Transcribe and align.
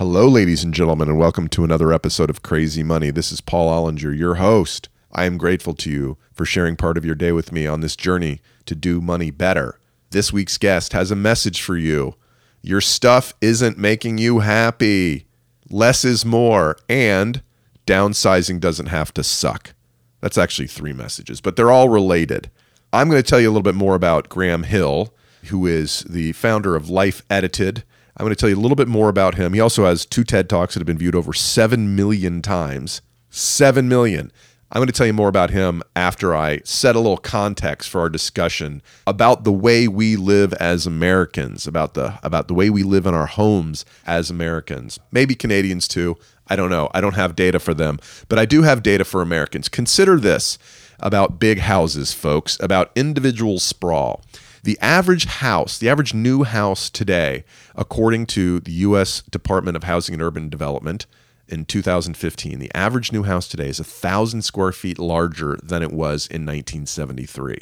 Hello, 0.00 0.26
ladies 0.26 0.64
and 0.64 0.72
gentlemen, 0.72 1.10
and 1.10 1.18
welcome 1.18 1.46
to 1.48 1.62
another 1.62 1.92
episode 1.92 2.30
of 2.30 2.42
Crazy 2.42 2.82
Money. 2.82 3.10
This 3.10 3.30
is 3.30 3.42
Paul 3.42 3.68
Ollinger, 3.68 4.16
your 4.16 4.36
host. 4.36 4.88
I 5.12 5.26
am 5.26 5.36
grateful 5.36 5.74
to 5.74 5.90
you 5.90 6.16
for 6.32 6.46
sharing 6.46 6.74
part 6.74 6.96
of 6.96 7.04
your 7.04 7.14
day 7.14 7.32
with 7.32 7.52
me 7.52 7.66
on 7.66 7.82
this 7.82 7.96
journey 7.96 8.40
to 8.64 8.74
do 8.74 9.02
money 9.02 9.30
better. 9.30 9.78
This 10.08 10.32
week's 10.32 10.56
guest 10.56 10.94
has 10.94 11.10
a 11.10 11.16
message 11.16 11.60
for 11.60 11.76
you. 11.76 12.14
Your 12.62 12.80
stuff 12.80 13.34
isn't 13.42 13.76
making 13.76 14.16
you 14.16 14.38
happy. 14.38 15.26
Less 15.68 16.02
is 16.02 16.24
more, 16.24 16.78
and 16.88 17.42
downsizing 17.86 18.58
doesn't 18.58 18.86
have 18.86 19.12
to 19.12 19.22
suck. 19.22 19.74
That's 20.22 20.38
actually 20.38 20.68
three 20.68 20.94
messages, 20.94 21.42
but 21.42 21.56
they're 21.56 21.70
all 21.70 21.90
related. 21.90 22.50
I'm 22.90 23.10
going 23.10 23.22
to 23.22 23.28
tell 23.28 23.38
you 23.38 23.50
a 23.50 23.52
little 23.52 23.60
bit 23.60 23.74
more 23.74 23.96
about 23.96 24.30
Graham 24.30 24.62
Hill, 24.62 25.12
who 25.48 25.66
is 25.66 26.04
the 26.08 26.32
founder 26.32 26.74
of 26.74 26.88
Life 26.88 27.22
Edited 27.28 27.84
I'm 28.16 28.24
going 28.24 28.34
to 28.34 28.36
tell 28.36 28.48
you 28.48 28.56
a 28.56 28.60
little 28.60 28.76
bit 28.76 28.88
more 28.88 29.08
about 29.08 29.36
him. 29.36 29.52
He 29.52 29.60
also 29.60 29.84
has 29.84 30.04
two 30.04 30.24
TED 30.24 30.48
Talks 30.48 30.74
that 30.74 30.80
have 30.80 30.86
been 30.86 30.98
viewed 30.98 31.14
over 31.14 31.32
7 31.32 31.94
million 31.96 32.42
times. 32.42 33.02
7 33.30 33.88
million. 33.88 34.32
I'm 34.72 34.78
going 34.78 34.86
to 34.86 34.92
tell 34.92 35.06
you 35.06 35.12
more 35.12 35.28
about 35.28 35.50
him 35.50 35.82
after 35.96 36.34
I 36.34 36.60
set 36.64 36.94
a 36.94 37.00
little 37.00 37.16
context 37.16 37.90
for 37.90 38.00
our 38.00 38.08
discussion 38.08 38.82
about 39.04 39.42
the 39.42 39.52
way 39.52 39.88
we 39.88 40.14
live 40.14 40.52
as 40.54 40.86
Americans, 40.86 41.66
about 41.66 41.94
the 41.94 42.20
about 42.22 42.46
the 42.46 42.54
way 42.54 42.70
we 42.70 42.84
live 42.84 43.04
in 43.04 43.14
our 43.14 43.26
homes 43.26 43.84
as 44.06 44.30
Americans. 44.30 45.00
Maybe 45.10 45.34
Canadians 45.34 45.88
too. 45.88 46.16
I 46.46 46.54
don't 46.54 46.70
know. 46.70 46.88
I 46.94 47.00
don't 47.00 47.16
have 47.16 47.34
data 47.34 47.58
for 47.58 47.74
them, 47.74 47.98
but 48.28 48.38
I 48.38 48.44
do 48.44 48.62
have 48.62 48.84
data 48.84 49.04
for 49.04 49.22
Americans. 49.22 49.68
Consider 49.68 50.20
this 50.20 50.56
about 51.00 51.40
big 51.40 51.58
houses, 51.58 52.12
folks, 52.12 52.56
about 52.60 52.92
individual 52.94 53.58
sprawl. 53.58 54.22
The 54.62 54.78
average 54.80 55.24
house, 55.24 55.78
the 55.78 55.88
average 55.88 56.12
new 56.12 56.44
house 56.44 56.90
today, 56.90 57.44
according 57.74 58.26
to 58.26 58.60
the 58.60 58.72
U.S. 58.72 59.22
Department 59.22 59.76
of 59.76 59.84
Housing 59.84 60.14
and 60.14 60.22
Urban 60.22 60.50
Development 60.50 61.06
in 61.48 61.64
2015, 61.64 62.58
the 62.58 62.70
average 62.74 63.10
new 63.10 63.22
house 63.22 63.48
today 63.48 63.68
is 63.68 63.80
1,000 63.80 64.42
square 64.42 64.72
feet 64.72 64.98
larger 64.98 65.58
than 65.62 65.82
it 65.82 65.92
was 65.92 66.26
in 66.26 66.44
1973. 66.44 67.58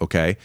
Okay? 0.00 0.36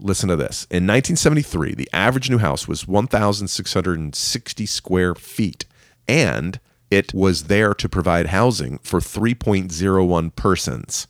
Listen 0.00 0.28
to 0.28 0.36
this. 0.36 0.64
In 0.70 0.86
1973, 0.86 1.74
the 1.74 1.88
average 1.92 2.28
new 2.28 2.38
house 2.38 2.66
was 2.66 2.88
1,660 2.88 4.66
square 4.66 5.14
feet, 5.14 5.64
and 6.08 6.58
it 6.90 7.14
was 7.14 7.44
there 7.44 7.74
to 7.74 7.88
provide 7.88 8.26
housing 8.26 8.78
for 8.78 8.98
3.01 8.98 10.34
persons. 10.34 11.06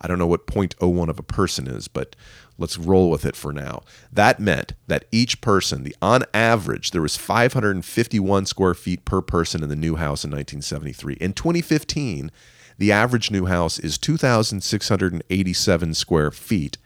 I 0.00 0.06
don't 0.06 0.18
know 0.18 0.26
what 0.26 0.46
0.01 0.46 1.08
of 1.08 1.18
a 1.18 1.22
person 1.22 1.66
is, 1.66 1.88
but 1.88 2.14
Let's 2.58 2.78
roll 2.78 3.10
with 3.10 3.26
it 3.26 3.36
for 3.36 3.52
now. 3.52 3.82
That 4.10 4.40
meant 4.40 4.72
that 4.86 5.04
each 5.12 5.40
person, 5.40 5.84
the 5.84 5.94
on 6.00 6.24
average, 6.32 6.90
there 6.90 7.02
was 7.02 7.16
551 7.16 8.46
square 8.46 8.74
feet 8.74 9.04
per 9.04 9.20
person 9.20 9.62
in 9.62 9.68
the 9.68 9.76
new 9.76 9.96
house 9.96 10.24
in 10.24 10.30
1973. 10.30 11.14
In 11.14 11.32
2015, 11.34 12.30
the 12.78 12.92
average 12.92 13.30
new 13.30 13.46
house 13.46 13.78
is 13.78 13.98
2,687 13.98 15.94
square 15.94 16.30
feet, 16.30 16.78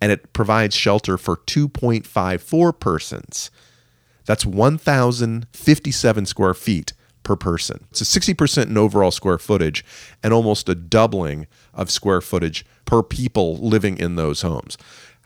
and 0.00 0.12
it 0.12 0.32
provides 0.32 0.74
shelter 0.74 1.16
for 1.16 1.36
2.54 1.36 2.78
persons. 2.78 3.50
That's 4.26 4.44
1,057 4.44 6.26
square 6.26 6.54
feet 6.54 6.92
per 7.26 7.36
person. 7.36 7.84
It's 7.90 8.00
a 8.00 8.20
60% 8.20 8.66
in 8.68 8.78
overall 8.78 9.10
square 9.10 9.36
footage 9.36 9.84
and 10.22 10.32
almost 10.32 10.68
a 10.68 10.76
doubling 10.76 11.48
of 11.74 11.90
square 11.90 12.20
footage 12.20 12.64
per 12.84 13.02
people 13.02 13.56
living 13.56 13.98
in 13.98 14.14
those 14.14 14.42
homes. 14.42 14.78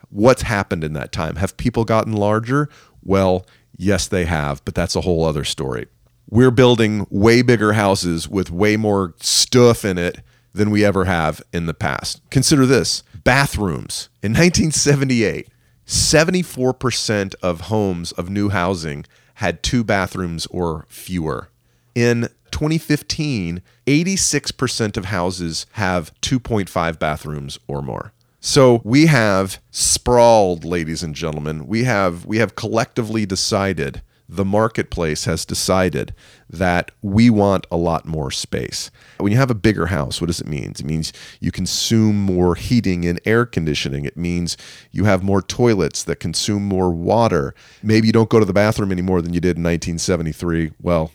What's 0.09 0.41
happened 0.41 0.83
in 0.83 0.93
that 0.93 1.11
time? 1.11 1.35
Have 1.35 1.55
people 1.57 1.85
gotten 1.85 2.13
larger? 2.13 2.69
Well, 3.03 3.45
yes, 3.77 4.07
they 4.07 4.25
have, 4.25 4.65
but 4.65 4.73
that's 4.73 4.95
a 4.95 5.01
whole 5.01 5.23
other 5.23 5.43
story. 5.43 5.85
We're 6.27 6.49
building 6.49 7.05
way 7.11 7.43
bigger 7.43 7.73
houses 7.73 8.27
with 8.27 8.49
way 8.49 8.77
more 8.77 9.13
stuff 9.19 9.85
in 9.85 9.99
it 9.99 10.21
than 10.53 10.71
we 10.71 10.83
ever 10.83 11.05
have 11.05 11.43
in 11.53 11.67
the 11.67 11.73
past. 11.75 12.19
Consider 12.31 12.65
this 12.65 13.03
bathrooms. 13.23 14.09
In 14.23 14.31
1978, 14.31 15.49
74% 15.85 17.35
of 17.43 17.61
homes 17.61 18.11
of 18.13 18.29
new 18.31 18.49
housing 18.49 19.05
had 19.35 19.61
two 19.61 19.83
bathrooms 19.83 20.47
or 20.47 20.87
fewer. 20.89 21.49
In 21.95 22.29
2015, 22.51 23.61
86% 23.87 24.97
of 24.97 25.05
houses 25.05 25.65
have 25.73 26.13
2.5 26.21 26.99
bathrooms 26.99 27.59
or 27.67 27.81
more. 27.81 28.13
So 28.39 28.81
we 28.83 29.05
have 29.05 29.61
sprawled, 29.69 30.65
ladies 30.65 31.03
and 31.03 31.13
gentlemen. 31.13 31.67
We 31.67 31.83
have 31.83 32.25
we 32.25 32.37
have 32.37 32.55
collectively 32.55 33.25
decided 33.25 34.01
the 34.31 34.45
marketplace 34.45 35.25
has 35.25 35.45
decided 35.45 36.15
that 36.49 36.89
we 37.01 37.29
want 37.29 37.67
a 37.69 37.75
lot 37.75 38.05
more 38.05 38.31
space. 38.31 38.89
When 39.17 39.31
you 39.31 39.37
have 39.37 39.51
a 39.51 39.55
bigger 39.55 39.87
house, 39.87 40.21
what 40.21 40.27
does 40.27 40.39
it 40.39 40.47
mean? 40.47 40.71
It 40.71 40.85
means 40.85 41.11
you 41.41 41.51
consume 41.51 42.15
more 42.15 42.55
heating 42.55 43.05
and 43.05 43.19
air 43.25 43.45
conditioning. 43.45 44.05
It 44.05 44.15
means 44.15 44.55
you 44.91 45.03
have 45.03 45.21
more 45.21 45.41
toilets 45.41 46.03
that 46.05 46.21
consume 46.21 46.65
more 46.65 46.91
water. 46.91 47.53
Maybe 47.83 48.07
you 48.07 48.13
don't 48.13 48.29
go 48.29 48.39
to 48.39 48.45
the 48.45 48.53
bathroom 48.53 48.91
any 48.91 49.01
more 49.01 49.21
than 49.21 49.33
you 49.33 49.41
did 49.41 49.57
in 49.57 49.63
1973. 49.63 50.71
Well, 50.81 51.11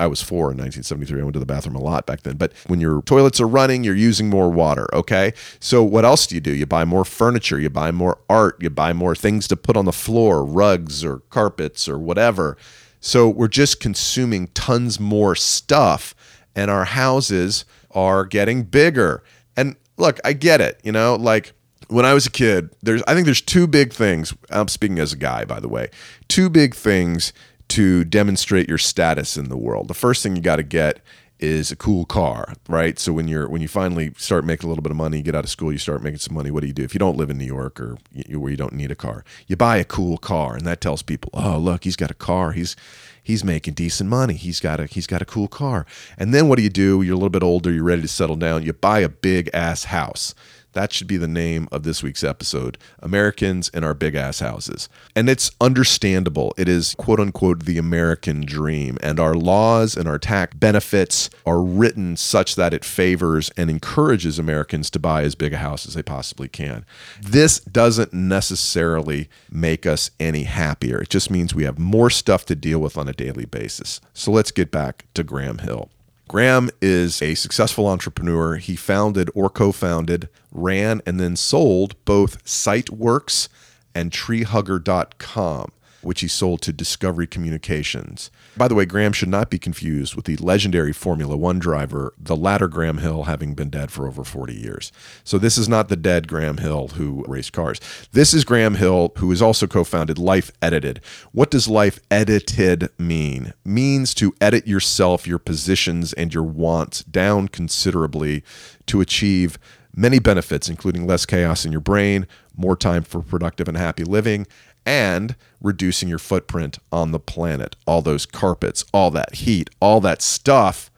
I 0.00 0.06
was 0.08 0.20
four 0.20 0.50
in 0.50 0.58
1973. 0.58 1.20
I 1.20 1.22
went 1.22 1.34
to 1.34 1.40
the 1.40 1.46
bathroom 1.46 1.76
a 1.76 1.80
lot 1.80 2.06
back 2.06 2.22
then. 2.22 2.36
But 2.36 2.52
when 2.66 2.80
your 2.80 3.02
toilets 3.02 3.40
are 3.40 3.46
running, 3.46 3.84
you're 3.84 3.94
using 3.94 4.28
more 4.28 4.50
water. 4.50 4.88
Okay. 4.92 5.32
So 5.60 5.82
what 5.84 6.04
else 6.04 6.26
do 6.26 6.34
you 6.34 6.40
do? 6.40 6.52
You 6.52 6.66
buy 6.66 6.84
more 6.84 7.04
furniture, 7.04 7.60
you 7.60 7.70
buy 7.70 7.92
more 7.92 8.18
art, 8.28 8.56
you 8.60 8.70
buy 8.70 8.92
more 8.92 9.14
things 9.14 9.46
to 9.48 9.56
put 9.56 9.76
on 9.76 9.84
the 9.84 9.92
floor, 9.92 10.44
rugs 10.44 11.04
or 11.04 11.20
carpets 11.30 11.88
or 11.88 11.98
whatever. 11.98 12.56
So 13.00 13.28
we're 13.28 13.48
just 13.48 13.80
consuming 13.80 14.48
tons 14.48 14.98
more 14.98 15.34
stuff, 15.34 16.14
and 16.56 16.70
our 16.70 16.86
houses 16.86 17.66
are 17.90 18.24
getting 18.24 18.62
bigger. 18.62 19.22
And 19.56 19.76
look, 19.98 20.18
I 20.24 20.32
get 20.32 20.60
it. 20.60 20.80
You 20.82 20.92
know, 20.92 21.14
like 21.14 21.52
when 21.88 22.04
I 22.04 22.14
was 22.14 22.26
a 22.26 22.30
kid, 22.30 22.70
there's 22.82 23.02
I 23.06 23.14
think 23.14 23.26
there's 23.26 23.42
two 23.42 23.66
big 23.66 23.92
things. 23.92 24.34
I'm 24.50 24.68
speaking 24.68 24.98
as 24.98 25.12
a 25.12 25.16
guy, 25.16 25.44
by 25.44 25.60
the 25.60 25.68
way. 25.68 25.90
Two 26.28 26.48
big 26.48 26.74
things 26.74 27.32
to 27.68 28.04
demonstrate 28.04 28.68
your 28.68 28.78
status 28.78 29.36
in 29.36 29.48
the 29.48 29.56
world. 29.56 29.88
The 29.88 29.94
first 29.94 30.22
thing 30.22 30.36
you 30.36 30.42
got 30.42 30.56
to 30.56 30.62
get 30.62 31.00
is 31.40 31.72
a 31.72 31.76
cool 31.76 32.04
car, 32.04 32.54
right? 32.68 32.98
So 32.98 33.12
when 33.12 33.28
you're 33.28 33.48
when 33.48 33.60
you 33.60 33.68
finally 33.68 34.12
start 34.16 34.44
making 34.44 34.66
a 34.66 34.68
little 34.68 34.82
bit 34.82 34.90
of 34.90 34.96
money, 34.96 35.18
you 35.18 35.22
get 35.22 35.34
out 35.34 35.44
of 35.44 35.50
school, 35.50 35.72
you 35.72 35.78
start 35.78 36.02
making 36.02 36.18
some 36.18 36.34
money. 36.34 36.50
What 36.50 36.60
do 36.60 36.66
you 36.66 36.72
do 36.72 36.84
if 36.84 36.94
you 36.94 36.98
don't 36.98 37.16
live 37.16 37.30
in 37.30 37.38
New 37.38 37.44
York 37.44 37.80
or 37.80 37.98
you, 38.12 38.38
where 38.40 38.50
you 38.50 38.56
don't 38.56 38.72
need 38.72 38.90
a 38.90 38.96
car? 38.96 39.24
You 39.46 39.56
buy 39.56 39.78
a 39.78 39.84
cool 39.84 40.16
car, 40.16 40.54
and 40.56 40.66
that 40.66 40.80
tells 40.80 41.02
people, 41.02 41.30
oh 41.34 41.58
look, 41.58 41.84
he's 41.84 41.96
got 41.96 42.10
a 42.10 42.14
car. 42.14 42.52
He's 42.52 42.76
he's 43.22 43.44
making 43.44 43.74
decent 43.74 44.08
money. 44.08 44.34
He's 44.34 44.60
got 44.60 44.78
a 44.80 44.86
he's 44.86 45.06
got 45.06 45.22
a 45.22 45.26
cool 45.26 45.48
car. 45.48 45.86
And 46.16 46.32
then 46.32 46.48
what 46.48 46.56
do 46.56 46.62
you 46.62 46.70
do? 46.70 47.02
You're 47.02 47.14
a 47.14 47.18
little 47.18 47.30
bit 47.30 47.42
older. 47.42 47.72
You're 47.72 47.84
ready 47.84 48.02
to 48.02 48.08
settle 48.08 48.36
down. 48.36 48.62
You 48.62 48.72
buy 48.72 49.00
a 49.00 49.08
big 49.08 49.50
ass 49.52 49.84
house. 49.84 50.34
That 50.74 50.92
should 50.92 51.06
be 51.06 51.16
the 51.16 51.28
name 51.28 51.68
of 51.72 51.84
this 51.84 52.02
week's 52.02 52.24
episode 52.24 52.78
Americans 52.98 53.68
in 53.70 53.84
Our 53.84 53.94
Big 53.94 54.14
Ass 54.14 54.40
Houses. 54.40 54.88
And 55.16 55.28
it's 55.28 55.52
understandable. 55.60 56.52
It 56.58 56.68
is, 56.68 56.94
quote 56.98 57.20
unquote, 57.20 57.64
the 57.64 57.78
American 57.78 58.44
dream. 58.44 58.98
And 59.02 59.18
our 59.18 59.34
laws 59.34 59.96
and 59.96 60.08
our 60.08 60.18
tax 60.18 60.54
benefits 60.54 61.30
are 61.46 61.62
written 61.62 62.16
such 62.16 62.56
that 62.56 62.74
it 62.74 62.84
favors 62.84 63.50
and 63.56 63.70
encourages 63.70 64.38
Americans 64.38 64.90
to 64.90 64.98
buy 64.98 65.22
as 65.22 65.34
big 65.34 65.52
a 65.52 65.58
house 65.58 65.86
as 65.86 65.94
they 65.94 66.02
possibly 66.02 66.48
can. 66.48 66.84
This 67.22 67.60
doesn't 67.60 68.12
necessarily 68.12 69.28
make 69.50 69.86
us 69.86 70.10
any 70.18 70.42
happier. 70.42 71.00
It 71.00 71.10
just 71.10 71.30
means 71.30 71.54
we 71.54 71.64
have 71.64 71.78
more 71.78 72.10
stuff 72.10 72.44
to 72.46 72.54
deal 72.54 72.80
with 72.80 72.98
on 72.98 73.08
a 73.08 73.12
daily 73.12 73.44
basis. 73.44 74.00
So 74.12 74.32
let's 74.32 74.50
get 74.50 74.70
back 74.70 75.04
to 75.14 75.22
Graham 75.22 75.58
Hill. 75.58 75.90
Graham 76.26 76.70
is 76.80 77.20
a 77.20 77.34
successful 77.34 77.86
entrepreneur. 77.86 78.56
He 78.56 78.76
founded 78.76 79.28
or 79.34 79.50
co 79.50 79.72
founded, 79.72 80.28
ran, 80.50 81.02
and 81.06 81.20
then 81.20 81.36
sold 81.36 82.02
both 82.04 82.42
Sitewerks 82.44 83.48
and 83.94 84.10
TreeHugger.com 84.10 85.70
which 86.04 86.20
he 86.20 86.28
sold 86.28 86.60
to 86.62 86.72
Discovery 86.72 87.26
Communications. 87.26 88.30
By 88.56 88.68
the 88.68 88.74
way, 88.74 88.84
Graham 88.84 89.12
should 89.12 89.28
not 89.28 89.50
be 89.50 89.58
confused 89.58 90.14
with 90.14 90.24
the 90.26 90.36
legendary 90.36 90.92
Formula 90.92 91.36
One 91.36 91.58
driver, 91.58 92.14
the 92.18 92.36
latter 92.36 92.68
Graham 92.68 92.98
Hill 92.98 93.24
having 93.24 93.54
been 93.54 93.70
dead 93.70 93.90
for 93.90 94.06
over 94.06 94.24
40 94.24 94.54
years. 94.54 94.92
So 95.24 95.38
this 95.38 95.58
is 95.58 95.68
not 95.68 95.88
the 95.88 95.96
dead 95.96 96.28
Graham 96.28 96.58
Hill 96.58 96.88
who 96.88 97.24
raced 97.26 97.52
cars. 97.52 97.80
This 98.12 98.34
is 98.34 98.44
Graham 98.44 98.74
Hill, 98.74 99.12
who 99.18 99.30
has 99.30 99.42
also 99.42 99.66
co 99.66 99.84
founded 99.84 100.18
Life 100.18 100.50
Edited. 100.60 101.00
What 101.32 101.50
does 101.50 101.68
Life 101.68 102.00
Edited 102.10 102.90
mean? 102.98 103.52
Means 103.64 104.14
to 104.14 104.34
edit 104.40 104.66
yourself, 104.66 105.26
your 105.26 105.38
positions, 105.38 106.12
and 106.12 106.32
your 106.32 106.42
wants 106.42 107.02
down 107.04 107.48
considerably 107.48 108.44
to 108.86 109.00
achieve 109.00 109.58
many 109.96 110.18
benefits, 110.18 110.68
including 110.68 111.06
less 111.06 111.26
chaos 111.26 111.64
in 111.64 111.72
your 111.72 111.80
brain, 111.80 112.26
more 112.56 112.76
time 112.76 113.02
for 113.02 113.22
productive 113.22 113.68
and 113.68 113.76
happy 113.76 114.04
living, 114.04 114.46
and 114.86 115.36
reducing 115.60 116.08
your 116.08 116.18
footprint 116.18 116.78
on 116.92 117.12
the 117.12 117.18
planet. 117.18 117.76
All 117.86 118.02
those 118.02 118.26
carpets, 118.26 118.84
all 118.92 119.10
that 119.12 119.36
heat, 119.36 119.70
all 119.80 120.00
that 120.00 120.22
stuff 120.22 120.90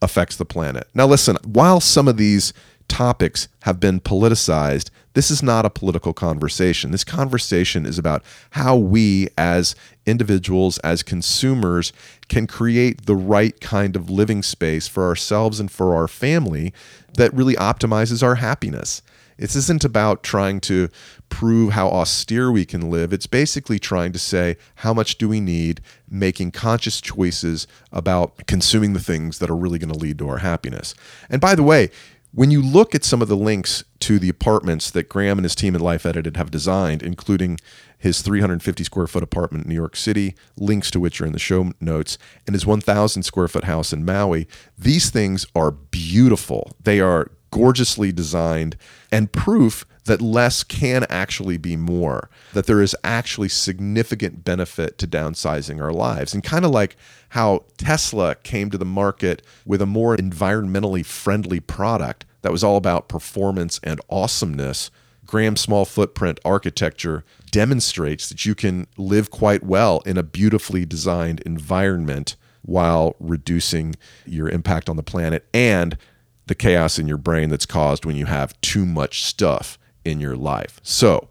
affects 0.00 0.36
the 0.36 0.44
planet. 0.44 0.88
Now, 0.94 1.06
listen, 1.06 1.36
while 1.44 1.80
some 1.80 2.08
of 2.08 2.16
these 2.16 2.52
topics 2.92 3.48
have 3.62 3.80
been 3.80 4.00
politicized. 4.00 4.90
This 5.14 5.30
is 5.30 5.42
not 5.42 5.64
a 5.64 5.70
political 5.70 6.12
conversation. 6.12 6.90
This 6.90 7.04
conversation 7.04 7.86
is 7.86 7.98
about 7.98 8.22
how 8.50 8.76
we, 8.76 9.28
as 9.38 9.74
individuals, 10.04 10.78
as 10.78 11.02
consumers, 11.02 11.92
can 12.28 12.46
create 12.46 13.06
the 13.06 13.16
right 13.16 13.58
kind 13.60 13.96
of 13.96 14.10
living 14.10 14.42
space 14.42 14.88
for 14.88 15.06
ourselves 15.06 15.58
and 15.58 15.70
for 15.70 15.94
our 15.94 16.06
family 16.06 16.72
that 17.14 17.32
really 17.32 17.54
optimizes 17.54 18.22
our 18.22 18.36
happiness. 18.36 19.00
This 19.36 19.56
isn't 19.56 19.84
about 19.84 20.22
trying 20.22 20.60
to 20.62 20.88
prove 21.28 21.72
how 21.72 21.88
austere 21.88 22.50
we 22.52 22.64
can 22.64 22.90
live. 22.90 23.12
It's 23.12 23.26
basically 23.26 23.78
trying 23.78 24.12
to 24.12 24.18
say, 24.18 24.56
how 24.76 24.92
much 24.94 25.18
do 25.18 25.28
we 25.28 25.40
need, 25.40 25.80
making 26.08 26.52
conscious 26.52 27.00
choices 27.00 27.66
about 27.90 28.46
consuming 28.46 28.92
the 28.92 29.00
things 29.00 29.38
that 29.38 29.50
are 29.50 29.56
really 29.56 29.78
going 29.78 29.92
to 29.92 29.98
lead 29.98 30.18
to 30.18 30.28
our 30.28 30.38
happiness. 30.38 30.94
And 31.30 31.40
by 31.40 31.54
the 31.54 31.62
way, 31.62 31.90
when 32.34 32.50
you 32.50 32.62
look 32.62 32.94
at 32.94 33.04
some 33.04 33.20
of 33.20 33.28
the 33.28 33.36
links 33.36 33.84
to 34.00 34.18
the 34.18 34.30
apartments 34.30 34.90
that 34.90 35.08
Graham 35.08 35.38
and 35.38 35.44
his 35.44 35.54
team 35.54 35.74
at 35.74 35.82
Life 35.82 36.06
Edited 36.06 36.38
have 36.38 36.50
designed, 36.50 37.02
including 37.02 37.58
his 37.98 38.22
350 38.22 38.84
square 38.84 39.06
foot 39.06 39.22
apartment 39.22 39.64
in 39.64 39.68
New 39.68 39.76
York 39.76 39.96
City, 39.96 40.34
links 40.56 40.90
to 40.90 40.98
which 40.98 41.20
are 41.20 41.26
in 41.26 41.32
the 41.32 41.38
show 41.38 41.72
notes, 41.78 42.16
and 42.46 42.54
his 42.54 42.66
1,000 42.66 43.22
square 43.22 43.48
foot 43.48 43.64
house 43.64 43.92
in 43.92 44.04
Maui, 44.04 44.48
these 44.78 45.10
things 45.10 45.46
are 45.54 45.70
beautiful. 45.70 46.72
They 46.82 47.00
are 47.00 47.30
gorgeously 47.52 48.10
designed 48.10 48.76
and 49.12 49.30
proof 49.30 49.86
that 50.04 50.20
less 50.20 50.64
can 50.64 51.06
actually 51.08 51.56
be 51.56 51.76
more, 51.76 52.28
that 52.54 52.66
there 52.66 52.82
is 52.82 52.96
actually 53.04 53.48
significant 53.48 54.44
benefit 54.44 54.98
to 54.98 55.06
downsizing 55.06 55.80
our 55.80 55.92
lives. 55.92 56.34
And 56.34 56.42
kind 56.42 56.64
of 56.64 56.72
like 56.72 56.96
how 57.30 57.64
Tesla 57.76 58.34
came 58.34 58.68
to 58.70 58.78
the 58.78 58.84
market 58.84 59.42
with 59.64 59.80
a 59.80 59.86
more 59.86 60.16
environmentally 60.16 61.06
friendly 61.06 61.60
product 61.60 62.24
that 62.40 62.50
was 62.50 62.64
all 62.64 62.76
about 62.76 63.08
performance 63.08 63.78
and 63.84 64.00
awesomeness. 64.10 64.90
Graham's 65.24 65.60
small 65.60 65.84
footprint 65.84 66.40
architecture 66.44 67.24
demonstrates 67.52 68.28
that 68.28 68.44
you 68.44 68.56
can 68.56 68.88
live 68.96 69.30
quite 69.30 69.62
well 69.62 70.00
in 70.04 70.18
a 70.18 70.24
beautifully 70.24 70.84
designed 70.84 71.40
environment 71.40 72.34
while 72.62 73.14
reducing 73.20 73.94
your 74.26 74.48
impact 74.48 74.88
on 74.88 74.96
the 74.96 75.02
planet 75.02 75.46
and 75.54 75.96
the 76.52 76.56
chaos 76.56 76.98
in 76.98 77.08
your 77.08 77.16
brain 77.16 77.48
that's 77.48 77.64
caused 77.64 78.04
when 78.04 78.14
you 78.14 78.26
have 78.26 78.60
too 78.60 78.84
much 78.84 79.24
stuff 79.24 79.78
in 80.04 80.20
your 80.20 80.36
life. 80.36 80.80
So, 80.82 81.30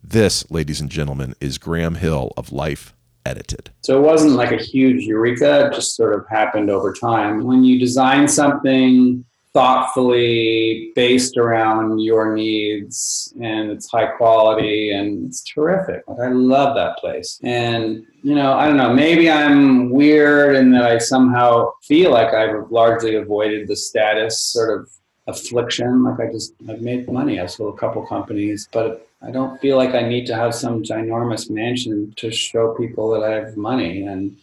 this, 0.00 0.48
ladies 0.48 0.80
and 0.80 0.88
gentlemen, 0.88 1.34
is 1.40 1.58
Graham 1.58 1.96
Hill 1.96 2.32
of 2.36 2.52
Life 2.52 2.94
Edited. 3.26 3.70
So, 3.80 3.98
it 3.98 4.06
wasn't 4.06 4.34
like 4.34 4.52
a 4.52 4.62
huge 4.62 5.02
eureka, 5.02 5.66
it 5.66 5.72
just 5.74 5.96
sort 5.96 6.14
of 6.14 6.24
happened 6.28 6.70
over 6.70 6.92
time. 6.92 7.42
When 7.42 7.64
you 7.64 7.80
design 7.80 8.28
something 8.28 9.24
thoughtfully 9.52 10.92
based 10.94 11.36
around 11.36 11.98
your 11.98 12.34
needs 12.34 13.34
and 13.40 13.70
it's 13.70 13.90
high 13.90 14.06
quality 14.06 14.92
and 14.92 15.26
it's 15.26 15.42
terrific. 15.42 16.02
Like 16.06 16.20
I 16.20 16.28
love 16.28 16.76
that 16.76 16.98
place. 16.98 17.40
And 17.42 18.06
you 18.22 18.34
know, 18.34 18.52
I 18.52 18.66
don't 18.66 18.76
know, 18.76 18.92
maybe 18.92 19.30
I'm 19.30 19.90
weird 19.90 20.54
and 20.54 20.72
that 20.74 20.84
I 20.84 20.98
somehow 20.98 21.72
feel 21.82 22.12
like 22.12 22.32
I've 22.32 22.70
largely 22.70 23.16
avoided 23.16 23.66
the 23.66 23.76
status 23.76 24.40
sort 24.40 24.78
of 24.78 24.88
affliction. 25.26 26.04
Like 26.04 26.20
I 26.20 26.32
just 26.32 26.54
I've 26.68 26.80
made 26.80 27.10
money. 27.10 27.40
I've 27.40 27.50
sold 27.50 27.74
a 27.74 27.78
couple 27.78 28.06
companies, 28.06 28.68
but 28.72 29.08
I 29.22 29.30
don't 29.30 29.60
feel 29.60 29.76
like 29.76 29.94
I 29.94 30.02
need 30.02 30.26
to 30.26 30.34
have 30.34 30.54
some 30.54 30.82
ginormous 30.82 31.50
mansion 31.50 32.12
to 32.16 32.30
show 32.30 32.74
people 32.74 33.10
that 33.10 33.22
I 33.22 33.34
have 33.34 33.56
money 33.56 34.02
and 34.02 34.36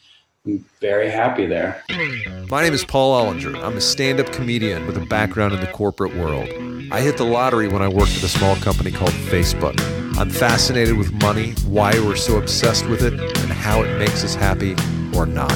I'm 0.48 0.64
very 0.80 1.10
happy 1.10 1.46
there. 1.46 1.84
My 2.50 2.64
name 2.64 2.74
is 2.74 2.86
Paul 2.86 3.22
Ollinger. 3.22 3.62
I'm 3.62 3.76
a 3.76 3.82
stand 3.82 4.22
up 4.22 4.32
comedian 4.32 4.88
with 4.88 4.96
a 4.96 5.06
background 5.06 5.54
in 5.54 5.60
the 5.60 5.68
corporate 5.68 6.16
world. 6.16 6.48
I 6.90 7.02
hit 7.02 7.18
the 7.18 7.26
lottery 7.26 7.68
when 7.68 7.82
I 7.82 7.90
worked 7.90 8.16
at 8.16 8.24
a 8.24 8.30
small 8.30 8.56
company 8.56 8.92
called 8.92 9.12
Facebook. 9.12 9.78
I'm 10.18 10.30
fascinated 10.30 10.98
with 10.98 11.12
money, 11.22 11.52
why 11.66 11.92
we're 12.00 12.16
so 12.16 12.38
obsessed 12.38 12.88
with 12.88 13.04
it, 13.04 13.14
and 13.16 13.52
how 13.52 13.84
it 13.84 13.98
makes 13.98 14.24
us 14.24 14.36
happy 14.36 14.74
or 15.14 15.26
not. 15.26 15.52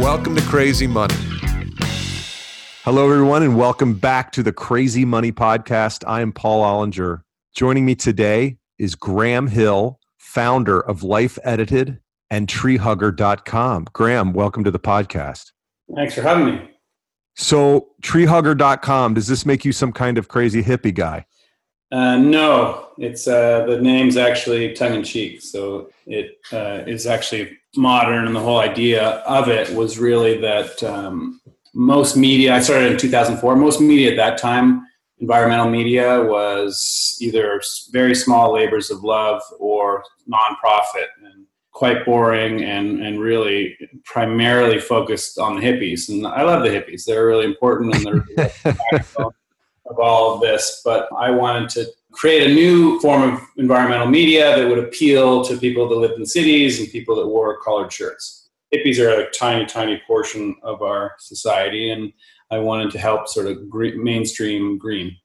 Welcome 0.00 0.34
to 0.34 0.42
Crazy 0.42 0.88
Money. 0.88 1.14
Hello, 2.82 3.08
everyone, 3.08 3.44
and 3.44 3.56
welcome 3.56 3.94
back 3.94 4.32
to 4.32 4.42
the 4.42 4.52
Crazy 4.52 5.04
Money 5.04 5.30
Podcast. 5.30 6.02
I 6.04 6.20
am 6.20 6.32
Paul 6.32 6.64
Ollinger. 6.64 7.22
Joining 7.54 7.86
me 7.86 7.94
today 7.94 8.56
is 8.76 8.96
Graham 8.96 9.46
Hill, 9.46 10.00
founder 10.18 10.80
of 10.80 11.04
Life 11.04 11.38
Edited 11.44 11.99
and 12.30 12.46
treehugger.com. 12.46 13.86
Graham, 13.92 14.32
welcome 14.32 14.64
to 14.64 14.70
the 14.70 14.78
podcast. 14.78 15.52
Thanks 15.94 16.14
for 16.14 16.22
having 16.22 16.46
me. 16.46 16.70
So, 17.36 17.88
treehugger.com, 18.02 19.14
does 19.14 19.26
this 19.26 19.46
make 19.46 19.64
you 19.64 19.72
some 19.72 19.92
kind 19.92 20.18
of 20.18 20.28
crazy 20.28 20.62
hippie 20.62 20.94
guy? 20.94 21.26
Uh, 21.92 22.16
no, 22.16 22.88
it's 22.98 23.26
uh, 23.26 23.64
the 23.66 23.80
name's 23.80 24.16
actually 24.16 24.74
tongue 24.74 24.94
in 24.94 25.02
cheek. 25.02 25.42
So 25.42 25.90
it 26.06 26.38
uh, 26.52 26.84
is 26.86 27.06
actually 27.06 27.58
modern, 27.76 28.26
and 28.26 28.36
the 28.36 28.40
whole 28.40 28.60
idea 28.60 29.08
of 29.26 29.48
it 29.48 29.70
was 29.74 29.98
really 29.98 30.40
that 30.40 30.82
um, 30.84 31.40
most 31.74 32.16
media. 32.16 32.54
I 32.54 32.60
started 32.60 32.92
in 32.92 32.98
2004. 32.98 33.56
Most 33.56 33.80
media 33.80 34.10
at 34.10 34.16
that 34.16 34.38
time, 34.38 34.86
environmental 35.18 35.68
media, 35.68 36.22
was 36.22 37.18
either 37.20 37.60
very 37.90 38.14
small 38.14 38.52
labors 38.52 38.90
of 38.90 39.02
love 39.02 39.42
or 39.58 40.04
nonprofit, 40.32 41.08
quite 41.80 42.04
boring 42.04 42.62
and 42.62 43.02
and 43.02 43.18
really 43.18 43.74
primarily 44.04 44.78
focused 44.78 45.38
on 45.38 45.56
the 45.56 45.62
hippies. 45.62 46.10
And 46.10 46.26
I 46.26 46.42
love 46.42 46.62
the 46.62 46.68
hippies; 46.68 47.06
they're 47.06 47.26
really 47.26 47.46
important 47.46 47.94
and 47.94 48.22
they're 48.36 48.76
of 49.86 49.98
all 49.98 50.34
of 50.34 50.42
this. 50.42 50.82
But 50.84 51.08
I 51.16 51.30
wanted 51.30 51.70
to 51.70 51.86
create 52.12 52.50
a 52.50 52.54
new 52.54 53.00
form 53.00 53.22
of 53.22 53.40
environmental 53.56 54.08
media 54.08 54.54
that 54.56 54.68
would 54.68 54.78
appeal 54.78 55.42
to 55.44 55.56
people 55.56 55.88
that 55.88 55.96
lived 55.96 56.18
in 56.18 56.26
cities 56.26 56.78
and 56.78 56.90
people 56.90 57.16
that 57.16 57.26
wore 57.26 57.58
collared 57.62 57.90
shirts. 57.90 58.50
Hippies 58.74 58.98
are 58.98 59.18
a 59.18 59.30
tiny, 59.30 59.64
tiny 59.64 60.02
portion 60.06 60.56
of 60.62 60.82
our 60.82 61.14
society, 61.18 61.90
and 61.90 62.12
I 62.50 62.58
wanted 62.58 62.90
to 62.90 62.98
help 62.98 63.26
sort 63.26 63.46
of 63.46 63.70
green, 63.70 64.04
mainstream 64.04 64.76
green. 64.76 65.16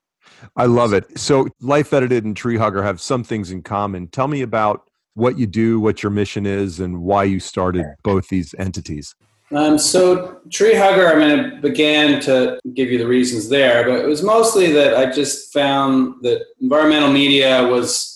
I 0.55 0.67
love 0.67 0.93
it. 0.93 1.19
So, 1.19 1.49
Life 1.59 1.91
Edited 1.91 2.23
and 2.23 2.35
Tree 2.35 2.57
Hugger 2.57 2.81
have 2.81 3.01
some 3.01 3.25
things 3.25 3.51
in 3.51 3.61
common. 3.61 4.07
Tell 4.07 4.29
me 4.29 4.41
about 4.41 4.89
what 5.15 5.37
you 5.39 5.47
do, 5.47 5.79
what 5.79 6.03
your 6.03 6.11
mission 6.11 6.45
is, 6.45 6.79
and 6.79 7.01
why 7.01 7.23
you 7.23 7.39
started 7.39 7.85
both 8.03 8.27
these 8.27 8.53
entities. 8.59 9.15
Um, 9.51 9.77
so 9.77 10.39
Tree 10.51 10.75
Hugger, 10.75 11.07
I 11.07 11.15
mean, 11.15 11.39
I 11.39 11.59
began 11.59 12.19
to 12.21 12.59
give 12.73 12.91
you 12.91 12.97
the 12.97 13.07
reasons 13.07 13.47
there, 13.47 13.87
but 13.87 13.99
it 13.99 14.07
was 14.07 14.23
mostly 14.23 14.71
that 14.73 14.95
I 14.95 15.11
just 15.11 15.53
found 15.53 16.15
that 16.23 16.45
environmental 16.61 17.11
media 17.11 17.65
was 17.67 18.11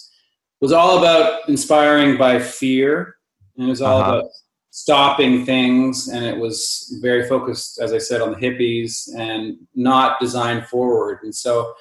was 0.61 0.73
all 0.73 0.97
about 0.97 1.47
inspiring 1.47 2.17
by 2.17 2.39
fear, 2.39 3.15
and 3.55 3.67
it 3.67 3.69
was 3.69 3.81
all 3.81 4.01
uh-huh. 4.01 4.17
about 4.17 4.29
stopping 4.71 5.45
things, 5.45 6.09
and 6.09 6.25
it 6.25 6.35
was 6.35 6.97
very 7.01 7.27
focused, 7.27 7.79
as 7.79 7.93
I 7.93 7.97
said, 7.97 8.21
on 8.21 8.31
the 8.31 8.37
hippies 8.37 9.07
and 9.15 9.57
not 9.75 10.19
designed 10.19 10.67
forward. 10.67 11.19
And 11.23 11.33
so 11.33 11.73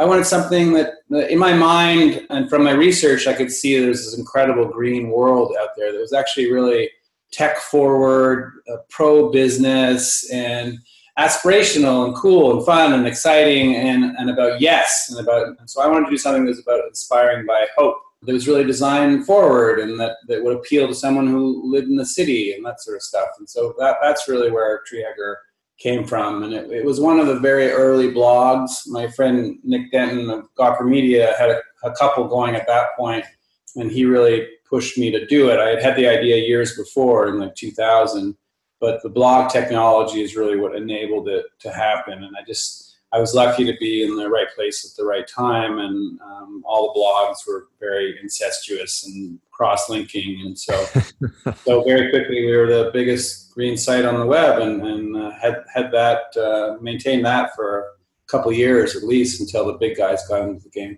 I 0.00 0.06
wanted 0.06 0.24
something 0.24 0.72
that, 0.72 0.94
in 1.30 1.38
my 1.38 1.52
mind 1.52 2.26
and 2.30 2.48
from 2.48 2.64
my 2.64 2.70
research, 2.70 3.26
I 3.26 3.34
could 3.34 3.52
see 3.52 3.78
there's 3.78 4.06
this 4.06 4.16
incredible 4.16 4.64
green 4.64 5.10
world 5.10 5.54
out 5.60 5.76
there 5.76 5.92
that 5.92 6.00
was 6.00 6.14
actually 6.14 6.50
really 6.50 6.90
tech 7.32 7.58
forward, 7.58 8.54
uh, 8.72 8.78
pro 8.88 9.30
business, 9.30 10.30
and 10.32 10.78
aspirational 11.18 12.06
and 12.06 12.16
cool 12.16 12.56
and 12.56 12.64
fun 12.64 12.94
and 12.94 13.06
exciting 13.06 13.76
and, 13.76 14.16
and 14.16 14.30
about 14.30 14.58
yes 14.58 15.10
and 15.10 15.20
about 15.20 15.48
and 15.58 15.68
so 15.68 15.82
I 15.82 15.86
wanted 15.86 16.06
to 16.06 16.12
do 16.12 16.16
something 16.16 16.44
that 16.44 16.50
was 16.50 16.60
about 16.60 16.86
inspiring 16.88 17.44
by 17.44 17.66
hope 17.76 17.96
that 18.22 18.32
was 18.32 18.48
really 18.48 18.64
designed 18.64 19.26
forward 19.26 19.80
and 19.80 20.00
that, 20.00 20.16
that 20.28 20.42
would 20.42 20.56
appeal 20.56 20.86
to 20.88 20.94
someone 20.94 21.26
who 21.26 21.70
lived 21.70 21.88
in 21.88 21.96
the 21.96 22.06
city 22.06 22.54
and 22.54 22.64
that 22.64 22.80
sort 22.80 22.96
of 22.96 23.02
stuff. 23.02 23.28
And 23.38 23.50
so 23.50 23.74
that, 23.78 23.96
that's 24.00 24.28
really 24.28 24.50
where 24.50 24.80
Tree 24.86 25.04
Hugger 25.06 25.40
came 25.80 26.04
from. 26.04 26.42
And 26.42 26.52
it, 26.52 26.70
it, 26.70 26.84
was 26.84 27.00
one 27.00 27.18
of 27.18 27.26
the 27.26 27.40
very 27.40 27.70
early 27.70 28.12
blogs. 28.12 28.86
My 28.86 29.08
friend 29.08 29.58
Nick 29.64 29.90
Denton 29.90 30.30
of 30.30 30.44
Gawker 30.56 30.86
Media 30.86 31.34
had 31.38 31.50
a, 31.50 31.60
a, 31.82 31.92
couple 31.92 32.28
going 32.28 32.54
at 32.54 32.66
that 32.66 32.96
point, 32.96 33.24
and 33.76 33.90
he 33.90 34.04
really 34.04 34.46
pushed 34.68 34.98
me 34.98 35.10
to 35.10 35.26
do 35.26 35.50
it. 35.50 35.58
I 35.58 35.70
had 35.70 35.82
had 35.82 35.96
the 35.96 36.06
idea 36.06 36.36
years 36.36 36.76
before 36.76 37.28
in 37.28 37.38
like 37.38 37.54
2000, 37.54 38.36
but 38.78 39.02
the 39.02 39.08
blog 39.08 39.50
technology 39.50 40.22
is 40.22 40.36
really 40.36 40.58
what 40.58 40.76
enabled 40.76 41.28
it 41.28 41.46
to 41.60 41.72
happen. 41.72 42.24
And 42.24 42.36
I 42.36 42.44
just, 42.46 42.89
I 43.12 43.18
was 43.18 43.34
lucky 43.34 43.64
to 43.64 43.76
be 43.78 44.04
in 44.04 44.16
the 44.16 44.28
right 44.28 44.48
place 44.54 44.84
at 44.88 44.96
the 44.96 45.04
right 45.04 45.26
time, 45.26 45.78
and 45.78 46.20
um, 46.20 46.62
all 46.64 46.92
the 46.92 47.00
blogs 47.00 47.46
were 47.46 47.66
very 47.80 48.16
incestuous 48.22 49.04
and 49.04 49.38
cross-linking, 49.50 50.42
and 50.44 50.58
so 50.58 50.84
so 51.64 51.82
very 51.82 52.10
quickly 52.10 52.46
we 52.46 52.56
were 52.56 52.68
the 52.68 52.90
biggest 52.92 53.52
green 53.52 53.76
site 53.76 54.04
on 54.04 54.20
the 54.20 54.26
web, 54.26 54.60
and, 54.60 54.82
and 54.86 55.16
uh, 55.16 55.32
had 55.32 55.64
had 55.74 55.90
that 55.90 56.36
uh, 56.36 56.80
maintained 56.80 57.24
that 57.24 57.54
for 57.56 57.80
a 57.80 57.84
couple 58.28 58.52
years 58.52 58.94
at 58.94 59.02
least 59.02 59.40
until 59.40 59.66
the 59.66 59.74
big 59.74 59.96
guys 59.96 60.26
got 60.28 60.42
into 60.42 60.62
the 60.62 60.70
game. 60.70 60.96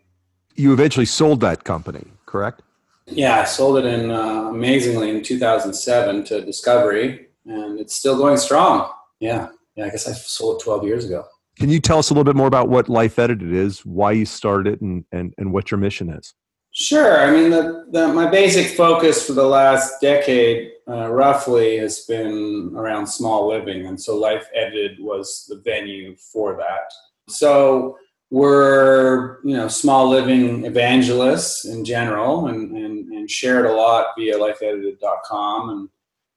You 0.54 0.74
eventually 0.74 1.06
sold 1.06 1.40
that 1.40 1.64
company, 1.64 2.04
correct? 2.26 2.60
Yeah, 3.06 3.40
I 3.40 3.44
sold 3.44 3.78
it 3.78 3.86
in 3.86 4.10
uh, 4.10 4.50
amazingly 4.50 5.10
in 5.10 5.22
2007 5.22 6.24
to 6.24 6.44
Discovery, 6.44 7.28
and 7.46 7.80
it's 7.80 7.96
still 7.96 8.16
going 8.16 8.36
strong. 8.36 8.90
Yeah, 9.18 9.48
yeah. 9.76 9.86
I 9.86 9.88
guess 9.88 10.06
I 10.06 10.12
sold 10.12 10.60
it 10.60 10.64
12 10.64 10.84
years 10.84 11.04
ago. 11.06 11.24
Can 11.58 11.68
you 11.68 11.80
tell 11.80 11.98
us 11.98 12.10
a 12.10 12.14
little 12.14 12.24
bit 12.24 12.36
more 12.36 12.46
about 12.46 12.68
what 12.68 12.88
Life 12.88 13.18
Edited 13.18 13.52
is, 13.52 13.84
why 13.84 14.12
you 14.12 14.24
started 14.24 14.74
it, 14.74 14.80
and, 14.80 15.04
and, 15.12 15.34
and 15.38 15.52
what 15.52 15.70
your 15.70 15.78
mission 15.78 16.10
is? 16.10 16.34
Sure. 16.74 17.20
I 17.20 17.30
mean, 17.30 17.50
the, 17.50 17.86
the, 17.90 18.08
my 18.08 18.30
basic 18.30 18.74
focus 18.74 19.26
for 19.26 19.34
the 19.34 19.44
last 19.44 20.00
decade, 20.00 20.72
uh, 20.88 21.12
roughly, 21.12 21.76
has 21.76 22.00
been 22.06 22.72
around 22.74 23.06
small 23.06 23.46
living. 23.46 23.86
And 23.86 24.00
so 24.00 24.16
Life 24.16 24.48
Edited 24.54 24.98
was 24.98 25.44
the 25.50 25.60
venue 25.60 26.16
for 26.16 26.56
that. 26.56 26.90
So 27.28 27.98
we're, 28.30 29.44
you 29.44 29.54
know, 29.54 29.68
small 29.68 30.08
living 30.08 30.64
evangelists 30.64 31.66
in 31.66 31.84
general 31.84 32.46
and, 32.46 32.74
and, 32.74 33.12
and 33.12 33.30
shared 33.30 33.66
a 33.66 33.74
lot 33.74 34.06
via 34.16 34.38
lifeedited.com 34.38 35.68
and 35.68 35.88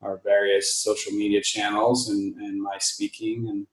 our 0.01 0.19
various 0.25 0.75
social 0.75 1.13
media 1.13 1.41
channels 1.41 2.10
and, 2.10 2.36
and 2.36 2.62
my 2.62 2.77
speaking. 2.79 3.48
And, 3.48 3.67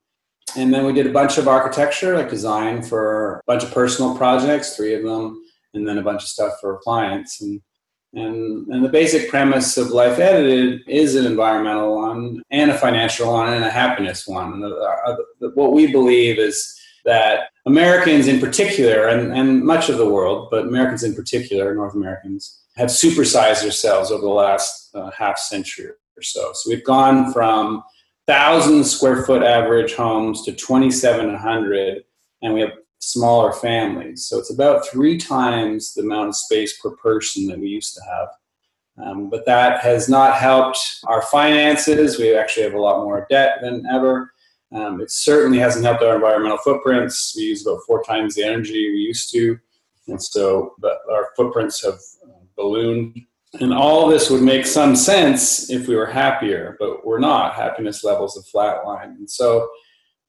and 0.55 0.73
then 0.73 0.85
we 0.85 0.93
did 0.93 1.07
a 1.07 1.11
bunch 1.11 1.37
of 1.37 1.47
architecture, 1.47 2.17
like 2.17 2.29
design 2.29 2.81
for 2.81 3.35
a 3.35 3.41
bunch 3.47 3.63
of 3.63 3.71
personal 3.71 4.15
projects, 4.15 4.75
three 4.75 4.93
of 4.93 5.03
them 5.03 5.43
and 5.73 5.87
then 5.87 5.97
a 5.97 6.03
bunch 6.03 6.23
of 6.23 6.29
stuff 6.29 6.53
for 6.59 6.79
clients. 6.83 7.41
And 7.41 7.61
and 8.15 8.67
and 8.67 8.85
the 8.85 8.89
basic 8.89 9.29
premise 9.29 9.75
of 9.75 9.89
Life 9.89 10.19
Edited 10.19 10.81
is 10.87 11.15
an 11.15 11.25
environmental 11.25 11.95
one, 11.95 12.43
and 12.51 12.69
a 12.69 12.77
financial 12.77 13.31
one, 13.31 13.53
and 13.53 13.65
a 13.65 13.71
happiness 13.71 14.27
one. 14.27 14.53
And 14.53 14.63
the, 14.63 15.25
the, 15.39 15.49
what 15.55 15.73
we 15.73 15.91
believe 15.91 16.37
is 16.37 16.79
that 17.05 17.49
Americans 17.65 18.27
in 18.27 18.39
particular, 18.39 19.07
and, 19.07 19.33
and 19.33 19.63
much 19.63 19.89
of 19.89 19.97
the 19.97 20.09
world, 20.09 20.49
but 20.51 20.67
Americans 20.67 21.03
in 21.03 21.15
particular, 21.15 21.73
North 21.73 21.95
Americans, 21.95 22.61
have 22.75 22.89
supersized 22.89 23.61
themselves 23.61 24.11
over 24.11 24.21
the 24.21 24.29
last 24.29 24.95
uh, 24.95 25.09
half 25.09 25.39
century 25.39 25.89
or 26.15 26.21
so. 26.21 26.51
So 26.53 26.69
we've 26.69 26.83
gone 26.83 27.33
from 27.33 27.83
thousand 28.27 28.83
square 28.83 29.23
foot 29.23 29.43
average 29.43 29.93
homes 29.93 30.43
to 30.43 30.51
2,700, 30.53 32.03
and 32.41 32.53
we 32.53 32.61
have 32.61 32.73
smaller 32.99 33.51
families. 33.51 34.25
So 34.25 34.39
it's 34.39 34.53
about 34.53 34.87
three 34.87 35.17
times 35.17 35.93
the 35.93 36.03
amount 36.03 36.29
of 36.29 36.35
space 36.35 36.79
per 36.79 36.91
person 36.91 37.47
that 37.47 37.59
we 37.59 37.67
used 37.67 37.93
to 37.95 38.01
have. 38.03 38.27
Um, 39.05 39.29
but 39.29 39.45
that 39.45 39.81
has 39.81 40.07
not 40.07 40.37
helped 40.37 40.77
our 41.07 41.21
finances. 41.23 42.19
We 42.19 42.35
actually 42.35 42.63
have 42.63 42.75
a 42.75 42.81
lot 42.81 43.03
more 43.03 43.25
debt 43.29 43.57
than 43.61 43.85
ever. 43.87 44.31
Um, 44.71 45.01
it 45.01 45.11
certainly 45.11 45.59
hasn't 45.59 45.85
helped 45.85 46.03
our 46.03 46.15
environmental 46.15 46.57
footprints. 46.59 47.33
We 47.35 47.43
use 47.43 47.65
about 47.65 47.81
four 47.85 48.03
times 48.03 48.35
the 48.35 48.43
energy 48.43 48.91
we 48.91 48.97
used 48.97 49.31
to. 49.33 49.59
And 50.07 50.21
so 50.21 50.75
our 51.11 51.29
footprints 51.35 51.83
have 51.83 51.99
ballooned. 52.55 53.19
And 53.59 53.73
all 53.73 54.07
this 54.07 54.29
would 54.29 54.41
make 54.41 54.65
some 54.65 54.95
sense 54.95 55.69
if 55.69 55.87
we 55.87 55.95
were 55.95 56.07
happier, 56.07 56.75
but 56.79 57.05
we're 57.05 57.19
not. 57.19 57.53
Happiness 57.53 58.03
levels 58.03 58.35
have 58.35 58.45
flatlined. 58.45 59.17
And 59.17 59.29
so 59.29 59.69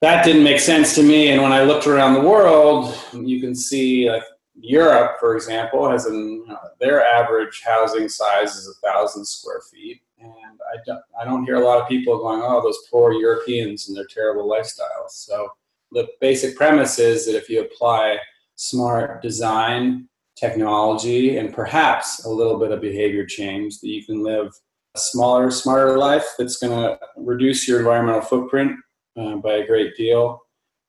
that 0.01 0.23
didn't 0.23 0.43
make 0.43 0.59
sense 0.59 0.93
to 0.95 1.03
me. 1.03 1.29
And 1.29 1.41
when 1.41 1.51
I 1.51 1.63
looked 1.63 1.87
around 1.87 2.13
the 2.13 2.21
world, 2.21 2.95
you 3.13 3.41
can 3.41 3.55
see 3.55 4.09
like 4.09 4.23
Europe, 4.59 5.17
for 5.19 5.35
example, 5.35 5.89
has 5.89 6.05
an 6.05 6.45
uh, 6.49 6.69
their 6.79 7.05
average 7.05 7.61
housing 7.65 8.07
size 8.07 8.55
is 8.55 8.67
a 8.67 8.87
thousand 8.87 9.25
square 9.25 9.61
feet, 9.71 10.01
and 10.19 10.59
I 10.73 10.77
don't 10.85 11.01
I 11.19 11.25
don't 11.25 11.45
hear 11.45 11.55
a 11.55 11.65
lot 11.65 11.81
of 11.81 11.89
people 11.89 12.17
going, 12.19 12.41
"Oh, 12.41 12.61
those 12.61 12.87
poor 12.89 13.11
Europeans 13.11 13.87
and 13.87 13.97
their 13.97 14.05
terrible 14.05 14.47
lifestyles." 14.49 15.09
So 15.09 15.49
the 15.91 16.07
basic 16.21 16.55
premise 16.55 16.99
is 16.99 17.25
that 17.25 17.35
if 17.35 17.49
you 17.49 17.61
apply 17.61 18.17
smart 18.55 19.21
design, 19.21 20.07
technology, 20.35 21.37
and 21.37 21.53
perhaps 21.53 22.25
a 22.25 22.29
little 22.29 22.57
bit 22.59 22.71
of 22.71 22.81
behavior 22.81 23.25
change, 23.25 23.79
that 23.79 23.89
you 23.89 24.03
can 24.03 24.23
live 24.23 24.53
a 24.95 24.99
smaller, 24.99 25.51
smarter 25.51 25.97
life 25.97 26.25
that's 26.37 26.57
going 26.57 26.71
to 26.71 26.99
reduce 27.17 27.67
your 27.67 27.79
environmental 27.79 28.21
footprint 28.21 28.73
uh, 29.17 29.35
by 29.37 29.53
a 29.53 29.67
great 29.67 29.95
deal. 29.95 30.41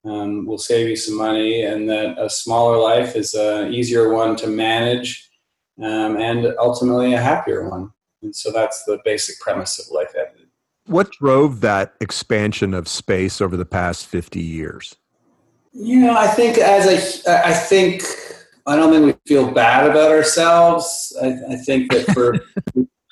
Um, 0.05 0.47
will 0.47 0.59
save 0.59 0.89
you 0.89 0.95
some 0.95 1.17
money, 1.17 1.65
and 1.65 1.89
that 1.89 2.17
a 2.17 2.31
smaller 2.31 2.79
life 2.79 3.17
is 3.17 3.35
an 3.35 3.75
easier 3.75 4.13
one 4.13 4.37
to 4.37 4.47
manage, 4.47 5.29
um, 5.83 6.17
and 6.17 6.55
ultimately 6.61 7.15
a 7.15 7.21
happier 7.21 7.69
one. 7.69 7.91
And 8.23 8.35
so 8.35 8.53
that's 8.53 8.85
the 8.85 9.01
basic 9.05 9.41
premise 9.41 9.81
of 9.81 9.93
Life 9.93 10.13
Edited. 10.17 10.47
What 10.87 11.11
drove 11.11 11.61
that 11.63 11.95
expansion 12.01 12.73
of 12.73 12.87
space 12.87 13.41
over 13.41 13.57
the 13.57 13.67
past 13.67 14.07
fifty 14.07 14.41
years? 14.41 14.95
You 15.73 15.99
know, 15.99 16.17
I 16.17 16.29
think 16.29 16.59
as 16.59 16.87
I, 17.27 17.51
I 17.51 17.53
think 17.53 18.05
I 18.67 18.77
don't 18.77 18.93
think 18.93 19.07
we 19.07 19.33
feel 19.33 19.51
bad 19.51 19.89
about 19.89 20.11
ourselves. 20.11 21.17
I, 21.23 21.39
I 21.51 21.57
think 21.57 21.93
that 21.93 22.07
for 22.15 22.35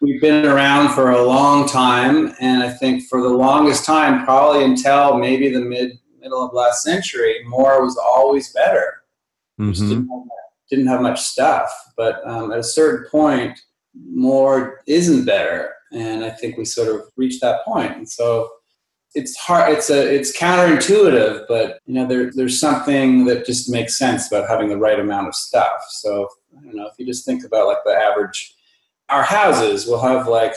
we've 0.01 0.21
been 0.21 0.47
around 0.47 0.95
for 0.95 1.11
a 1.11 1.23
long 1.23 1.69
time, 1.69 2.35
and 2.41 2.63
I 2.63 2.71
think 2.71 3.05
for 3.05 3.23
the 3.23 3.29
longest 3.29 3.85
time, 3.85 4.25
probably 4.25 4.65
until 4.65 5.19
maybe 5.19 5.51
the 5.51 5.61
mid 5.61 5.93
middle 6.21 6.45
of 6.45 6.53
last 6.53 6.83
century, 6.83 7.45
more 7.47 7.85
was 7.85 7.97
always 7.97 8.53
better. 8.53 9.03
Mm-hmm. 9.61 9.89
Didn't, 9.89 10.09
have, 10.09 10.23
didn't, 10.71 10.87
have, 10.89 11.01
much 11.03 11.21
stuff, 11.21 11.71
but 11.97 12.27
um, 12.27 12.51
at 12.51 12.59
a 12.59 12.65
certain 12.65 13.09
point, 13.09 13.59
more 13.95 14.81
isn't 14.89 15.25
better, 15.25 15.73
and 15.93 16.25
I 16.25 16.31
think 16.31 16.57
we 16.57 16.65
sort 16.65 16.89
of 16.89 17.03
reached 17.17 17.41
that. 17.43 17.61
And 17.67 18.09
so 18.09 18.51
it's 19.15 19.37
hard. 19.37 19.73
It's 19.73 19.91
a 19.91 20.15
it's 20.15 20.37
counterintuitive, 20.37 21.47
but 21.49 21.79
you 21.87 21.95
know 21.95 22.07
there, 22.07 22.31
there's 22.35 22.59
something 22.59 23.25
that 23.27 23.47
just 23.47 23.71
makes 23.71 23.97
sense 23.99 24.27
about 24.27 24.49
having 24.49 24.69
the 24.69 24.77
right 24.77 24.99
amount 24.99 25.29
of 25.29 25.35
stuff. 25.35 25.85
So 25.89 26.29
I 26.59 26.65
don't 26.65 26.75
know 26.75 26.87
if 26.87 26.95
you 26.99 27.07
just 27.07 27.25
think 27.25 27.45
about 27.45 27.69
like 27.69 27.79
the 27.85 27.93
average 27.93 28.55
our 29.09 29.23
houses 29.23 29.87
will 29.87 30.01
have 30.01 30.27
like 30.27 30.55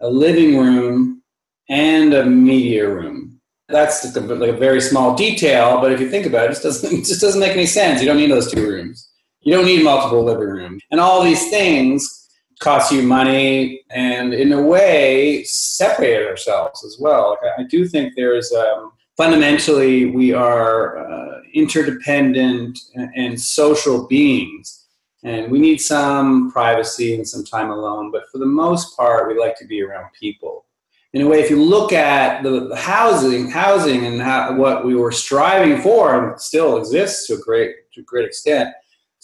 a 0.00 0.08
living 0.08 0.58
room 0.58 1.22
and 1.68 2.14
a 2.14 2.24
media 2.24 2.88
room. 2.88 3.40
That's 3.68 4.04
like 4.14 4.30
a, 4.30 4.52
very 4.52 4.80
small 4.80 5.14
detail, 5.14 5.80
but 5.80 5.90
if 5.90 6.00
you 6.00 6.10
think 6.10 6.26
about 6.26 6.44
it, 6.44 6.50
it 6.50 6.50
just 6.50 6.62
doesn't 6.62 6.92
it 6.92 7.04
just 7.04 7.20
doesn't 7.20 7.40
make 7.40 7.52
any 7.52 7.66
sense. 7.66 8.00
You 8.00 8.06
don't 8.06 8.18
need 8.18 8.30
those 8.30 8.50
two 8.50 8.66
rooms. 8.66 9.10
You 9.40 9.54
don't 9.54 9.66
need 9.66 9.84
multiple 9.84 10.24
living 10.24 10.48
rooms, 10.48 10.82
and 10.90 11.00
all 11.00 11.22
these 11.22 11.50
things 11.50 12.23
cost 12.60 12.92
you 12.92 13.02
money, 13.02 13.82
and 13.90 14.32
in 14.32 14.52
a 14.52 14.62
way, 14.62 15.44
separate 15.44 16.26
ourselves 16.26 16.84
as 16.84 16.98
well. 16.98 17.38
Like 17.42 17.52
I, 17.58 17.62
do 17.64 17.86
think 17.86 18.14
there's 18.14 18.52
um, 18.52 18.92
fundamentally 19.16 20.06
we 20.06 20.32
are 20.32 20.98
uh, 20.98 21.40
interdependent 21.52 22.78
and, 22.94 23.40
social 23.40 24.06
beings 24.06 24.86
and 25.22 25.50
we 25.50 25.58
need 25.58 25.80
some 25.80 26.50
privacy 26.50 27.14
and 27.14 27.26
some 27.26 27.44
time 27.44 27.70
alone 27.70 28.10
but 28.10 28.28
for 28.30 28.38
the 28.38 28.46
most 28.46 28.96
part 28.96 29.28
we 29.28 29.38
like 29.38 29.56
to 29.56 29.66
be 29.66 29.82
around 29.82 30.08
people 30.18 30.64
in 31.12 31.22
a 31.22 31.26
way 31.26 31.40
if 31.40 31.50
you 31.50 31.62
look 31.62 31.92
at 31.92 32.42
the, 32.42 32.68
the 32.68 32.76
housing 32.76 33.50
housing 33.50 34.06
and 34.06 34.20
how, 34.20 34.54
what 34.56 34.84
we 34.84 34.94
were 34.94 35.12
striving 35.12 35.80
for 35.80 36.30
and 36.30 36.40
still 36.40 36.76
exists 36.76 37.26
to 37.26 37.34
a 37.34 37.38
great 37.38 37.74
to 37.92 38.00
a 38.00 38.04
great 38.04 38.24
extent 38.24 38.74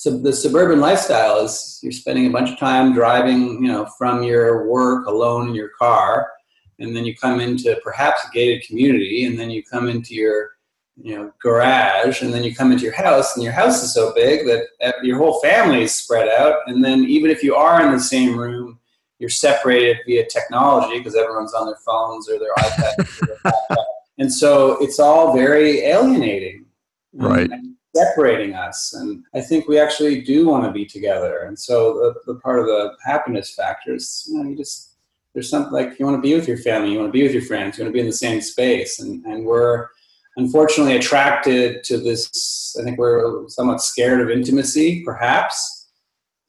so 0.00 0.16
the 0.16 0.32
suburban 0.32 0.80
lifestyle 0.80 1.44
is 1.44 1.78
you're 1.82 1.92
spending 1.92 2.26
a 2.26 2.30
bunch 2.30 2.48
of 2.48 2.58
time 2.58 2.94
driving 2.94 3.62
you 3.62 3.70
know 3.70 3.84
from 3.98 4.22
your 4.22 4.66
work 4.66 5.04
alone 5.04 5.48
in 5.48 5.54
your 5.54 5.68
car 5.78 6.30
and 6.78 6.96
then 6.96 7.04
you 7.04 7.14
come 7.14 7.38
into 7.38 7.78
perhaps 7.84 8.24
a 8.24 8.30
gated 8.32 8.66
community 8.66 9.26
and 9.26 9.38
then 9.38 9.50
you 9.50 9.62
come 9.62 9.90
into 9.90 10.14
your 10.14 10.52
you 10.96 11.14
know 11.14 11.30
garage 11.42 12.22
and 12.22 12.32
then 12.32 12.42
you 12.42 12.54
come 12.54 12.72
into 12.72 12.84
your 12.84 12.94
house 12.94 13.36
and 13.36 13.44
your 13.44 13.52
house 13.52 13.82
is 13.82 13.92
so 13.92 14.14
big 14.14 14.46
that 14.46 14.94
your 15.02 15.18
whole 15.18 15.38
family 15.40 15.82
is 15.82 15.94
spread 15.94 16.28
out 16.28 16.60
and 16.66 16.82
then 16.82 17.04
even 17.04 17.30
if 17.30 17.42
you 17.42 17.54
are 17.54 17.84
in 17.84 17.92
the 17.92 18.00
same 18.00 18.38
room 18.38 18.78
you're 19.18 19.28
separated 19.28 19.98
via 20.06 20.26
technology 20.28 20.96
because 20.96 21.14
everyone's 21.14 21.52
on 21.52 21.66
their 21.66 21.76
phones 21.84 22.26
or 22.26 22.38
their 22.38 22.54
iPads 22.54 23.28
or 23.28 23.76
and 24.18 24.32
so 24.32 24.76
it's 24.82 24.98
all 24.98 25.34
very 25.34 25.80
alienating. 25.80 26.66
Right. 27.14 27.50
And 27.50 27.74
separating 27.94 28.54
us 28.54 28.94
and 28.94 29.24
i 29.34 29.40
think 29.40 29.66
we 29.66 29.78
actually 29.78 30.20
do 30.20 30.46
want 30.46 30.64
to 30.64 30.70
be 30.70 30.86
together 30.86 31.40
and 31.40 31.58
so 31.58 31.94
the, 31.94 32.32
the 32.32 32.38
part 32.40 32.60
of 32.60 32.66
the 32.66 32.92
happiness 33.04 33.54
factor 33.54 33.94
is 33.94 34.28
you 34.30 34.38
know 34.38 34.48
you 34.48 34.56
just 34.56 34.96
there's 35.34 35.50
something 35.50 35.72
like 35.72 35.98
you 35.98 36.06
want 36.06 36.16
to 36.16 36.22
be 36.22 36.34
with 36.34 36.46
your 36.46 36.58
family 36.58 36.92
you 36.92 36.98
want 36.98 37.08
to 37.08 37.12
be 37.12 37.22
with 37.22 37.32
your 37.32 37.42
friends 37.42 37.76
you 37.76 37.84
want 37.84 37.92
to 37.92 37.96
be 37.96 38.00
in 38.00 38.06
the 38.06 38.12
same 38.12 38.40
space 38.40 39.00
and, 39.00 39.24
and 39.24 39.44
we're 39.44 39.88
unfortunately 40.36 40.96
attracted 40.96 41.84
to 41.84 41.98
this. 41.98 42.76
I 42.78 42.84
think 42.84 42.98
we're 42.98 43.48
somewhat 43.48 43.82
scared 43.82 44.20
of 44.20 44.30
intimacy, 44.30 45.02
perhaps. 45.04 45.88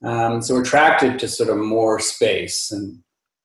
Um, 0.03 0.41
so 0.41 0.55
we're 0.55 0.61
attracted 0.61 1.19
to 1.19 1.27
sort 1.27 1.49
of 1.49 1.57
more 1.57 1.99
space, 1.99 2.71
and 2.71 2.99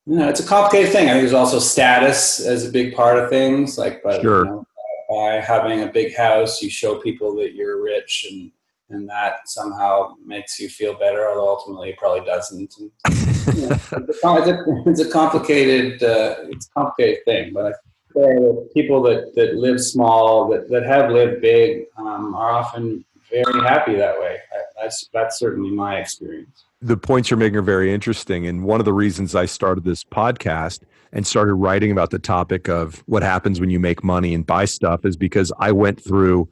you 0.06 0.16
know, 0.16 0.28
it's 0.28 0.40
a 0.40 0.46
complicated 0.46 0.90
thing. 0.90 1.08
I 1.08 1.12
think 1.12 1.22
there's 1.22 1.34
also 1.34 1.58
status 1.58 2.40
as 2.40 2.66
a 2.66 2.70
big 2.70 2.94
part 2.94 3.18
of 3.18 3.28
things. 3.28 3.76
Like, 3.76 4.02
but 4.02 4.22
sure. 4.22 4.44
you 4.44 4.50
know, 4.50 4.65
by 5.08 5.34
having 5.34 5.82
a 5.82 5.86
big 5.86 6.16
house, 6.16 6.62
you 6.62 6.70
show 6.70 6.96
people 6.96 7.34
that 7.36 7.54
you're 7.54 7.82
rich, 7.82 8.26
and 8.30 8.50
and 8.88 9.08
that 9.08 9.48
somehow 9.48 10.14
makes 10.24 10.60
you 10.60 10.68
feel 10.68 10.94
better. 10.94 11.28
Although 11.28 11.48
ultimately, 11.48 11.90
it 11.90 11.98
probably 11.98 12.24
doesn't. 12.24 12.72
And, 12.78 12.90
you 13.56 13.66
know, 13.68 13.76
it's, 13.92 14.22
a, 14.24 14.64
it's, 14.86 15.00
a, 15.00 15.10
complicated, 15.10 16.02
uh, 16.02 16.36
it's 16.48 16.68
a 16.68 16.70
complicated 16.70 17.24
thing, 17.24 17.52
but 17.52 17.66
I 17.66 17.72
people 18.72 19.02
that, 19.02 19.34
that 19.34 19.56
live 19.56 19.80
small, 19.80 20.48
that, 20.50 20.68
that 20.70 20.84
have 20.84 21.10
lived 21.10 21.42
big, 21.42 21.84
um, 21.98 22.34
are 22.34 22.50
often 22.50 23.04
very 23.30 23.60
happy 23.60 23.94
that 23.94 24.18
way. 24.18 24.38
That's, 24.80 25.08
that's 25.12 25.38
certainly 25.38 25.70
my 25.70 25.98
experience. 25.98 26.64
The 26.80 26.96
points 26.96 27.30
you're 27.30 27.38
making 27.38 27.56
are 27.56 27.62
very 27.62 27.92
interesting. 27.92 28.46
And 28.46 28.64
one 28.64 28.80
of 28.80 28.84
the 28.84 28.92
reasons 28.92 29.34
I 29.34 29.46
started 29.46 29.84
this 29.84 30.04
podcast 30.04 30.80
and 31.12 31.26
started 31.26 31.54
writing 31.54 31.90
about 31.90 32.10
the 32.10 32.18
topic 32.18 32.68
of 32.68 33.02
what 33.06 33.22
happens 33.22 33.60
when 33.60 33.70
you 33.70 33.80
make 33.80 34.04
money 34.04 34.34
and 34.34 34.46
buy 34.46 34.64
stuff 34.64 35.04
is 35.04 35.16
because 35.16 35.52
I 35.58 35.72
went 35.72 36.02
through 36.02 36.48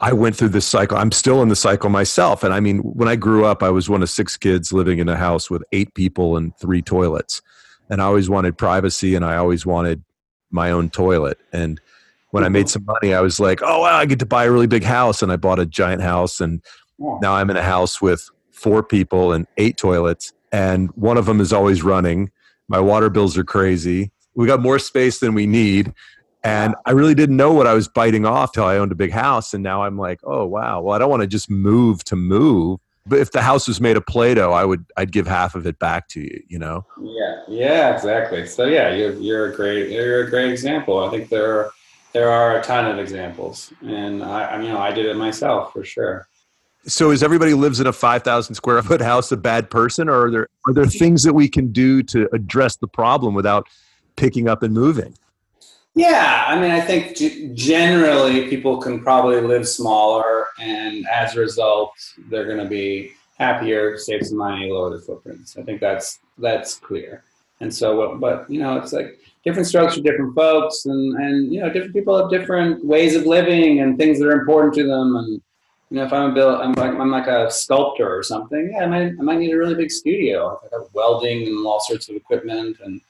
I 0.00 0.12
went 0.12 0.36
through 0.36 0.50
this 0.50 0.66
cycle. 0.66 0.98
I'm 0.98 1.10
still 1.10 1.40
in 1.42 1.48
the 1.48 1.56
cycle 1.56 1.88
myself. 1.88 2.44
And 2.44 2.52
I 2.52 2.60
mean, 2.60 2.80
when 2.80 3.08
I 3.08 3.16
grew 3.16 3.46
up, 3.46 3.62
I 3.62 3.70
was 3.70 3.88
one 3.88 4.02
of 4.02 4.10
six 4.10 4.36
kids 4.36 4.72
living 4.72 4.98
in 4.98 5.08
a 5.08 5.16
house 5.16 5.48
with 5.48 5.62
eight 5.72 5.94
people 5.94 6.36
and 6.36 6.56
three 6.58 6.82
toilets. 6.82 7.40
And 7.88 8.02
I 8.02 8.04
always 8.04 8.28
wanted 8.28 8.58
privacy 8.58 9.14
and 9.14 9.24
I 9.24 9.36
always 9.36 9.64
wanted 9.64 10.02
my 10.50 10.70
own 10.70 10.90
toilet. 10.90 11.38
And 11.52 11.80
when 12.30 12.44
I 12.44 12.48
made 12.50 12.66
mm-hmm. 12.66 12.84
some 12.84 12.84
money, 12.84 13.14
I 13.14 13.20
was 13.20 13.40
like, 13.40 13.62
oh, 13.62 13.80
wow, 13.80 13.96
I 13.96 14.04
get 14.04 14.18
to 14.18 14.26
buy 14.26 14.44
a 14.44 14.50
really 14.50 14.66
big 14.66 14.82
house. 14.82 15.22
And 15.22 15.32
I 15.32 15.36
bought 15.36 15.58
a 15.58 15.66
giant 15.66 16.02
house. 16.02 16.40
And 16.40 16.62
now 16.98 17.34
I'm 17.34 17.48
in 17.48 17.56
a 17.56 17.62
house 17.62 18.02
with 18.02 18.28
four 18.52 18.82
people 18.82 19.32
and 19.32 19.46
eight 19.56 19.78
toilets. 19.78 20.34
And 20.52 20.90
one 20.90 21.16
of 21.16 21.24
them 21.24 21.40
is 21.40 21.52
always 21.52 21.82
running. 21.82 22.30
My 22.68 22.80
water 22.80 23.10
bills 23.10 23.36
are 23.38 23.44
crazy. 23.44 24.10
We 24.34 24.46
got 24.46 24.60
more 24.60 24.78
space 24.78 25.20
than 25.20 25.34
we 25.34 25.46
need. 25.46 25.92
And 26.44 26.74
I 26.84 26.92
really 26.92 27.14
didn't 27.14 27.36
know 27.36 27.52
what 27.52 27.66
I 27.66 27.74
was 27.74 27.88
biting 27.88 28.24
off 28.24 28.52
till 28.52 28.64
I 28.64 28.76
owned 28.76 28.92
a 28.92 28.96
big 28.96 29.10
house. 29.10 29.52
And 29.52 29.62
now 29.62 29.82
I'm 29.82 29.98
like, 29.98 30.20
oh 30.24 30.44
wow, 30.46 30.80
well, 30.80 30.94
I 30.94 30.98
don't 30.98 31.10
want 31.10 31.22
to 31.22 31.26
just 31.26 31.50
move 31.50 32.04
to 32.04 32.16
move. 32.16 32.78
But 33.04 33.20
if 33.20 33.30
the 33.32 33.42
house 33.42 33.68
was 33.68 33.80
made 33.80 33.96
of 33.96 34.04
Play-Doh, 34.06 34.52
I 34.52 34.64
would 34.64 34.84
I'd 34.96 35.12
give 35.12 35.26
half 35.26 35.54
of 35.54 35.66
it 35.66 35.78
back 35.78 36.08
to 36.08 36.20
you, 36.20 36.42
you 36.48 36.58
know? 36.58 36.84
Yeah, 37.00 37.42
yeah, 37.48 37.94
exactly. 37.94 38.46
So 38.46 38.64
yeah, 38.64 38.94
you're 38.94 39.14
you're 39.14 39.52
a 39.52 39.56
great 39.56 39.90
you're 39.90 40.24
a 40.24 40.30
great 40.30 40.50
example. 40.50 41.04
I 41.04 41.10
think 41.10 41.28
there 41.28 41.60
are 41.60 41.70
there 42.12 42.30
are 42.30 42.58
a 42.58 42.62
ton 42.62 42.86
of 42.86 42.98
examples. 42.98 43.72
And 43.82 44.22
I, 44.22 44.42
I 44.42 44.62
you 44.62 44.68
know, 44.68 44.78
I 44.78 44.92
did 44.92 45.06
it 45.06 45.16
myself 45.16 45.72
for 45.72 45.84
sure. 45.84 46.28
So 46.86 47.10
is 47.10 47.22
everybody 47.22 47.52
lives 47.54 47.80
in 47.80 47.86
a 47.86 47.92
five 47.92 48.22
thousand 48.22 48.54
square 48.54 48.80
foot 48.82 49.00
house 49.00 49.32
a 49.32 49.36
bad 49.36 49.70
person, 49.70 50.08
or 50.08 50.26
are 50.26 50.30
there 50.30 50.48
are 50.66 50.72
there 50.72 50.86
things 50.86 51.22
that 51.24 51.32
we 51.34 51.48
can 51.48 51.72
do 51.72 52.02
to 52.04 52.28
address 52.32 52.76
the 52.76 52.86
problem 52.86 53.34
without 53.34 53.68
picking 54.14 54.48
up 54.48 54.62
and 54.62 54.72
moving? 54.72 55.14
Yeah, 55.96 56.44
I 56.46 56.60
mean, 56.60 56.70
I 56.70 56.80
think 56.80 57.16
g- 57.16 57.50
generally 57.54 58.48
people 58.48 58.76
can 58.76 59.02
probably 59.02 59.40
live 59.40 59.66
smaller, 59.66 60.46
and 60.60 61.06
as 61.08 61.34
a 61.34 61.40
result, 61.40 61.92
they're 62.28 62.44
going 62.44 62.62
to 62.62 62.68
be 62.68 63.12
happier, 63.38 63.96
save 63.96 64.26
some 64.26 64.38
money, 64.38 64.70
lower 64.70 64.90
their 64.90 65.00
footprints. 65.00 65.56
I 65.56 65.62
think 65.62 65.80
that's 65.80 66.18
that's 66.38 66.74
clear. 66.74 67.24
And 67.60 67.74
so, 67.74 68.16
but 68.18 68.48
you 68.50 68.60
know, 68.60 68.76
it's 68.76 68.92
like 68.92 69.18
different 69.42 69.66
strokes 69.66 69.94
for 69.94 70.02
different 70.02 70.34
folks, 70.34 70.84
and 70.84 71.16
and 71.16 71.52
you 71.52 71.60
know, 71.60 71.72
different 71.72 71.94
people 71.94 72.16
have 72.16 72.30
different 72.30 72.84
ways 72.84 73.16
of 73.16 73.26
living 73.26 73.80
and 73.80 73.98
things 73.98 74.18
that 74.18 74.28
are 74.28 74.38
important 74.38 74.74
to 74.74 74.86
them. 74.86 75.16
And 75.16 75.40
you 75.90 75.98
know, 75.98 76.04
if 76.04 76.12
I'm 76.12 76.30
a 76.30 76.34
build, 76.34 76.60
I'm 76.60 76.72
like 76.72 76.90
I'm 76.90 77.10
like 77.10 77.28
a 77.28 77.50
sculptor 77.50 78.08
or 78.08 78.22
something. 78.22 78.72
Yeah, 78.72 78.84
I 78.84 78.86
might 78.86 79.12
I 79.18 79.22
might 79.22 79.38
need 79.38 79.52
a 79.52 79.58
really 79.58 79.74
big 79.74 79.90
studio. 79.90 80.60
I 80.62 80.76
have 80.76 80.88
welding 80.92 81.46
and 81.46 81.66
all 81.66 81.80
sorts 81.80 82.08
of 82.08 82.16
equipment, 82.16 82.78
and 82.84 83.00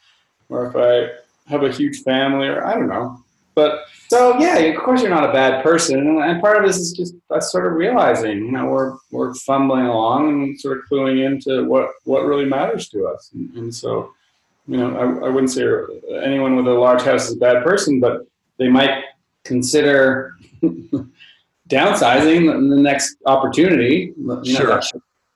or 0.48 0.66
if 0.66 0.76
I 0.76 1.50
have 1.50 1.62
a 1.62 1.72
huge 1.72 2.02
family, 2.02 2.48
or 2.48 2.66
I 2.66 2.74
don't 2.74 2.88
know. 2.88 3.22
But 3.54 3.86
so 4.08 4.38
yeah, 4.38 4.58
of 4.58 4.82
course 4.82 5.00
you're 5.00 5.10
not 5.10 5.28
a 5.28 5.32
bad 5.32 5.64
person, 5.64 6.20
and 6.20 6.40
part 6.42 6.58
of 6.58 6.66
this 6.66 6.76
is 6.76 6.92
just 6.92 7.14
us 7.30 7.50
sort 7.50 7.66
of 7.66 7.72
realizing, 7.72 8.44
you 8.44 8.52
know, 8.52 8.66
we're 8.66 8.98
we're 9.10 9.32
fumbling 9.34 9.86
along 9.86 10.28
and 10.28 10.60
sort 10.60 10.78
of 10.78 10.84
cluing 10.90 11.24
into 11.24 11.64
what 11.64 11.92
what 12.04 12.26
really 12.26 12.44
matters 12.44 12.90
to 12.90 13.06
us, 13.06 13.30
and, 13.32 13.54
and 13.56 13.74
so, 13.74 14.12
you 14.68 14.76
know, 14.76 14.94
I, 14.94 15.26
I 15.26 15.28
wouldn't 15.30 15.50
say 15.50 15.64
anyone 16.22 16.56
with 16.56 16.68
a 16.68 16.74
large 16.74 17.00
house 17.00 17.28
is 17.30 17.36
a 17.36 17.38
bad 17.38 17.64
person, 17.64 18.00
but 18.00 18.26
they 18.58 18.68
might 18.68 19.04
consider 19.44 20.36
downsizing 21.68 22.70
the 22.70 22.76
next 22.76 23.16
opportunity. 23.26 24.12
You 24.16 24.26
know, 24.26 24.42
sure. 24.44 24.80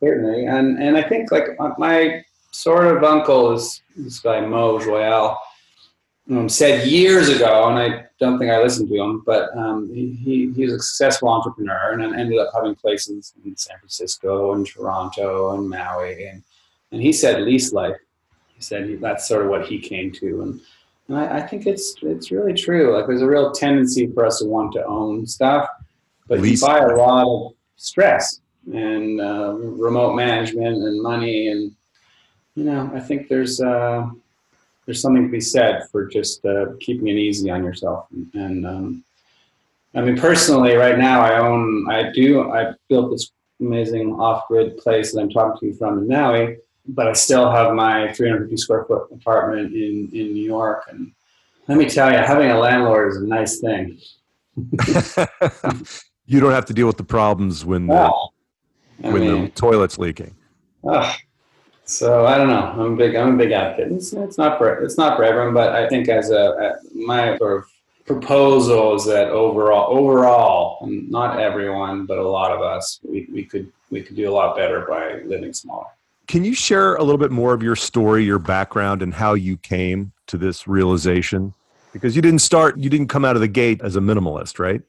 Certainly, 0.02 0.46
and 0.46 0.82
and 0.82 0.96
I 0.96 1.02
think 1.02 1.30
like 1.30 1.48
my 1.78 2.22
sort 2.52 2.86
of 2.86 3.04
uncle 3.04 3.52
is 3.52 3.82
this 3.96 4.20
guy 4.20 4.40
Mo 4.40 4.80
Joyal 4.80 5.36
um, 6.30 6.48
said 6.48 6.86
years 6.86 7.28
ago, 7.28 7.68
and 7.68 7.78
I 7.78 8.04
don't 8.18 8.38
think 8.38 8.50
I 8.50 8.62
listened 8.62 8.88
to 8.88 8.96
him, 8.96 9.22
but 9.26 9.56
um, 9.56 9.92
he, 9.92 10.12
he, 10.12 10.52
he 10.52 10.64
was 10.64 10.74
a 10.74 10.78
successful 10.78 11.28
entrepreneur 11.28 11.92
and 11.92 12.14
ended 12.14 12.38
up 12.38 12.50
having 12.54 12.74
places 12.74 13.32
in 13.44 13.56
San 13.56 13.78
Francisco 13.78 14.54
and 14.54 14.66
Toronto 14.66 15.54
and 15.54 15.68
Maui. 15.68 16.26
And, 16.26 16.42
and 16.92 17.02
he 17.02 17.12
said 17.12 17.42
lease 17.42 17.72
life. 17.72 17.96
He 18.54 18.62
said 18.62 18.88
he, 18.88 18.96
that's 18.96 19.26
sort 19.26 19.44
of 19.44 19.50
what 19.50 19.66
he 19.66 19.80
came 19.80 20.12
to. 20.12 20.42
And, 20.42 20.60
and 21.08 21.18
I, 21.18 21.38
I, 21.38 21.40
think 21.40 21.66
it's, 21.66 21.96
it's 22.02 22.30
really 22.30 22.54
true. 22.54 22.96
Like 22.96 23.06
there's 23.06 23.22
a 23.22 23.26
real 23.26 23.50
tendency 23.52 24.06
for 24.12 24.24
us 24.24 24.38
to 24.38 24.44
want 24.44 24.72
to 24.74 24.84
own 24.84 25.26
stuff, 25.26 25.68
but 26.30 26.40
you 26.44 26.56
buy 26.60 26.78
a 26.78 26.96
lot 26.96 27.26
of 27.26 27.52
stress 27.74 28.40
and 28.72 29.20
uh, 29.20 29.52
remote 29.52 30.14
management 30.14 30.76
and 30.76 31.02
money. 31.02 31.48
And, 31.48 31.74
you 32.54 32.62
know, 32.62 32.88
I 32.94 33.00
think 33.00 33.26
there's, 33.28 33.60
uh, 33.60 34.08
there's 34.86 35.02
something 35.02 35.24
to 35.24 35.28
be 35.28 35.40
said 35.40 35.88
for 35.90 36.06
just 36.06 36.44
uh, 36.46 36.66
keeping 36.78 37.08
it 37.08 37.16
easy 37.16 37.50
on 37.50 37.64
yourself. 37.64 38.06
And 38.34 38.64
um, 38.64 39.04
I 39.96 40.02
mean, 40.02 40.16
personally, 40.16 40.76
right 40.76 40.98
now, 40.98 41.20
I 41.20 41.38
own, 41.40 41.90
I 41.90 42.12
do, 42.12 42.52
I 42.52 42.74
built 42.88 43.10
this 43.10 43.32
amazing 43.60 44.12
off-grid 44.12 44.78
place 44.78 45.12
that 45.12 45.20
I'm 45.20 45.30
talking 45.30 45.58
to 45.58 45.66
you 45.66 45.74
from 45.74 45.98
in 45.98 46.06
Maui, 46.06 46.58
but 46.86 47.08
I 47.08 47.12
still 47.12 47.50
have 47.50 47.74
my 47.74 48.12
350 48.12 48.56
square 48.56 48.84
foot 48.84 49.08
apartment 49.12 49.74
in 49.74 50.08
in 50.12 50.32
New 50.32 50.44
York. 50.44 50.84
And 50.90 51.10
let 51.66 51.76
me 51.76 51.88
tell 51.88 52.10
you, 52.10 52.18
having 52.18 52.50
a 52.50 52.58
landlord 52.58 53.10
is 53.10 53.16
a 53.16 53.26
nice 53.26 53.58
thing. 53.58 53.98
you 56.30 56.38
don't 56.38 56.52
have 56.52 56.66
to 56.66 56.72
deal 56.72 56.86
with 56.86 56.96
the 56.96 57.04
problems 57.04 57.64
when 57.64 57.88
the, 57.88 58.08
oh, 58.08 58.28
when 58.98 59.20
mean, 59.20 59.44
the 59.44 59.50
toilet's 59.50 59.98
leaking. 59.98 60.32
So 61.84 62.24
I 62.24 62.38
don't 62.38 62.46
know. 62.46 62.66
I'm 62.84 62.92
a 62.92 62.96
big. 62.96 63.16
I'm 63.16 63.34
a 63.34 63.36
big 63.36 63.50
advocate. 63.50 63.90
It's, 63.90 64.12
it's 64.12 64.38
not 64.38 64.56
for 64.56 64.80
it's 64.84 64.96
not 64.96 65.16
for 65.16 65.24
everyone, 65.24 65.52
but 65.52 65.74
I 65.74 65.88
think 65.88 66.08
as 66.08 66.30
a 66.30 66.76
my 66.94 67.36
sort 67.36 67.58
of 67.58 67.64
proposal 68.06 68.94
is 68.94 69.04
that 69.06 69.28
overall, 69.28 69.96
overall, 69.96 70.86
not 70.86 71.40
everyone, 71.40 72.06
but 72.06 72.18
a 72.18 72.28
lot 72.28 72.52
of 72.52 72.60
us, 72.60 73.00
we, 73.02 73.26
we 73.32 73.42
could 73.42 73.72
we 73.90 74.02
could 74.02 74.14
do 74.14 74.30
a 74.30 74.32
lot 74.32 74.56
better 74.56 74.86
by 74.88 75.20
living 75.24 75.52
smaller. 75.52 75.88
Can 76.28 76.44
you 76.44 76.54
share 76.54 76.94
a 76.94 77.02
little 77.02 77.18
bit 77.18 77.32
more 77.32 77.52
of 77.52 77.60
your 77.60 77.74
story, 77.74 78.24
your 78.24 78.38
background, 78.38 79.02
and 79.02 79.12
how 79.12 79.34
you 79.34 79.56
came 79.56 80.12
to 80.28 80.38
this 80.38 80.68
realization? 80.68 81.54
Because 81.92 82.14
you 82.14 82.22
didn't 82.22 82.38
start, 82.38 82.78
you 82.78 82.88
didn't 82.88 83.08
come 83.08 83.24
out 83.24 83.34
of 83.34 83.40
the 83.40 83.48
gate 83.48 83.80
as 83.82 83.96
a 83.96 84.00
minimalist, 84.00 84.60
right? 84.60 84.80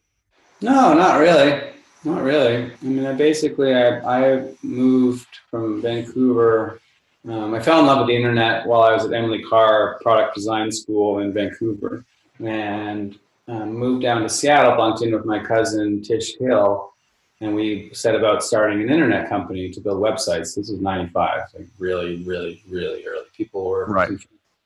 No, 0.61 0.93
not 0.93 1.19
really. 1.19 1.69
Not 2.03 2.23
really. 2.23 2.71
I 2.71 2.85
mean, 2.85 3.05
I 3.05 3.13
basically 3.13 3.73
I, 3.73 3.99
I 3.99 4.53
moved 4.63 5.27
from 5.49 5.81
Vancouver 5.81 6.81
um, 7.27 7.53
I 7.53 7.59
fell 7.59 7.79
in 7.79 7.85
love 7.85 7.99
with 7.99 8.07
the 8.07 8.15
internet 8.15 8.65
while 8.65 8.81
I 8.81 8.93
was 8.93 9.05
at 9.05 9.13
Emily 9.13 9.43
Carr 9.43 9.99
Product 10.01 10.33
Design 10.33 10.71
School 10.71 11.19
in 11.19 11.31
Vancouver, 11.31 12.03
and 12.39 13.17
um, 13.47 13.73
moved 13.73 14.01
down 14.01 14.23
to 14.23 14.29
Seattle. 14.29 14.75
Bunked 14.75 15.03
in 15.03 15.13
with 15.13 15.25
my 15.25 15.37
cousin 15.37 16.01
Tish 16.01 16.35
Hill, 16.39 16.91
and 17.39 17.53
we 17.53 17.91
set 17.93 18.15
about 18.15 18.43
starting 18.43 18.81
an 18.81 18.89
internet 18.89 19.29
company 19.29 19.69
to 19.69 19.79
build 19.79 20.01
websites. 20.01 20.55
This 20.55 20.69
was 20.69 20.79
'95, 20.79 21.41
like 21.53 21.67
really, 21.77 22.23
really, 22.23 22.63
really 22.67 23.05
early. 23.05 23.25
People 23.37 23.65
were 23.65 23.85
right. 23.85 24.09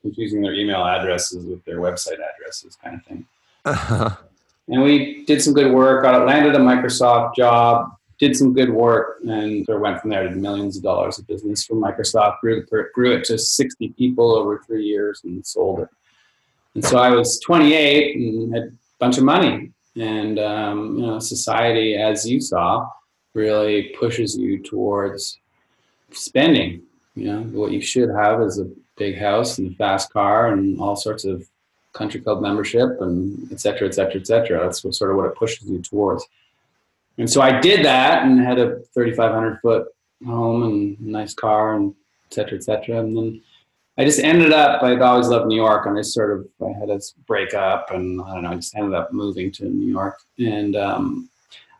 confusing 0.00 0.40
their 0.40 0.54
email 0.54 0.82
addresses 0.82 1.44
with 1.44 1.62
their 1.66 1.80
website 1.80 2.18
addresses, 2.34 2.76
kind 2.82 2.96
of 2.96 3.04
thing. 3.04 3.26
Uh-huh. 3.66 4.16
And 4.68 4.82
we 4.82 5.24
did 5.26 5.40
some 5.42 5.54
good 5.54 5.72
work. 5.72 6.02
Got 6.02 6.26
landed 6.26 6.54
a 6.54 6.58
Microsoft 6.58 7.36
job 7.36 7.96
did 8.18 8.36
some 8.36 8.54
good 8.54 8.70
work 8.70 9.18
and 9.28 9.64
sort 9.66 9.76
of 9.76 9.82
went 9.82 10.00
from 10.00 10.10
there 10.10 10.28
to 10.28 10.34
millions 10.34 10.76
of 10.76 10.82
dollars 10.82 11.18
of 11.18 11.26
business 11.26 11.64
from 11.64 11.82
Microsoft, 11.82 12.40
grew, 12.40 12.64
grew 12.94 13.12
it 13.12 13.24
to 13.24 13.38
60 13.38 13.88
people 13.90 14.34
over 14.34 14.62
three 14.66 14.84
years 14.84 15.20
and 15.24 15.46
sold 15.46 15.80
it. 15.80 15.88
And 16.74 16.84
so 16.84 16.98
I 16.98 17.10
was 17.10 17.40
28 17.40 18.16
and 18.16 18.54
had 18.54 18.62
a 18.64 18.72
bunch 18.98 19.18
of 19.18 19.24
money. 19.24 19.72
And, 19.96 20.38
um, 20.38 20.98
you 20.98 21.06
know, 21.06 21.18
society, 21.18 21.94
as 21.94 22.28
you 22.28 22.40
saw, 22.40 22.88
really 23.34 23.94
pushes 23.98 24.36
you 24.36 24.62
towards 24.62 25.38
spending. 26.10 26.82
You 27.14 27.32
know, 27.32 27.40
what 27.42 27.72
you 27.72 27.80
should 27.80 28.10
have 28.10 28.40
is 28.42 28.58
a 28.58 28.70
big 28.96 29.18
house 29.18 29.58
and 29.58 29.72
a 29.72 29.76
fast 29.76 30.12
car 30.12 30.52
and 30.52 30.80
all 30.80 30.96
sorts 30.96 31.24
of 31.24 31.46
country 31.96 32.20
club 32.20 32.40
membership 32.40 33.00
and 33.00 33.50
et 33.50 33.60
cetera, 33.60 33.88
et 33.88 33.94
cetera, 33.94 34.20
et 34.20 34.26
cetera. 34.26 34.60
That's 34.60 34.84
what, 34.84 34.94
sort 34.94 35.10
of 35.10 35.16
what 35.16 35.26
it 35.26 35.34
pushes 35.34 35.68
you 35.68 35.80
towards. 35.80 36.26
And 37.18 37.28
so 37.28 37.40
I 37.40 37.60
did 37.60 37.84
that 37.84 38.24
and 38.24 38.38
had 38.40 38.58
a 38.58 38.80
3,500 38.94 39.60
foot 39.60 39.88
home 40.24 40.62
and 40.64 41.00
nice 41.00 41.34
car 41.34 41.74
and 41.74 41.94
et 42.26 42.34
cetera, 42.34 42.58
et 42.58 42.64
cetera. 42.64 42.98
And 42.98 43.16
then 43.16 43.42
I 43.98 44.04
just 44.04 44.20
ended 44.20 44.52
up, 44.52 44.82
I'd 44.82 45.00
always 45.00 45.28
loved 45.28 45.46
New 45.46 45.56
York 45.56 45.86
and 45.86 45.98
I 45.98 46.02
sort 46.02 46.38
of, 46.38 46.46
I 46.62 46.78
had 46.78 46.90
a 46.90 47.00
breakup 47.26 47.90
and 47.92 48.20
I 48.20 48.34
don't 48.34 48.42
know, 48.42 48.50
I 48.50 48.56
just 48.56 48.76
ended 48.76 48.94
up 48.94 49.12
moving 49.12 49.50
to 49.52 49.64
New 49.64 49.90
York. 49.90 50.20
And 50.38 50.76
um, 50.76 51.30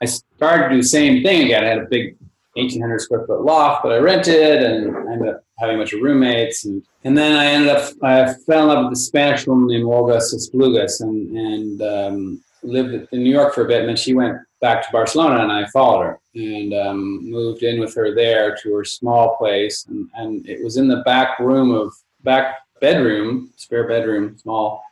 I 0.00 0.06
started 0.06 0.68
to 0.68 0.74
do 0.76 0.82
the 0.82 0.88
same 0.88 1.22
thing 1.22 1.44
again. 1.44 1.64
I 1.64 1.68
had 1.68 1.78
a 1.78 1.86
big 1.86 2.16
1,800 2.56 3.00
square 3.00 3.26
foot 3.26 3.42
loft 3.42 3.84
that 3.84 3.92
I 3.92 3.98
rented 3.98 4.62
and 4.62 4.96
I 4.96 5.12
ended 5.12 5.28
up 5.28 5.44
having 5.58 5.76
a 5.76 5.78
bunch 5.78 5.92
of 5.92 6.00
roommates. 6.00 6.64
And, 6.64 6.82
and 7.04 7.16
then 7.16 7.36
I 7.36 7.46
ended 7.46 7.68
up, 7.68 7.92
I 8.02 8.32
fell 8.46 8.62
in 8.62 8.68
love 8.68 8.84
with 8.84 8.98
a 8.98 9.00
Spanish 9.00 9.46
woman 9.46 9.68
named 9.68 9.84
Olga 9.84 10.18
Sesplugas 10.18 11.00
and, 11.00 11.36
and 11.36 11.82
um, 11.82 12.44
lived 12.62 13.08
in 13.12 13.22
New 13.22 13.30
York 13.30 13.54
for 13.54 13.64
a 13.64 13.68
bit. 13.68 13.80
And 13.80 13.88
then 13.88 13.96
she 13.96 14.14
went 14.14 14.38
back 14.60 14.84
to 14.84 14.92
Barcelona 14.92 15.42
and 15.42 15.52
I 15.52 15.66
followed 15.66 16.02
her 16.02 16.20
and 16.34 16.74
um, 16.74 17.30
moved 17.30 17.62
in 17.62 17.78
with 17.80 17.94
her 17.94 18.14
there 18.14 18.56
to 18.62 18.74
her 18.74 18.84
small 18.84 19.36
place. 19.36 19.86
And, 19.88 20.08
and 20.14 20.46
it 20.48 20.62
was 20.62 20.76
in 20.76 20.88
the 20.88 21.02
back 21.04 21.38
room 21.38 21.72
of, 21.72 21.92
back 22.22 22.56
bedroom, 22.80 23.50
spare 23.56 23.86
bedroom, 23.86 24.36
small, 24.38 24.82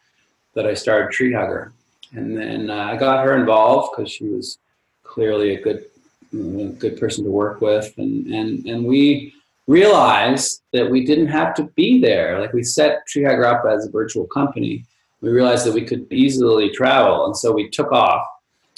that 0.54 0.66
I 0.66 0.74
started 0.74 1.10
Tree 1.10 1.32
Hugger. 1.32 1.72
And 2.12 2.36
then 2.36 2.70
uh, 2.70 2.90
I 2.92 2.96
got 2.96 3.24
her 3.24 3.36
involved 3.36 3.94
because 3.96 4.10
she 4.10 4.24
was 4.24 4.58
clearly 5.02 5.56
a 5.56 5.60
good 5.60 5.86
a 6.34 6.68
good 6.78 6.98
person 6.98 7.24
to 7.24 7.30
work 7.30 7.60
with, 7.60 7.92
and 7.98 8.26
and 8.26 8.66
and 8.66 8.84
we 8.84 9.32
realized 9.66 10.62
that 10.72 10.90
we 10.90 11.04
didn't 11.04 11.28
have 11.28 11.54
to 11.54 11.64
be 11.74 12.00
there. 12.00 12.40
Like 12.40 12.52
we 12.52 12.62
set 12.62 13.06
Tree 13.06 13.24
up 13.26 13.64
as 13.64 13.86
a 13.86 13.90
virtual 13.90 14.26
company. 14.26 14.84
We 15.20 15.30
realized 15.30 15.66
that 15.66 15.72
we 15.74 15.84
could 15.84 16.12
easily 16.12 16.70
travel, 16.70 17.26
and 17.26 17.36
so 17.36 17.52
we 17.52 17.70
took 17.70 17.92
off. 17.92 18.26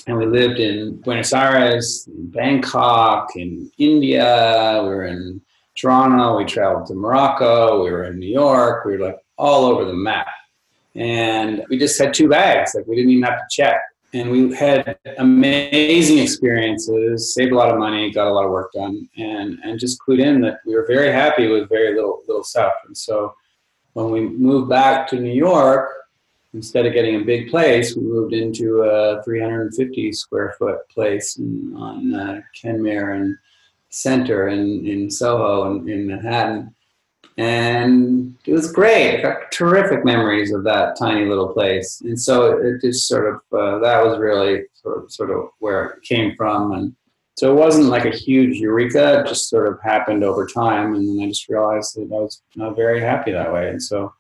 And 0.08 0.16
we 0.16 0.26
lived 0.26 0.60
in 0.60 0.98
Buenos 0.98 1.32
Aires, 1.32 2.06
in 2.06 2.30
Bangkok, 2.30 3.34
in 3.34 3.68
India. 3.76 4.78
We 4.84 4.88
were 4.88 5.06
in 5.06 5.40
Toronto. 5.76 6.38
We 6.38 6.44
traveled 6.44 6.86
to 6.86 6.94
Morocco. 6.94 7.82
We 7.82 7.90
were 7.90 8.04
in 8.04 8.20
New 8.20 8.30
York. 8.30 8.84
We 8.84 8.96
were 8.96 9.06
like 9.06 9.18
all 9.36 9.64
over 9.64 9.84
the 9.84 9.92
map. 9.92 10.28
And 10.94 11.64
we 11.68 11.76
just 11.76 11.98
had 11.98 12.14
two 12.14 12.28
bags. 12.28 12.74
Like 12.76 12.86
we 12.86 12.94
didn't 12.94 13.10
even 13.10 13.24
have 13.24 13.38
to 13.38 13.46
check 13.50 13.80
and 14.16 14.30
we 14.30 14.54
had 14.54 14.98
amazing 15.18 16.18
experiences, 16.18 17.34
saved 17.34 17.52
a 17.52 17.54
lot 17.54 17.70
of 17.70 17.78
money, 17.78 18.10
got 18.10 18.28
a 18.28 18.32
lot 18.32 18.44
of 18.44 18.50
work 18.50 18.72
done, 18.72 19.08
and 19.16 19.58
and 19.62 19.78
just 19.78 19.98
clued 20.00 20.20
in 20.20 20.40
that 20.42 20.60
we 20.64 20.74
were 20.74 20.86
very 20.86 21.12
happy 21.12 21.48
with 21.48 21.68
very 21.68 21.94
little 21.94 22.22
little 22.26 22.44
stuff. 22.44 22.72
And 22.86 22.96
so 22.96 23.34
when 23.92 24.10
we 24.10 24.20
moved 24.20 24.68
back 24.68 25.06
to 25.08 25.20
New 25.20 25.32
York, 25.32 25.90
instead 26.54 26.86
of 26.86 26.94
getting 26.94 27.16
a 27.16 27.24
big 27.24 27.50
place, 27.50 27.96
we 27.96 28.02
moved 28.02 28.32
into 28.32 28.82
a 28.82 29.22
350 29.22 30.12
square 30.12 30.54
foot 30.58 30.88
place 30.88 31.38
on 31.38 32.14
uh, 32.14 32.40
Kenmare 32.54 33.20
and 33.20 33.36
Centre 33.90 34.48
in 34.48 34.86
in 34.86 35.10
Soho 35.10 35.70
in, 35.70 35.88
in 35.88 36.06
Manhattan 36.06 36.74
and 37.38 38.34
it 38.46 38.52
was 38.52 38.72
great. 38.72 39.18
I 39.18 39.22
got 39.22 39.52
terrific 39.52 40.04
memories 40.04 40.52
of 40.52 40.64
that 40.64 40.96
tiny 40.98 41.26
little 41.26 41.48
place, 41.48 42.00
and 42.00 42.20
so 42.20 42.58
it 42.58 42.80
just 42.80 43.06
sort 43.06 43.26
of 43.28 43.58
uh, 43.58 43.78
that 43.80 44.04
was 44.04 44.18
really 44.18 44.64
sort 44.74 45.04
of, 45.04 45.12
sort 45.12 45.30
of 45.30 45.50
where 45.58 45.84
it 45.84 46.02
came 46.02 46.34
from, 46.36 46.72
and 46.72 46.94
so 47.36 47.52
it 47.52 47.58
wasn't 47.58 47.86
like 47.86 48.06
a 48.06 48.16
huge 48.16 48.56
eureka. 48.56 49.20
It 49.20 49.28
just 49.28 49.50
sort 49.50 49.68
of 49.68 49.78
happened 49.82 50.24
over 50.24 50.46
time, 50.46 50.94
and 50.94 51.08
then 51.08 51.26
I 51.26 51.28
just 51.28 51.48
realized 51.48 51.96
that 51.96 52.10
I 52.12 52.20
was 52.20 52.42
not 52.54 52.76
very 52.76 53.00
happy 53.00 53.32
that 53.32 53.52
way, 53.52 53.68
and 53.68 53.82
so 53.82 54.12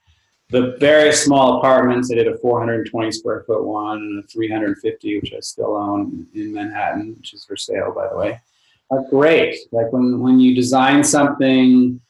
the 0.50 0.76
various 0.78 1.24
small 1.24 1.58
apartments. 1.58 2.10
I 2.10 2.16
did 2.16 2.28
a 2.28 2.38
420 2.38 3.10
square 3.10 3.44
foot 3.46 3.64
one 3.64 3.98
and 3.98 4.24
a 4.24 4.26
350, 4.28 5.20
which 5.20 5.32
I 5.34 5.40
still 5.40 5.76
own 5.76 6.26
in 6.34 6.52
Manhattan, 6.52 7.16
which 7.16 7.34
is 7.34 7.44
for 7.44 7.56
sale, 7.56 7.92
by 7.94 8.08
the 8.08 8.16
way. 8.16 8.40
Are 8.90 9.04
great. 9.10 9.58
Like 9.72 9.92
when 9.92 10.20
when 10.20 10.38
you 10.38 10.54
design 10.54 11.02
something 11.02 12.00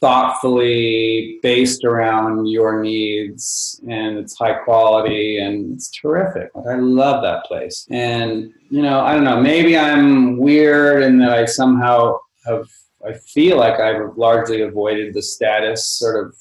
thoughtfully 0.00 1.38
based 1.42 1.84
around 1.84 2.46
your 2.46 2.82
needs 2.82 3.80
and 3.86 4.16
it's 4.18 4.36
high 4.36 4.54
quality 4.54 5.38
and 5.38 5.74
it's 5.74 5.90
terrific. 5.90 6.50
Like 6.54 6.66
I 6.66 6.76
love 6.76 7.22
that 7.22 7.44
place. 7.44 7.86
And 7.90 8.52
you 8.70 8.82
know, 8.82 9.00
I 9.00 9.14
don't 9.14 9.24
know, 9.24 9.40
maybe 9.40 9.76
I'm 9.76 10.38
weird 10.38 11.02
in 11.02 11.18
that 11.18 11.32
I 11.32 11.44
somehow 11.44 12.18
have 12.46 12.68
I 13.06 13.14
feel 13.14 13.56
like 13.56 13.80
I've 13.80 14.16
largely 14.16 14.60
avoided 14.62 15.14
the 15.14 15.22
status 15.22 15.86
sort 15.86 16.26
of 16.26 16.36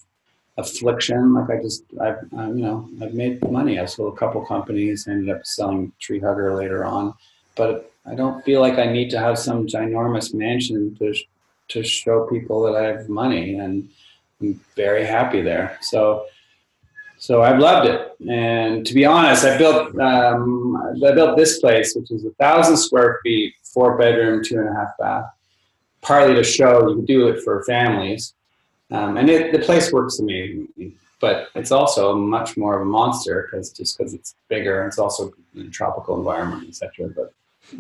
affliction. 0.58 1.34
Like 1.34 1.50
I 1.50 1.62
just, 1.62 1.84
I've, 2.02 2.18
I, 2.38 2.48
you 2.48 2.64
know, 2.64 2.90
I've 3.02 3.14
made 3.14 3.50
money. 3.50 3.80
I 3.80 3.86
sold 3.86 4.14
a 4.14 4.18
couple 4.18 4.46
companies, 4.46 5.08
ended 5.08 5.34
up 5.34 5.46
selling 5.46 5.94
Tree 6.00 6.20
Hugger 6.20 6.54
later 6.56 6.84
on, 6.84 7.14
but 7.56 7.92
I 8.06 8.16
don't 8.16 8.44
feel 8.44 8.60
like 8.60 8.78
I 8.78 8.92
need 8.92 9.10
to 9.12 9.20
have 9.20 9.40
some 9.40 9.68
ginormous 9.68 10.34
mansion 10.34 10.96
to 10.96 11.14
to 11.70 11.84
show 11.84 12.28
people 12.28 12.62
that 12.64 12.76
I 12.76 12.88
have 12.88 13.10
money, 13.10 13.56
and 13.56 13.90
I'm 14.42 14.60
very 14.76 15.06
happy 15.06 15.42
there. 15.42 15.78
So, 15.82 16.26
so 17.18 17.42
I've 17.42 17.60
loved 17.60 17.88
it. 17.88 18.16
And 18.30 18.86
to 18.86 18.94
be 18.94 19.06
honest, 19.06 19.46
I 19.46 19.58
built 19.58 19.98
um, 20.00 20.76
I 21.04 21.12
built 21.14 21.38
this 21.38 21.60
place, 21.60 21.96
which 21.96 22.12
is 22.12 22.26
a 22.26 22.32
thousand 22.32 22.78
square 22.78 23.20
feet, 23.24 23.54
four 23.64 23.98
bedroom, 23.98 24.44
two 24.44 24.60
and 24.60 24.70
a 24.70 24.74
half 24.74 24.98
bath. 25.00 25.26
Partly 26.02 26.36
to 26.36 26.44
show 26.44 26.88
you 26.90 26.96
can 26.96 27.06
do 27.06 27.28
it 27.28 27.44
for 27.44 27.64
families, 27.66 28.34
um, 28.92 29.18
and 29.18 29.30
it, 29.30 29.52
the 29.52 29.60
place 29.60 29.92
works 29.92 30.20
amazingly. 30.20 30.96
But 31.22 31.50
it's 31.54 31.72
also 31.72 32.16
much 32.16 32.56
more 32.56 32.76
of 32.76 32.82
a 32.82 32.86
monster 32.86 33.50
because 33.52 33.72
just 33.72 33.98
because 33.98 34.14
it's 34.14 34.36
bigger, 34.48 34.88
it's 34.88 34.98
also 34.98 35.34
in 35.54 35.68
a 35.68 35.70
tropical 35.70 36.18
environment, 36.18 36.70
etc. 36.70 37.10
But 37.10 37.34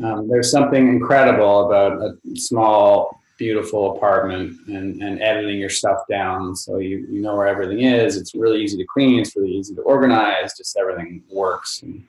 um, 0.04 0.28
there's 0.28 0.52
something 0.52 0.90
incredible 0.90 1.68
about 1.68 2.02
a 2.02 2.36
small 2.36 3.19
beautiful 3.40 3.96
apartment 3.96 4.56
and, 4.68 5.02
and 5.02 5.22
editing 5.22 5.58
your 5.58 5.70
stuff 5.70 6.00
down 6.08 6.56
so 6.56 6.78
you, 6.78 7.08
you 7.10 7.22
know 7.22 7.36
where 7.36 7.48
everything 7.48 7.80
is. 7.80 8.18
It's 8.18 8.36
really 8.36 8.62
easy 8.62 8.78
to 8.78 8.86
clean, 8.86 9.20
it's 9.20 9.36
really 9.36 9.52
easy 9.52 9.74
to 9.76 9.82
organize, 9.82 10.56
just 10.56 10.78
everything 10.78 11.24
works. 11.32 11.82
And 11.82 12.06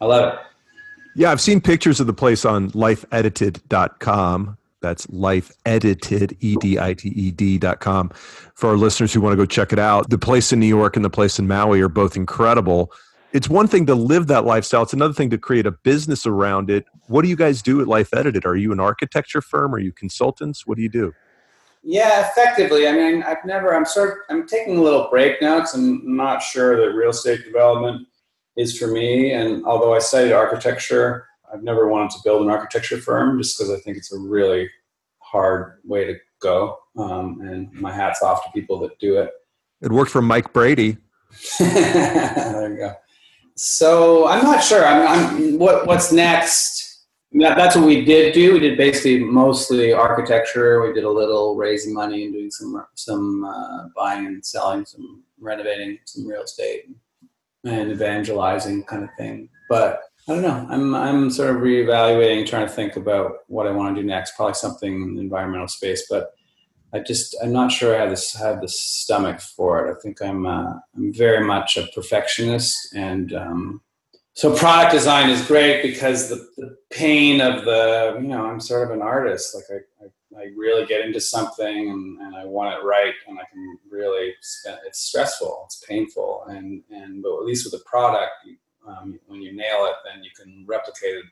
I 0.00 0.04
love 0.04 0.34
it. 0.34 0.38
Yeah, 1.16 1.32
I've 1.32 1.40
seen 1.40 1.60
pictures 1.60 1.98
of 1.98 2.06
the 2.06 2.12
place 2.12 2.44
on 2.44 2.70
lifeedited.com. 2.70 4.56
That's 4.80 5.06
lifeedited, 5.08 6.36
E-D-I-T-E-D 6.40 7.58
dot 7.58 7.80
com. 7.80 8.10
For 8.54 8.70
our 8.70 8.76
listeners 8.76 9.12
who 9.12 9.20
want 9.20 9.32
to 9.32 9.36
go 9.36 9.44
check 9.44 9.72
it 9.72 9.78
out, 9.78 10.08
the 10.08 10.18
place 10.18 10.52
in 10.52 10.60
New 10.60 10.66
York 10.66 10.96
and 10.96 11.04
the 11.04 11.10
place 11.10 11.38
in 11.38 11.46
Maui 11.48 11.80
are 11.80 11.88
both 11.88 12.16
incredible 12.16 12.92
it's 13.32 13.48
one 13.48 13.68
thing 13.68 13.86
to 13.86 13.94
live 13.94 14.26
that 14.26 14.44
lifestyle. 14.44 14.82
It's 14.82 14.92
another 14.92 15.14
thing 15.14 15.30
to 15.30 15.38
create 15.38 15.66
a 15.66 15.70
business 15.70 16.26
around 16.26 16.70
it. 16.70 16.84
What 17.06 17.22
do 17.22 17.28
you 17.28 17.36
guys 17.36 17.62
do 17.62 17.80
at 17.80 17.88
life 17.88 18.12
edited? 18.12 18.44
Are 18.44 18.56
you 18.56 18.72
an 18.72 18.80
architecture 18.80 19.40
firm? 19.40 19.74
Are 19.74 19.78
you 19.78 19.92
consultants? 19.92 20.66
What 20.66 20.76
do 20.76 20.82
you 20.82 20.88
do? 20.88 21.12
Yeah 21.82 22.28
effectively. 22.28 22.86
I 22.86 22.92
mean 22.92 23.22
i've 23.22 23.42
never 23.46 23.74
i'm 23.74 23.86
sort 23.86 24.10
of 24.10 24.16
i'm 24.28 24.46
taking 24.46 24.76
a 24.76 24.82
little 24.82 25.08
break 25.10 25.40
now 25.40 25.56
because 25.56 25.74
i'm 25.74 26.14
not 26.14 26.42
sure 26.42 26.76
that 26.76 26.94
real 26.94 27.10
estate 27.10 27.42
development 27.42 28.06
is 28.56 28.78
for 28.78 28.88
me. 28.88 29.32
And 29.32 29.64
although 29.64 29.94
i 29.94 29.98
studied 29.98 30.32
architecture 30.32 31.26
i've 31.52 31.62
never 31.62 31.88
wanted 31.88 32.10
to 32.10 32.18
build 32.22 32.42
an 32.42 32.50
architecture 32.50 32.98
firm 32.98 33.38
just 33.38 33.56
because 33.56 33.72
i 33.72 33.80
think 33.80 33.96
it's 33.96 34.12
a 34.12 34.18
really 34.18 34.68
hard 35.20 35.78
way 35.84 36.04
to 36.04 36.16
go. 36.42 36.76
Um, 36.98 37.40
and 37.42 37.72
my 37.72 37.92
hat's 37.92 38.22
off 38.22 38.44
to 38.44 38.50
people 38.52 38.78
that 38.80 38.98
do 38.98 39.18
it. 39.18 39.30
It 39.80 39.90
worked 39.90 40.10
for 40.10 40.20
mike 40.20 40.52
brady. 40.52 40.98
There 41.58 42.70
you 42.70 42.76
go 42.76 42.94
so 43.60 44.26
I'm 44.26 44.42
not 44.42 44.62
sure. 44.62 44.86
I'm, 44.86 45.06
I'm 45.06 45.58
what 45.58 45.86
what's 45.86 46.12
next. 46.12 47.04
that's 47.32 47.76
what 47.76 47.84
we 47.84 48.04
did 48.06 48.32
do. 48.32 48.54
We 48.54 48.58
did 48.58 48.78
basically 48.78 49.22
mostly 49.22 49.92
architecture. 49.92 50.80
We 50.80 50.94
did 50.94 51.04
a 51.04 51.10
little 51.10 51.56
raising 51.56 51.92
money 51.92 52.24
and 52.24 52.32
doing 52.32 52.50
some 52.50 52.86
some 52.94 53.44
uh, 53.44 53.88
buying 53.94 54.26
and 54.26 54.44
selling, 54.44 54.86
some 54.86 55.24
renovating, 55.38 55.98
some 56.06 56.26
real 56.26 56.42
estate, 56.42 56.84
and 57.64 57.92
evangelizing 57.92 58.84
kind 58.84 59.04
of 59.04 59.10
thing. 59.18 59.50
But 59.68 60.00
I 60.26 60.34
don't 60.34 60.42
know. 60.42 60.66
I'm 60.70 60.94
I'm 60.94 61.30
sort 61.30 61.50
of 61.50 61.56
reevaluating, 61.56 62.46
trying 62.46 62.66
to 62.66 62.72
think 62.72 62.96
about 62.96 63.40
what 63.48 63.66
I 63.66 63.72
want 63.72 63.94
to 63.94 64.00
do 64.00 64.08
next. 64.08 64.36
Probably 64.36 64.54
something 64.54 65.02
in 65.02 65.14
the 65.16 65.20
environmental 65.20 65.68
space, 65.68 66.06
but 66.08 66.32
I 66.92 67.00
just 67.00 67.36
I'm 67.42 67.52
not 67.52 67.70
sure 67.70 67.94
I 67.94 68.00
have 68.00 68.10
this 68.10 68.34
have 68.34 68.60
the 68.60 68.68
stomach 68.68 69.40
for 69.40 69.86
it. 69.86 69.96
I 69.96 70.00
think 70.00 70.20
I'm 70.20 70.46
uh, 70.46 70.74
I'm 70.96 71.12
very 71.12 71.44
much 71.44 71.76
a 71.76 71.86
perfectionist, 71.94 72.94
and 72.94 73.32
um, 73.32 73.80
so 74.34 74.56
product 74.56 74.92
design 74.92 75.30
is 75.30 75.46
great 75.46 75.82
because 75.82 76.28
the, 76.28 76.48
the 76.56 76.76
pain 76.90 77.40
of 77.40 77.64
the 77.64 78.18
you 78.20 78.28
know 78.28 78.44
I'm 78.44 78.60
sort 78.60 78.88
of 78.88 78.94
an 78.94 79.02
artist. 79.02 79.54
Like 79.54 79.64
I, 79.70 80.04
I, 80.04 80.42
I 80.42 80.46
really 80.56 80.86
get 80.86 81.04
into 81.04 81.20
something 81.20 81.90
and, 81.90 82.18
and 82.20 82.34
I 82.34 82.44
want 82.44 82.74
it 82.74 82.84
right, 82.84 83.14
and 83.28 83.38
I 83.38 83.44
can 83.52 83.78
really 83.88 84.34
spend. 84.40 84.78
It's 84.86 85.00
stressful, 85.00 85.62
it's 85.66 85.84
painful, 85.86 86.44
and 86.48 86.82
and 86.90 87.22
but 87.22 87.36
at 87.38 87.44
least 87.44 87.70
with 87.70 87.80
a 87.80 87.84
product, 87.84 88.32
um, 88.86 89.18
when 89.26 89.42
you 89.42 89.52
nail 89.52 89.86
it, 89.86 89.94
then 90.04 90.24
you 90.24 90.30
can 90.36 90.64
replicate 90.66 91.16
it 91.16 91.24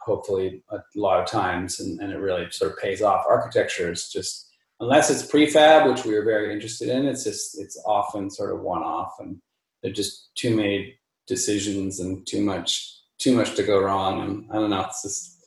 hopefully 0.00 0.62
a 0.70 0.78
lot 0.96 1.20
of 1.20 1.28
times 1.28 1.80
and, 1.80 2.00
and 2.00 2.12
it 2.12 2.18
really 2.18 2.50
sort 2.50 2.72
of 2.72 2.78
pays 2.78 3.02
off. 3.02 3.24
Architecture 3.28 3.90
is 3.90 4.08
just 4.08 4.46
unless 4.80 5.10
it's 5.10 5.28
prefab 5.28 5.90
which 5.90 6.04
we 6.04 6.14
are 6.14 6.24
very 6.24 6.52
interested 6.52 6.88
in 6.88 7.04
it's 7.04 7.24
just 7.24 7.60
it's 7.60 7.82
often 7.84 8.30
sort 8.30 8.54
of 8.54 8.60
one 8.60 8.80
off 8.82 9.14
and 9.18 9.36
they're 9.82 9.90
just 9.90 10.30
too 10.36 10.54
many 10.54 10.94
decisions 11.26 11.98
and 11.98 12.24
too 12.28 12.40
much 12.42 13.00
too 13.18 13.34
much 13.34 13.56
to 13.56 13.64
go 13.64 13.82
wrong 13.82 14.20
and 14.22 14.46
i 14.52 14.54
don't 14.54 14.70
know 14.70 14.82
it's 14.82 15.02
just 15.02 15.38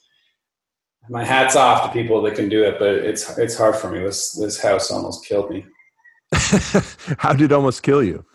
my 1.10 1.24
hat's 1.24 1.56
off 1.56 1.84
to 1.84 1.92
people 1.92 2.22
that 2.22 2.36
can 2.36 2.50
do 2.50 2.64
it 2.64 2.78
but 2.80 2.90
it's 2.90 3.38
it's 3.38 3.58
hard 3.58 3.76
for 3.76 3.90
me. 3.90 4.00
This 4.00 4.34
this 4.34 4.62
house 4.62 4.92
almost 4.92 5.26
killed 5.26 5.50
me. 5.50 5.66
How 7.18 7.34
did 7.34 7.46
it 7.46 7.52
almost 7.52 7.84
kill 7.84 8.04
you 8.04 8.26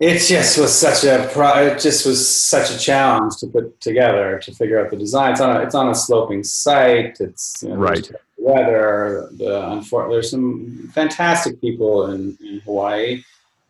it 0.00 0.18
just 0.18 0.58
was 0.58 0.76
such 0.76 1.04
a 1.04 1.28
pro- 1.32 1.66
it 1.66 1.78
just 1.78 2.06
was 2.06 2.26
such 2.26 2.70
a 2.70 2.78
challenge 2.78 3.36
to 3.36 3.46
put 3.46 3.78
together 3.80 4.40
to 4.42 4.52
figure 4.52 4.82
out 4.82 4.90
the 4.90 4.96
design. 4.96 5.32
It's 5.32 5.42
on 5.42 5.54
a, 5.54 5.60
it's 5.60 5.74
on 5.74 5.90
a 5.90 5.94
sloping 5.94 6.42
site. 6.42 7.20
It's 7.20 7.62
you 7.62 7.68
know, 7.68 7.76
right 7.76 8.10
weather. 8.38 9.28
The 9.36 9.86
there's 10.08 10.30
some 10.30 10.90
fantastic 10.94 11.60
people 11.60 12.12
in, 12.12 12.36
in 12.40 12.60
Hawaii. 12.60 13.22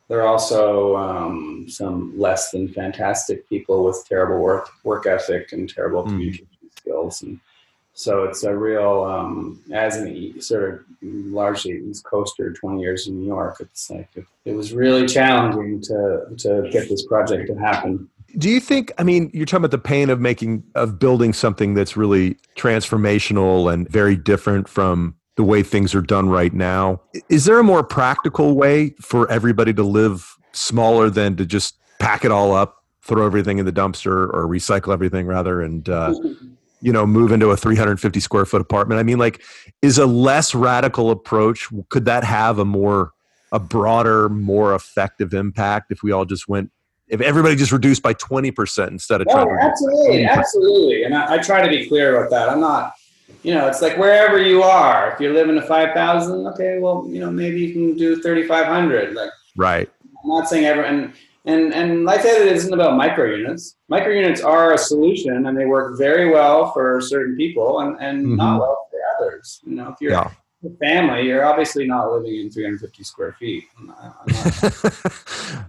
There 0.09 0.23
are 0.23 0.27
also 0.27 0.97
um, 0.97 1.67
some 1.69 2.19
less 2.19 2.51
than 2.51 2.69
fantastic 2.69 3.49
people 3.49 3.85
with 3.85 4.05
terrible 4.09 4.39
work 4.39 4.71
work 4.85 5.07
ethic 5.07 5.53
and 5.53 5.69
terrible 5.69 6.05
mm. 6.05 6.11
communication 6.11 6.47
skills 6.77 7.23
and 7.23 7.41
so 8.01 8.25
it's 8.25 8.45
a 8.45 8.57
real, 8.57 9.05
um, 9.05 9.61
as 9.75 9.99
an 9.99 10.41
sort 10.41 10.73
of 10.73 10.81
largely 11.03 11.73
East 11.73 12.03
Coaster, 12.03 12.51
20 12.51 12.81
years 12.81 13.07
in 13.07 13.21
New 13.21 13.27
York, 13.27 13.59
it's 13.61 13.91
like 13.91 14.09
it, 14.17 14.25
it 14.47 14.55
was 14.55 14.73
really 14.73 15.07
challenging 15.07 15.83
to 15.83 16.23
to 16.39 16.71
get 16.73 16.89
this 16.89 17.05
project 17.05 17.49
to 17.49 17.55
happen. 17.57 18.09
Do 18.39 18.49
you 18.49 18.59
think? 18.59 18.91
I 18.97 19.03
mean, 19.03 19.31
you're 19.35 19.45
talking 19.45 19.67
about 19.67 19.73
the 19.73 19.77
pain 19.77 20.09
of 20.09 20.19
making 20.19 20.65
of 20.77 20.99
building 20.99 21.35
something 21.35 21.75
that's 21.75 21.95
really 21.95 22.39
transformational 22.57 23.71
and 23.71 23.87
very 23.91 24.17
different 24.17 24.67
from 24.67 25.15
the 25.37 25.45
way 25.45 25.63
things 25.63 25.95
are 25.95 26.01
done 26.01 26.31
right 26.31 26.55
now. 26.55 27.03
Is 27.29 27.45
there 27.45 27.59
a 27.59 27.65
more 27.65 27.85
practical 27.85 28.55
way 28.55 28.95
for 29.03 29.31
everybody 29.31 29.75
to 29.75 29.83
live 29.83 30.39
smaller 30.53 31.11
than 31.11 31.37
to 31.37 31.45
just 31.45 31.75
pack 31.99 32.25
it 32.25 32.31
all 32.31 32.55
up, 32.55 32.83
throw 33.03 33.27
everything 33.27 33.59
in 33.59 33.67
the 33.67 33.73
dumpster, 33.73 34.33
or 34.33 34.47
recycle 34.47 34.91
everything 34.91 35.27
rather, 35.27 35.61
and 35.61 35.87
uh, 35.91 36.15
you 36.81 36.93
know, 36.93 37.07
move 37.07 37.33
into 37.33 37.51
a 37.51 37.57
350 37.57 38.21
square 38.21 38.45
foot 38.45 38.61
apartment? 38.61 38.99
I 38.99 39.03
mean, 39.03 39.19
like, 39.19 39.43
is 39.83 39.99
a 39.99 40.07
less 40.07 40.55
radical 40.55 41.11
approach 41.11 41.69
could 41.89 42.05
that 42.07 42.25
have 42.25 42.59
a 42.59 42.65
more 42.65 43.13
a 43.53 43.59
broader, 43.59 44.29
more 44.29 44.75
effective 44.75 45.35
impact 45.35 45.91
if 45.91 46.03
we 46.03 46.13
all 46.13 46.25
just 46.25 46.49
went 46.49 46.71
if 47.09 47.21
everybody 47.21 47.57
just 47.57 47.73
reduced 47.73 48.05
by 48.05 48.15
20% 48.15 48.89
instead 48.89 49.21
of 49.21 49.27
oh, 49.31 49.33
trying 49.33 49.49
to 49.49 49.65
absolutely 49.65 50.25
absolutely. 50.25 51.03
And 51.03 51.15
I, 51.15 51.35
I, 51.35 51.39
try 51.39 51.61
to 51.61 51.69
be 51.69 51.89
clear 51.89 52.17
about 52.17 52.31
that. 52.31 52.49
I'm 52.49 52.61
not 52.61 52.93
you 53.43 53.55
know 53.55 53.67
it's 53.67 53.83
like 53.83 53.97
wherever 53.97 54.41
you 54.41 54.63
are 54.63 55.13
if 55.13 55.21
you're 55.21 55.33
living 55.33 55.55
to 55.55 55.63
5000 55.63 56.47
okay 56.49 56.79
well 56.79 57.05
you 57.09 57.21
know 57.21 57.31
maybe 57.31 57.61
you 57.61 57.73
can 57.73 57.97
do 57.97 58.21
3500 58.21 59.15
like 59.15 59.31
right. 59.57 59.89
I'm 60.23 60.29
not 60.29 60.49
saying 60.49 60.67
everyone 60.67 61.15
and 61.47 61.73
and 61.73 62.05
life 62.05 62.25
edit 62.25 62.49
isn't 62.49 62.75
about 62.75 62.97
micro 62.97 63.25
units 63.35 63.77
micro 63.89 64.13
units 64.13 64.41
are 64.43 64.75
a 64.75 64.79
solution 64.79 65.47
and 65.47 65.57
they 65.57 65.67
work 65.67 65.97
very 65.97 66.31
well 66.31 66.71
for 66.73 67.01
certain 67.01 67.37
people 67.37 67.81
and 67.81 67.97
and 68.01 68.27
mm-hmm. 68.27 68.37
not 68.37 68.61
well 68.61 68.89
for 68.91 68.99
others 69.17 69.61
you 69.65 69.75
know 69.75 69.89
if 69.89 69.97
you're 70.01 70.13
yeah 70.13 70.31
family, 70.79 71.27
you're 71.27 71.45
obviously 71.45 71.87
not 71.87 72.13
living 72.13 72.41
in 72.41 72.51
350 72.51 73.05
square 73.05 73.33
feet. 73.33 73.65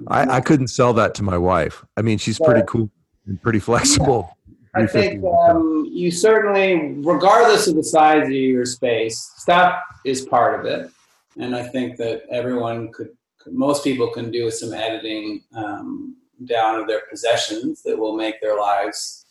I, 0.08 0.38
I, 0.38 0.42
couldn't 0.42 0.68
sell 0.68 0.94
that 0.94 1.16
to 1.16 1.24
my 1.24 1.38
wife. 1.38 1.84
I 1.96 2.02
mean, 2.02 2.18
she's 2.18 2.40
pretty 2.40 2.64
cool 2.68 2.90
and 3.26 3.42
pretty 3.42 3.60
flexible. 3.70 4.38
Yeah. 4.48 4.84
I 4.84 4.88
think 4.88 5.24
um, 5.24 5.86
you 5.90 6.12
certainly, 6.12 6.96
regardless 7.00 7.68
of 7.68 7.76
the 7.76 7.84
size 7.84 8.26
of 8.26 8.32
your 8.32 8.66
space, 8.66 9.32
stuff 9.38 9.82
is 10.06 10.22
part 10.26 10.60
of 10.60 10.66
it. 10.66 10.90
And 11.38 11.56
I 11.56 11.64
think 11.64 11.98
that 11.98 12.24
everyone 12.30 12.92
could, 12.92 13.10
most 13.48 13.84
people 13.84 14.10
can 14.10 14.32
do 14.32 14.50
some 14.52 14.74
editing 14.74 15.44
um, 15.56 16.18
down 16.46 16.80
of 16.80 16.88
their 16.88 17.02
possessions 17.10 17.82
that 17.84 17.98
will 17.98 18.16
make 18.16 18.42
their 18.42 18.58
lives 18.58 19.26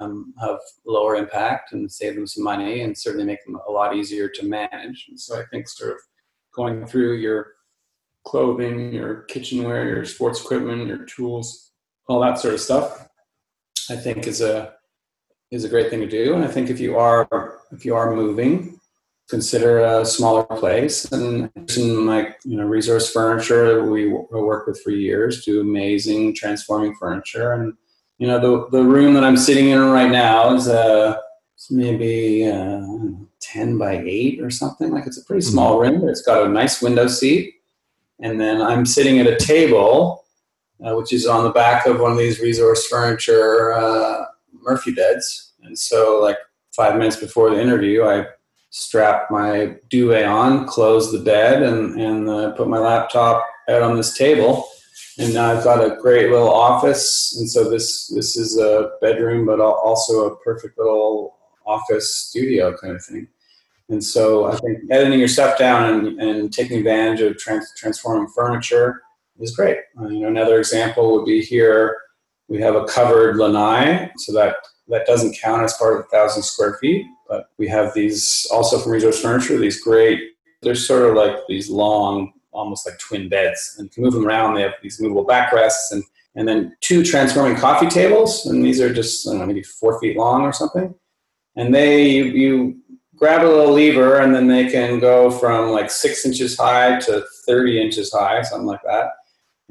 um, 0.00 0.34
have 0.40 0.58
lower 0.86 1.16
impact 1.16 1.72
and 1.72 1.90
save 1.90 2.14
them 2.14 2.26
some 2.26 2.44
money 2.44 2.80
and 2.80 2.96
certainly 2.96 3.26
make 3.26 3.44
them 3.44 3.58
a 3.68 3.70
lot 3.70 3.94
easier 3.94 4.28
to 4.28 4.46
manage. 4.46 5.06
And 5.08 5.20
so 5.20 5.38
I 5.38 5.44
think 5.50 5.68
sort 5.68 5.92
of 5.92 5.98
going 6.54 6.86
through 6.86 7.16
your 7.16 7.48
clothing, 8.24 8.92
your 8.92 9.22
kitchenware, 9.22 9.86
your 9.86 10.04
sports 10.04 10.40
equipment, 10.40 10.86
your 10.86 11.04
tools, 11.04 11.72
all 12.08 12.20
that 12.20 12.38
sort 12.38 12.54
of 12.54 12.60
stuff, 12.60 13.06
I 13.90 13.96
think 13.96 14.26
is 14.26 14.40
a 14.40 14.74
is 15.50 15.64
a 15.64 15.68
great 15.68 15.90
thing 15.90 16.00
to 16.00 16.08
do. 16.08 16.34
And 16.34 16.44
I 16.44 16.48
think 16.48 16.70
if 16.70 16.80
you 16.80 16.96
are 16.96 17.28
if 17.70 17.84
you 17.84 17.94
are 17.94 18.14
moving, 18.14 18.80
consider 19.28 19.80
a 19.80 20.04
smaller 20.04 20.44
place. 20.44 21.10
And 21.12 21.50
some 21.66 22.06
like 22.06 22.38
you 22.44 22.56
know 22.56 22.64
resource 22.64 23.10
furniture 23.10 23.84
we 23.84 24.08
work 24.08 24.66
with 24.66 24.80
for 24.82 24.90
years 24.90 25.44
do 25.44 25.60
amazing 25.60 26.34
transforming 26.34 26.94
furniture 26.94 27.52
and 27.52 27.72
you 28.18 28.26
know 28.26 28.38
the 28.38 28.68
the 28.76 28.84
room 28.84 29.14
that 29.14 29.24
I'm 29.24 29.36
sitting 29.36 29.70
in 29.70 29.80
right 29.80 30.10
now 30.10 30.54
is 30.54 30.68
uh 30.68 31.16
maybe 31.70 32.46
uh, 32.46 32.80
ten 33.40 33.78
by 33.78 34.02
eight 34.04 34.40
or 34.40 34.50
something. 34.50 34.90
Like 34.90 35.06
it's 35.06 35.18
a 35.18 35.24
pretty 35.24 35.42
small 35.42 35.80
room, 35.80 36.00
but. 36.00 36.10
It's 36.10 36.22
got 36.22 36.46
a 36.46 36.48
nice 36.48 36.82
window 36.82 37.06
seat, 37.06 37.54
and 38.20 38.40
then 38.40 38.60
I'm 38.60 38.86
sitting 38.86 39.18
at 39.18 39.26
a 39.26 39.36
table, 39.36 40.24
uh, 40.84 40.94
which 40.94 41.12
is 41.12 41.26
on 41.26 41.44
the 41.44 41.50
back 41.50 41.86
of 41.86 42.00
one 42.00 42.12
of 42.12 42.18
these 42.18 42.40
resource 42.40 42.86
furniture 42.86 43.72
uh, 43.72 44.24
Murphy 44.52 44.92
beds. 44.92 45.52
And 45.62 45.78
so, 45.78 46.20
like 46.20 46.38
five 46.74 46.96
minutes 46.96 47.16
before 47.16 47.50
the 47.50 47.60
interview, 47.60 48.04
I 48.04 48.26
strap 48.74 49.30
my 49.30 49.76
duvet 49.88 50.24
on, 50.24 50.66
close 50.66 51.12
the 51.12 51.18
bed, 51.18 51.62
and 51.62 52.00
and 52.00 52.28
uh, 52.28 52.52
put 52.52 52.68
my 52.68 52.78
laptop 52.78 53.46
out 53.68 53.82
on 53.82 53.96
this 53.96 54.16
table 54.16 54.68
and 55.18 55.32
now 55.32 55.52
I've 55.52 55.64
got 55.64 55.84
a 55.84 55.96
great 55.96 56.30
little 56.30 56.52
office. 56.52 57.36
And 57.38 57.48
so 57.48 57.68
this 57.70 58.08
this 58.08 58.36
is 58.36 58.58
a 58.58 58.92
bedroom, 59.00 59.46
but 59.46 59.60
also 59.60 60.26
a 60.26 60.36
perfect 60.38 60.78
little 60.78 61.36
office 61.66 62.14
studio 62.16 62.76
kind 62.76 62.96
of 62.96 63.04
thing. 63.04 63.28
And 63.90 64.02
so 64.02 64.46
I 64.46 64.56
think 64.56 64.78
editing 64.90 65.18
your 65.18 65.28
stuff 65.28 65.58
down 65.58 66.06
and, 66.06 66.20
and 66.20 66.52
taking 66.52 66.78
advantage 66.78 67.20
of 67.20 67.36
trans- 67.38 67.72
transforming 67.76 68.28
furniture 68.34 69.02
is 69.38 69.54
great. 69.54 69.78
Uh, 70.00 70.08
you 70.08 70.20
know, 70.20 70.28
another 70.28 70.58
example 70.58 71.12
would 71.12 71.26
be 71.26 71.42
here. 71.42 71.96
We 72.48 72.60
have 72.60 72.74
a 72.74 72.84
covered 72.84 73.36
lanai, 73.36 74.10
so 74.16 74.32
that 74.32 74.56
that 74.88 75.06
doesn't 75.06 75.36
count 75.40 75.62
as 75.62 75.76
part 75.76 75.94
of 75.94 76.00
a 76.00 76.08
thousand 76.08 76.42
square 76.42 76.78
feet. 76.80 77.06
But 77.28 77.48
we 77.58 77.68
have 77.68 77.94
these 77.94 78.46
also 78.52 78.78
from 78.78 78.92
Resource 78.92 79.20
Furniture. 79.20 79.58
These 79.58 79.80
great. 79.80 80.20
They're 80.62 80.74
sort 80.74 81.08
of 81.08 81.14
like 81.14 81.36
these 81.48 81.68
long 81.70 82.32
almost 82.52 82.86
like 82.86 82.98
twin 82.98 83.28
beds 83.28 83.74
and 83.78 83.86
you 83.86 83.90
can 83.90 84.04
move 84.04 84.14
them 84.14 84.26
around. 84.26 84.54
They 84.54 84.62
have 84.62 84.74
these 84.82 85.00
movable 85.00 85.26
backrests 85.26 85.90
and 85.90 86.04
and 86.36 86.48
then 86.48 86.76
two 86.80 87.04
transforming 87.04 87.56
coffee 87.56 87.86
tables, 87.86 88.46
and 88.46 88.64
these 88.64 88.80
are 88.80 88.92
just 88.92 89.26
I 89.26 89.30
don't 89.30 89.40
know 89.40 89.46
maybe 89.46 89.62
four 89.62 90.00
feet 90.00 90.16
long 90.16 90.42
or 90.42 90.52
something. 90.52 90.94
And 91.56 91.72
they 91.72 92.08
you, 92.10 92.24
you 92.24 92.80
grab 93.14 93.44
a 93.44 93.48
little 93.48 93.72
lever, 93.72 94.18
and 94.18 94.34
then 94.34 94.48
they 94.48 94.68
can 94.68 94.98
go 94.98 95.30
from 95.30 95.70
like 95.70 95.90
six 95.90 96.26
inches 96.26 96.56
high 96.58 96.98
to 97.00 97.24
thirty 97.46 97.80
inches 97.80 98.12
high, 98.12 98.42
something 98.42 98.66
like 98.66 98.82
that. 98.84 99.10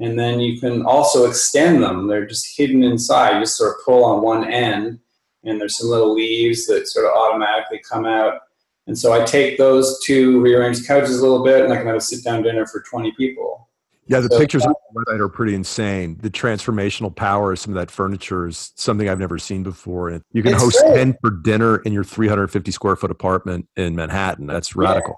And 0.00 0.18
then 0.18 0.40
you 0.40 0.58
can 0.58 0.84
also 0.84 1.26
extend 1.28 1.82
them. 1.82 2.08
They're 2.08 2.26
just 2.26 2.56
hidden 2.56 2.82
inside. 2.82 3.34
You 3.34 3.40
just 3.40 3.56
sort 3.56 3.76
of 3.76 3.84
pull 3.84 4.04
on 4.04 4.22
one 4.22 4.50
end, 4.50 4.98
and 5.44 5.60
there's 5.60 5.78
some 5.78 5.88
little 5.88 6.14
leaves 6.14 6.66
that 6.66 6.88
sort 6.88 7.06
of 7.06 7.12
automatically 7.16 7.80
come 7.88 8.06
out 8.06 8.40
and 8.86 8.98
so 8.98 9.12
I 9.12 9.24
take 9.24 9.56
those 9.56 9.98
two 10.04 10.40
rearranged 10.40 10.86
couches 10.86 11.18
a 11.18 11.22
little 11.22 11.42
bit, 11.42 11.64
and 11.64 11.72
I 11.72 11.76
can 11.76 11.86
have 11.86 11.96
a 11.96 12.00
sit 12.00 12.22
down 12.22 12.42
dinner 12.42 12.66
for 12.66 12.80
20 12.80 13.12
people. 13.12 13.68
Yeah, 14.06 14.20
the 14.20 14.28
so, 14.28 14.38
pictures 14.38 14.66
on 14.66 14.72
uh, 14.72 14.74
the 14.92 15.00
website 15.00 15.20
are 15.20 15.28
pretty 15.30 15.54
insane. 15.54 16.18
The 16.20 16.28
transformational 16.28 17.14
power 17.14 17.52
of 17.52 17.58
some 17.58 17.72
of 17.72 17.76
that 17.76 17.90
furniture 17.90 18.46
is 18.46 18.72
something 18.76 19.08
I've 19.08 19.18
never 19.18 19.38
seen 19.38 19.62
before. 19.62 20.10
And 20.10 20.22
you 20.32 20.42
can 20.42 20.52
host 20.52 20.78
great. 20.80 20.96
10 20.96 21.16
for 21.22 21.30
dinner 21.30 21.78
in 21.78 21.94
your 21.94 22.04
350 22.04 22.70
square 22.70 22.96
foot 22.96 23.10
apartment 23.10 23.66
in 23.76 23.96
Manhattan. 23.96 24.46
That's 24.46 24.76
radical. 24.76 25.16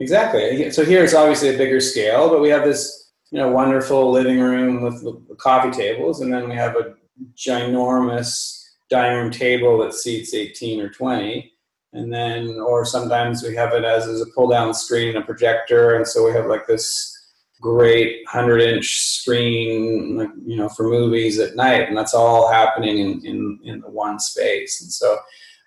Yeah, 0.00 0.04
exactly. 0.04 0.70
So 0.72 0.84
here 0.84 1.04
it's 1.04 1.14
obviously 1.14 1.54
a 1.54 1.56
bigger 1.56 1.80
scale, 1.80 2.28
but 2.28 2.40
we 2.40 2.48
have 2.48 2.64
this 2.64 3.12
you 3.30 3.38
know 3.38 3.48
wonderful 3.50 4.10
living 4.10 4.40
room 4.40 4.82
with 4.82 5.00
the 5.04 5.36
coffee 5.36 5.70
tables, 5.70 6.20
and 6.20 6.32
then 6.32 6.48
we 6.48 6.56
have 6.56 6.74
a 6.74 6.96
ginormous 7.36 8.58
dining 8.90 9.18
room 9.18 9.30
table 9.30 9.78
that 9.78 9.94
seats 9.94 10.34
18 10.34 10.80
or 10.80 10.88
20 10.88 11.52
and 11.92 12.12
then 12.12 12.58
or 12.60 12.84
sometimes 12.84 13.42
we 13.42 13.54
have 13.54 13.72
it 13.72 13.84
as, 13.84 14.06
as 14.06 14.20
a 14.20 14.26
pull 14.34 14.48
down 14.48 14.74
screen 14.74 15.08
and 15.08 15.18
a 15.18 15.26
projector. 15.26 15.96
And 15.96 16.06
so 16.06 16.24
we 16.24 16.32
have 16.32 16.46
like 16.46 16.66
this 16.66 17.14
great 17.60 18.24
100 18.26 18.60
inch 18.60 19.00
screen 19.00 20.16
like 20.16 20.28
you 20.46 20.56
know 20.56 20.68
for 20.68 20.84
movies 20.84 21.38
at 21.38 21.56
night. 21.56 21.88
And 21.88 21.96
that's 21.96 22.14
all 22.14 22.50
happening 22.50 22.98
in, 22.98 23.26
in, 23.26 23.58
in 23.64 23.80
the 23.80 23.90
one 23.90 24.18
space. 24.18 24.82
And 24.82 24.92
so 24.92 25.18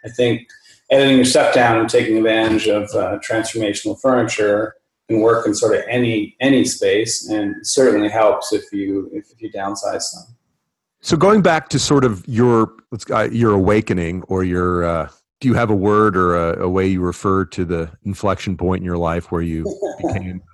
i 0.03 0.09
think 0.09 0.47
editing 0.89 1.17
your 1.17 1.25
stuff 1.25 1.53
down 1.53 1.79
and 1.79 1.89
taking 1.89 2.17
advantage 2.17 2.67
of 2.67 2.83
uh, 2.95 3.19
transformational 3.19 3.99
furniture 3.99 4.75
can 5.07 5.19
work 5.19 5.45
in 5.45 5.53
sort 5.53 5.75
of 5.75 5.83
any 5.87 6.35
any 6.39 6.65
space 6.65 7.29
and 7.29 7.55
certainly 7.65 8.09
helps 8.09 8.53
if 8.53 8.71
you 8.71 9.09
if, 9.13 9.31
if 9.31 9.41
you 9.41 9.51
downsize 9.51 10.01
some 10.01 10.35
so 11.01 11.17
going 11.17 11.41
back 11.41 11.69
to 11.69 11.79
sort 11.79 12.05
of 12.05 12.27
your 12.27 12.73
uh, 13.09 13.29
your 13.31 13.53
awakening 13.53 14.23
or 14.23 14.43
your 14.43 14.83
uh, 14.83 15.09
do 15.39 15.47
you 15.47 15.53
have 15.55 15.69
a 15.69 15.75
word 15.75 16.15
or 16.15 16.35
a, 16.35 16.63
a, 16.63 16.69
way 16.69 16.87
you 16.87 17.01
refer 17.01 17.45
to 17.45 17.65
the 17.65 17.91
inflection 18.03 18.55
point 18.55 18.81
in 18.81 18.85
your 18.85 18.97
life 18.97 19.31
where 19.31 19.41
you 19.41 19.63
became 20.01 20.41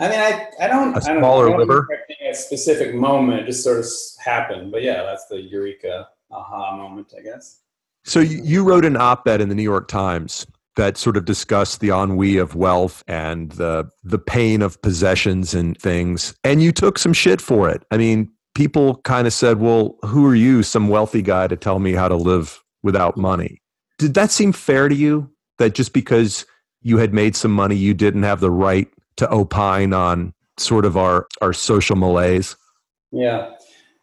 I 0.00 0.08
mean, 0.08 0.18
I, 0.18 0.48
I 0.64 0.66
don't 0.66 0.96
a 0.96 1.02
smaller 1.02 1.48
I 1.48 1.50
don't, 1.50 1.60
liver. 1.60 1.86
A 2.26 2.34
specific 2.34 2.94
moment 2.94 3.46
just 3.46 3.62
sort 3.62 3.78
of 3.78 3.86
happened, 4.18 4.72
but 4.72 4.82
yeah, 4.82 5.02
that's 5.02 5.26
the 5.26 5.40
eureka 5.40 6.08
aha 6.30 6.74
moment, 6.76 7.12
I 7.16 7.20
guess. 7.20 7.58
So 8.04 8.20
you 8.20 8.64
wrote 8.64 8.86
an 8.86 8.96
op-ed 8.96 9.42
in 9.42 9.50
the 9.50 9.54
New 9.54 9.62
York 9.62 9.88
Times 9.88 10.46
that 10.76 10.96
sort 10.96 11.18
of 11.18 11.26
discussed 11.26 11.80
the 11.80 11.90
ennui 11.90 12.38
of 12.38 12.54
wealth 12.54 13.04
and 13.08 13.52
the 13.52 13.90
the 14.02 14.18
pain 14.18 14.62
of 14.62 14.80
possessions 14.80 15.52
and 15.52 15.78
things, 15.78 16.34
and 16.44 16.62
you 16.62 16.72
took 16.72 16.98
some 16.98 17.12
shit 17.12 17.42
for 17.42 17.68
it. 17.68 17.84
I 17.90 17.98
mean, 17.98 18.32
people 18.54 18.96
kind 18.96 19.26
of 19.26 19.32
said, 19.32 19.60
"Well, 19.60 19.96
who 20.04 20.26
are 20.26 20.34
you, 20.34 20.62
some 20.62 20.88
wealthy 20.88 21.22
guy, 21.22 21.46
to 21.46 21.56
tell 21.56 21.78
me 21.78 21.92
how 21.92 22.08
to 22.08 22.16
live 22.16 22.62
without 22.82 23.16
money?" 23.16 23.60
Did 23.98 24.14
that 24.14 24.30
seem 24.30 24.52
fair 24.52 24.88
to 24.88 24.94
you? 24.94 25.30
That 25.58 25.74
just 25.74 25.92
because 25.92 26.46
you 26.82 26.96
had 26.96 27.12
made 27.12 27.36
some 27.36 27.52
money, 27.52 27.76
you 27.76 27.92
didn't 27.92 28.22
have 28.22 28.40
the 28.40 28.50
right 28.50 28.88
to 29.16 29.30
opine 29.30 29.92
on 29.92 30.32
sort 30.56 30.84
of 30.84 30.96
our, 30.96 31.26
our 31.42 31.52
social 31.52 31.96
malaise? 31.96 32.56
Yeah. 33.12 33.50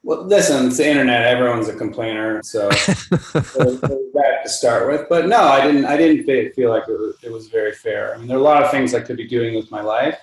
Well, 0.03 0.23
listen, 0.25 0.67
it's 0.67 0.77
the 0.77 0.87
internet. 0.87 1.25
Everyone's 1.25 1.67
a 1.67 1.75
complainer, 1.75 2.41
so, 2.43 2.69
that 2.69 4.39
to 4.43 4.49
start 4.49 4.89
with. 4.89 5.09
But 5.09 5.27
no, 5.27 5.39
I 5.39 5.65
didn't. 5.65 5.85
I 5.85 5.97
didn't 5.97 6.23
feel 6.53 6.69
like 6.69 6.83
it 6.87 6.91
was, 6.91 7.15
it 7.23 7.31
was, 7.31 7.49
very 7.49 7.73
fair. 7.73 8.13
I 8.13 8.17
mean, 8.17 8.27
there 8.27 8.37
are 8.37 8.39
a 8.39 8.43
lot 8.43 8.63
of 8.63 8.71
things 8.71 8.93
I 8.93 9.01
could 9.01 9.17
be 9.17 9.27
doing 9.27 9.55
with 9.55 9.69
my 9.69 9.81
life, 9.81 10.17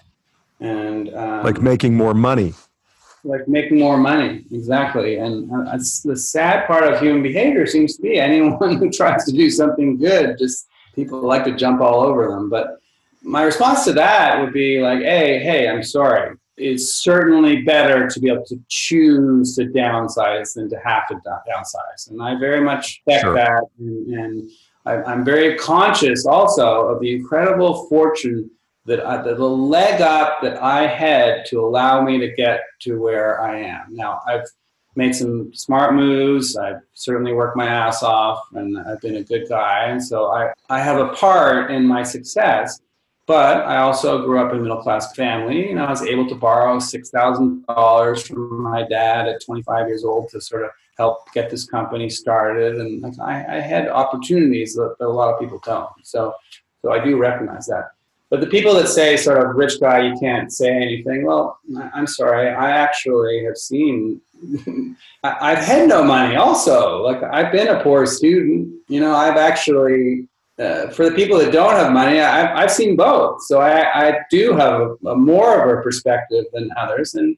and 0.60 1.12
um, 1.14 1.44
like 1.44 1.60
making 1.60 1.96
more 1.96 2.14
money. 2.14 2.54
Like 3.24 3.48
making 3.48 3.78
more 3.78 3.96
money. 3.96 4.44
Exactly. 4.50 5.16
And 5.16 5.50
uh, 5.50 5.78
the 6.04 6.16
sad 6.16 6.66
part 6.66 6.84
of 6.84 7.00
human 7.00 7.22
behavior 7.22 7.66
seems 7.66 7.96
to 7.96 8.02
be 8.02 8.18
anyone 8.18 8.76
who 8.78 8.90
tries 8.90 9.24
to 9.24 9.32
do 9.32 9.50
something 9.50 9.98
good, 9.98 10.38
just 10.38 10.66
people 10.94 11.20
like 11.20 11.44
to 11.44 11.56
jump 11.56 11.80
all 11.80 12.00
over 12.00 12.28
them. 12.28 12.50
But 12.50 12.78
my 13.22 13.42
response 13.42 13.84
to 13.84 13.92
that 13.94 14.40
would 14.40 14.52
be 14.52 14.80
like, 14.80 15.00
hey, 15.00 15.38
hey, 15.38 15.68
I'm 15.68 15.82
sorry. 15.82 16.36
It's 16.56 16.96
certainly 17.02 17.62
better 17.62 18.08
to 18.08 18.20
be 18.20 18.30
able 18.30 18.44
to 18.44 18.60
choose 18.68 19.56
to 19.56 19.64
downsize 19.64 20.54
than 20.54 20.70
to 20.70 20.78
have 20.84 21.08
to 21.08 21.14
downsize. 21.16 22.10
And 22.10 22.22
I 22.22 22.38
very 22.38 22.60
much 22.60 23.02
respect 23.06 23.22
sure. 23.22 23.34
that. 23.34 23.62
And, 23.80 24.14
and 24.14 24.50
I, 24.86 25.12
am 25.12 25.24
very 25.24 25.56
conscious 25.56 26.26
also 26.26 26.88
of 26.88 27.00
the 27.00 27.12
incredible 27.12 27.88
fortune 27.88 28.50
that 28.86 29.04
I, 29.04 29.22
the 29.22 29.34
leg 29.34 30.00
up 30.00 30.42
that 30.42 30.62
I 30.62 30.86
had 30.86 31.46
to 31.46 31.60
allow 31.60 32.02
me 32.02 32.18
to 32.18 32.34
get 32.34 32.60
to 32.80 33.00
where 33.00 33.40
I 33.40 33.60
am. 33.60 33.86
Now, 33.90 34.20
I've 34.26 34.44
made 34.96 35.14
some 35.14 35.52
smart 35.54 35.94
moves. 35.94 36.56
I've 36.56 36.80
certainly 36.92 37.32
worked 37.32 37.56
my 37.56 37.66
ass 37.66 38.02
off 38.02 38.46
and 38.52 38.78
I've 38.78 39.00
been 39.00 39.16
a 39.16 39.24
good 39.24 39.48
guy. 39.48 39.86
And 39.86 40.02
so 40.02 40.32
I, 40.32 40.52
I 40.70 40.80
have 40.80 40.98
a 40.98 41.12
part 41.14 41.70
in 41.70 41.86
my 41.86 42.02
success. 42.02 42.80
But 43.26 43.64
I 43.64 43.78
also 43.78 44.22
grew 44.26 44.38
up 44.38 44.52
in 44.52 44.58
a 44.58 44.62
middle 44.62 44.82
class 44.82 45.14
family 45.16 45.70
and 45.70 45.80
I 45.80 45.88
was 45.88 46.02
able 46.02 46.28
to 46.28 46.34
borrow 46.34 46.76
$6,000 46.76 48.26
from 48.26 48.62
my 48.62 48.86
dad 48.86 49.28
at 49.28 49.42
25 49.42 49.88
years 49.88 50.04
old 50.04 50.28
to 50.28 50.42
sort 50.42 50.64
of 50.64 50.70
help 50.98 51.32
get 51.32 51.50
this 51.50 51.64
company 51.64 52.10
started. 52.10 52.76
And 52.76 53.02
I, 53.22 53.56
I 53.56 53.60
had 53.60 53.88
opportunities 53.88 54.74
that, 54.74 54.96
that 54.98 55.06
a 55.06 55.08
lot 55.08 55.32
of 55.32 55.40
people 55.40 55.58
don't. 55.64 55.90
So, 56.02 56.34
so 56.82 56.92
I 56.92 57.02
do 57.02 57.16
recognize 57.16 57.66
that. 57.66 57.92
But 58.34 58.40
the 58.40 58.48
people 58.48 58.74
that 58.74 58.88
say 58.88 59.16
sort 59.16 59.48
of 59.48 59.54
rich 59.54 59.78
guy, 59.78 60.08
you 60.08 60.18
can't 60.18 60.52
say 60.52 60.68
anything. 60.68 61.24
Well, 61.24 61.60
I'm 61.94 62.08
sorry. 62.08 62.50
I 62.50 62.72
actually 62.72 63.44
have 63.44 63.56
seen. 63.56 64.20
I've 65.22 65.58
had 65.58 65.88
no 65.88 66.02
money. 66.02 66.34
Also, 66.34 67.00
like 67.02 67.22
I've 67.22 67.52
been 67.52 67.68
a 67.68 67.80
poor 67.84 68.06
student. 68.06 68.74
You 68.88 68.98
know, 68.98 69.14
I've 69.14 69.36
actually. 69.36 70.26
Uh, 70.58 70.88
for 70.88 71.08
the 71.08 71.14
people 71.14 71.38
that 71.38 71.52
don't 71.52 71.74
have 71.74 71.92
money, 71.92 72.20
I've, 72.20 72.56
I've 72.56 72.72
seen 72.72 72.96
both. 72.96 73.40
So 73.44 73.60
I, 73.60 74.08
I 74.08 74.18
do 74.32 74.52
have 74.56 74.80
a, 74.80 75.10
a 75.10 75.14
more 75.14 75.62
of 75.62 75.78
a 75.78 75.80
perspective 75.80 76.44
than 76.52 76.72
others. 76.76 77.14
And 77.14 77.36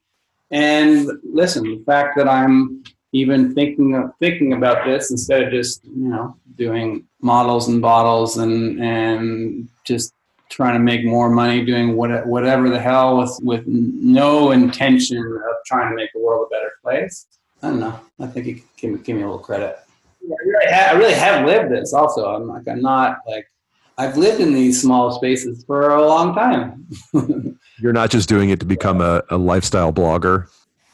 and 0.51 1.11
listen, 1.25 1.63
the 1.65 1.85
fact 1.85 2.17
that 2.17 2.27
I'm 2.27 2.85
even 3.13 3.55
thinking 3.55 3.97
of 3.97 4.13
thinking 4.19 4.55
about 4.55 4.87
this 4.87 5.11
instead 5.11 5.43
of 5.43 5.51
just 5.51 5.85
you 5.85 6.09
know 6.09 6.35
doing 6.55 7.05
models 7.21 7.69
and 7.69 7.83
bottles 7.83 8.39
and 8.39 8.81
and 8.83 9.69
just 9.85 10.15
trying 10.49 10.75
to 10.75 10.79
make 10.79 11.05
more 11.05 11.29
money 11.29 11.65
doing 11.65 11.97
what, 11.97 12.27
whatever 12.27 12.69
the 12.71 12.81
hell 12.81 13.19
with, 13.19 13.39
with 13.43 13.67
no 13.67 14.53
intention 14.53 15.19
of 15.19 15.57
trying 15.67 15.91
to 15.91 15.97
make 15.97 16.13
the 16.13 16.21
world 16.21 16.47
a 16.49 16.55
better 16.55 16.73
place. 16.83 17.27
I 17.63 17.71
don't 17.71 17.81
know. 17.81 17.99
I 18.21 18.27
think 18.27 18.47
you 18.47 18.55
can 18.55 18.65
give, 18.77 19.05
give 19.05 19.17
me 19.17 19.23
a 19.23 19.27
little 19.27 19.41
credit. 19.41 19.77
I 20.23 20.45
really, 20.45 20.73
have, 20.73 20.95
I 20.95 20.99
really 20.99 21.15
have 21.15 21.47
lived 21.47 21.73
this 21.73 21.93
also. 21.93 22.27
I'm 22.35 22.49
like, 22.49 22.67
I'm 22.69 22.81
not 22.81 23.19
like, 23.27 23.47
I've 23.99 24.17
lived 24.17 24.41
in 24.41 24.53
these 24.53 24.81
small 24.81 25.13
spaces 25.13 25.65
for 25.65 25.91
a 25.91 26.07
long 26.07 26.35
time. 26.35 26.87
You're 27.81 27.93
not 27.93 28.11
just 28.11 28.29
doing 28.29 28.51
it 28.51 28.61
to 28.61 28.67
become 28.67 29.01
a, 29.01 29.23
a 29.31 29.37
lifestyle 29.37 29.93
blogger. 29.93 30.49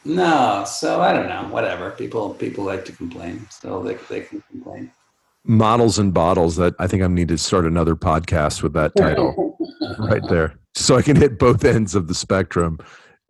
No, 0.04 0.64
so 0.66 1.00
I 1.00 1.12
don't 1.12 1.28
know. 1.28 1.42
Whatever. 1.50 1.90
People 1.90 2.34
people 2.34 2.64
like 2.64 2.84
to 2.86 2.92
complain, 2.92 3.46
so 3.50 3.82
they 3.84 3.94
they 4.08 4.22
can 4.22 4.42
complain 4.50 4.90
models 5.44 5.98
and 5.98 6.14
bottles 6.14 6.56
that 6.56 6.74
i 6.78 6.86
think 6.86 7.02
i 7.02 7.06
need 7.06 7.28
to 7.28 7.38
start 7.38 7.66
another 7.66 7.96
podcast 7.96 8.62
with 8.62 8.72
that 8.72 8.94
title 8.96 9.56
right. 9.98 10.22
there 10.28 10.54
so 10.74 10.96
i 10.96 11.02
can 11.02 11.16
hit 11.16 11.38
both 11.38 11.64
ends 11.64 11.94
of 11.94 12.06
the 12.08 12.14
spectrum 12.14 12.78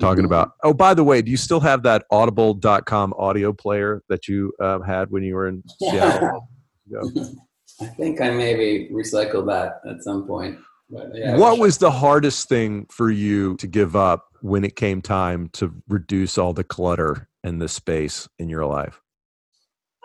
talking 0.01 0.25
about 0.25 0.53
oh 0.63 0.75
by 0.75 0.93
the 0.93 1.05
way 1.05 1.23
do 1.23 1.31
you 1.31 1.37
still 1.37 1.61
have 1.61 1.83
that 1.83 2.05
audible.com 2.11 3.15
audio 3.17 3.53
player 3.53 4.03
that 4.09 4.29
you 4.29 4.53
um, 4.61 4.83
had 4.83 5.11
when 5.11 5.23
you 5.23 5.35
were 5.35 5.49
in 5.49 5.63
seattle? 5.79 6.49
I 7.81 7.87
think 7.87 8.21
i 8.21 8.31
maybe 8.31 8.91
recycled 8.93 9.47
that 9.47 9.81
at 9.89 10.03
some 10.03 10.27
point 10.27 10.59
yeah, 11.15 11.39
what 11.39 11.59
was 11.59 11.79
the 11.79 11.91
hardest 11.91 12.51
thing 12.51 12.87
for 12.91 13.11
you 13.11 13.57
to 13.57 13.67
give 13.67 13.97
up 13.97 14.27
when 14.43 14.63
it 14.63 14.77
came 14.77 15.01
time 15.01 15.49
to 15.55 15.73
reduce 15.89 16.37
all 16.37 16.53
the 16.53 16.65
clutter 16.65 17.29
and 17.43 17.63
the 17.63 17.69
space 17.69 18.29
in 18.39 18.51
your 18.51 18.67
life 18.67 19.02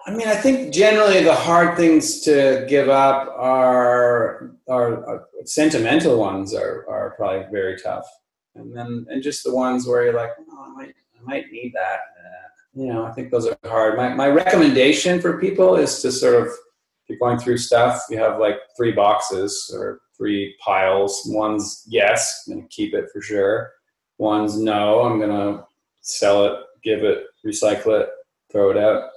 I 0.08 0.12
mean, 0.12 0.30
I 0.30 0.36
think 0.36 0.74
generally 0.74 1.22
the 1.22 1.36
hard 1.36 1.76
things 1.76 2.22
to 2.22 2.66
give 2.70 2.88
up 2.88 3.28
are 3.38 4.52
are, 4.70 5.06
are 5.06 5.28
sentimental 5.44 6.18
ones 6.18 6.54
are, 6.54 6.86
are 6.90 7.14
probably 7.18 7.46
very 7.52 7.78
tough, 7.78 8.08
and 8.56 8.76
then 8.76 9.06
and 9.10 9.22
just 9.22 9.44
the 9.44 9.54
ones 9.54 9.86
where 9.86 10.06
you're 10.06 10.14
like, 10.14 10.32
oh, 10.50 10.66
I 10.66 10.70
might 10.70 10.96
I 11.14 11.22
might 11.24 11.52
need 11.52 11.74
that. 11.74 12.00
Uh, 12.24 12.82
you 12.82 12.94
know, 12.94 13.04
I 13.04 13.12
think 13.12 13.32
those 13.32 13.48
are 13.48 13.58
hard. 13.66 13.98
My 13.98 14.14
my 14.14 14.30
recommendation 14.30 15.20
for 15.20 15.42
people 15.42 15.76
is 15.76 16.02
to 16.04 16.12
sort 16.14 16.42
of 16.42 16.48
if 16.48 17.10
you're 17.10 17.20
going 17.20 17.38
through 17.38 17.58
stuff, 17.58 18.04
you 18.10 18.18
have 18.18 18.40
like 18.40 18.60
three 18.78 18.94
boxes 18.94 19.70
or 19.76 20.00
three 20.18 20.56
piles. 20.64 21.24
One's 21.26 21.84
yes, 21.86 22.46
I'm 22.48 22.56
gonna 22.56 22.68
keep 22.70 22.94
it 22.94 23.10
for 23.12 23.22
sure. 23.22 23.74
One's 24.20 24.58
no, 24.58 25.02
I'm 25.02 25.20
gonna 25.20 25.66
sell 26.00 26.46
it, 26.46 26.62
give 26.82 27.04
it, 27.04 27.26
recycle 27.46 28.00
it, 28.00 28.10
throw 28.50 28.72
it 28.72 28.78
out 28.78 29.10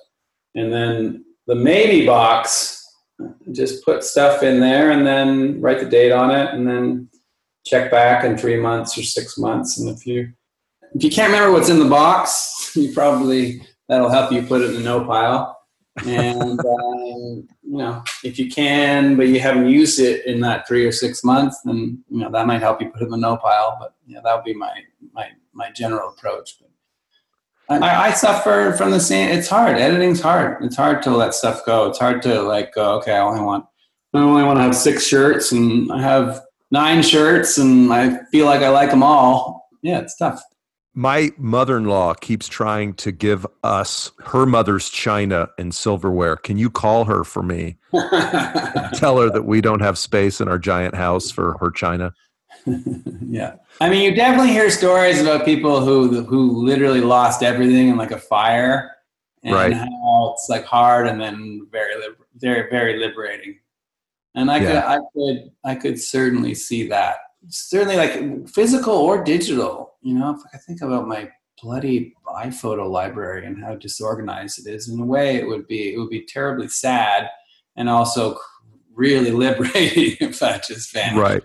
and 0.54 0.72
then 0.72 1.24
the 1.46 1.54
maybe 1.54 2.06
box, 2.06 2.86
just 3.52 3.84
put 3.84 4.04
stuff 4.04 4.42
in 4.42 4.60
there 4.60 4.90
and 4.92 5.06
then 5.06 5.60
write 5.60 5.80
the 5.80 5.86
date 5.86 6.12
on 6.12 6.30
it 6.30 6.54
and 6.54 6.66
then 6.66 7.08
check 7.66 7.90
back 7.90 8.24
in 8.24 8.36
three 8.36 8.58
months 8.58 8.96
or 8.96 9.02
six 9.02 9.36
months. 9.38 9.78
And 9.78 9.88
if 9.88 10.06
you 10.06 10.32
if 10.94 11.04
you 11.04 11.10
can't 11.10 11.32
remember 11.32 11.52
what's 11.52 11.68
in 11.68 11.78
the 11.78 11.88
box, 11.88 12.72
you 12.76 12.92
probably 12.92 13.62
that'll 13.88 14.08
help 14.08 14.32
you 14.32 14.42
put 14.42 14.62
it 14.62 14.70
in 14.70 14.74
the 14.74 14.80
no 14.80 15.04
pile. 15.04 15.56
And 16.06 16.60
um, 16.64 17.48
you 17.62 17.78
know, 17.78 18.02
if 18.24 18.38
you 18.38 18.50
can, 18.50 19.16
but 19.16 19.28
you 19.28 19.40
haven't 19.40 19.68
used 19.68 20.00
it 20.00 20.26
in 20.26 20.40
that 20.40 20.66
three 20.66 20.86
or 20.86 20.92
six 20.92 21.22
months, 21.22 21.60
then 21.64 22.02
you 22.08 22.20
know 22.20 22.30
that 22.30 22.46
might 22.46 22.60
help 22.60 22.80
you 22.80 22.90
put 22.90 23.02
it 23.02 23.06
in 23.06 23.10
the 23.10 23.16
no 23.16 23.36
pile. 23.36 23.76
But 23.78 23.94
yeah, 24.06 24.20
that 24.24 24.34
would 24.34 24.44
be 24.44 24.54
my 24.54 24.72
my 25.12 25.28
my 25.52 25.70
general 25.70 26.10
approach. 26.10 26.58
But 26.60 26.69
I, 27.70 28.08
I, 28.08 28.12
suffer 28.12 28.74
from 28.76 28.90
the 28.90 28.98
same. 28.98 29.30
It's 29.30 29.48
hard. 29.48 29.76
Editing's 29.76 30.20
hard. 30.20 30.62
It's 30.64 30.76
hard 30.76 31.02
to 31.04 31.10
let 31.10 31.34
stuff 31.34 31.64
go. 31.64 31.86
It's 31.86 32.00
hard 32.00 32.20
to 32.22 32.42
like 32.42 32.74
go. 32.74 32.96
Okay, 32.96 33.12
I 33.12 33.20
only 33.20 33.40
want. 33.40 33.64
I 34.12 34.18
only 34.18 34.42
want 34.42 34.58
to 34.58 34.62
have 34.64 34.74
six 34.74 35.06
shirts, 35.06 35.52
and 35.52 35.90
I 35.92 36.02
have 36.02 36.42
nine 36.72 37.02
shirts, 37.02 37.58
and 37.58 37.92
I 37.92 38.18
feel 38.32 38.46
like 38.46 38.62
I 38.62 38.70
like 38.70 38.90
them 38.90 39.04
all. 39.04 39.68
Yeah, 39.82 40.00
it's 40.00 40.16
tough. 40.16 40.42
My 40.94 41.30
mother-in-law 41.38 42.14
keeps 42.14 42.48
trying 42.48 42.94
to 42.94 43.12
give 43.12 43.46
us 43.62 44.10
her 44.24 44.44
mother's 44.44 44.90
china 44.90 45.48
and 45.56 45.72
silverware. 45.72 46.36
Can 46.36 46.58
you 46.58 46.68
call 46.68 47.04
her 47.04 47.22
for 47.22 47.44
me? 47.44 47.76
tell 48.94 49.20
her 49.20 49.30
that 49.30 49.44
we 49.46 49.60
don't 49.60 49.80
have 49.80 49.96
space 49.96 50.40
in 50.40 50.48
our 50.48 50.58
giant 50.58 50.96
house 50.96 51.30
for 51.30 51.56
her 51.60 51.70
china. 51.70 52.12
yeah. 53.20 53.56
I 53.80 53.88
mean, 53.88 54.02
you 54.02 54.14
definitely 54.14 54.52
hear 54.52 54.70
stories 54.70 55.20
about 55.20 55.44
people 55.44 55.80
who 55.80 56.22
who 56.24 56.64
literally 56.64 57.00
lost 57.00 57.42
everything 57.42 57.88
in 57.88 57.96
like 57.96 58.10
a 58.10 58.18
fire, 58.18 58.90
and 59.42 59.54
right. 59.54 59.72
how 59.72 60.32
it's 60.34 60.48
like 60.48 60.64
hard 60.64 61.06
and 61.06 61.20
then 61.20 61.66
very 61.70 61.94
very 62.36 62.70
very 62.70 62.98
liberating. 62.98 63.58
And 64.34 64.50
I 64.50 64.58
yeah. 64.58 64.66
could 64.66 64.76
I 64.76 64.98
could 65.14 65.50
I 65.64 65.74
could 65.74 66.00
certainly 66.00 66.54
see 66.54 66.88
that. 66.88 67.16
Certainly, 67.48 67.96
like 67.96 68.48
physical 68.48 68.94
or 68.94 69.24
digital. 69.24 69.94
You 70.02 70.18
know, 70.18 70.30
if 70.34 70.40
I 70.54 70.58
think 70.58 70.82
about 70.82 71.08
my 71.08 71.30
bloody 71.62 72.14
iPhoto 72.26 72.88
library 72.90 73.46
and 73.46 73.62
how 73.62 73.74
disorganized 73.74 74.66
it 74.66 74.70
is, 74.70 74.88
in 74.88 75.00
a 75.00 75.04
way, 75.04 75.36
it 75.36 75.46
would 75.46 75.66
be 75.66 75.94
it 75.94 75.98
would 75.98 76.10
be 76.10 76.26
terribly 76.26 76.68
sad 76.68 77.28
and 77.76 77.88
also 77.88 78.38
really 78.92 79.30
liberating 79.46 80.16
if 80.20 80.38
that 80.40 80.66
just 80.66 80.92
vanished. 80.92 81.16
Right. 81.16 81.42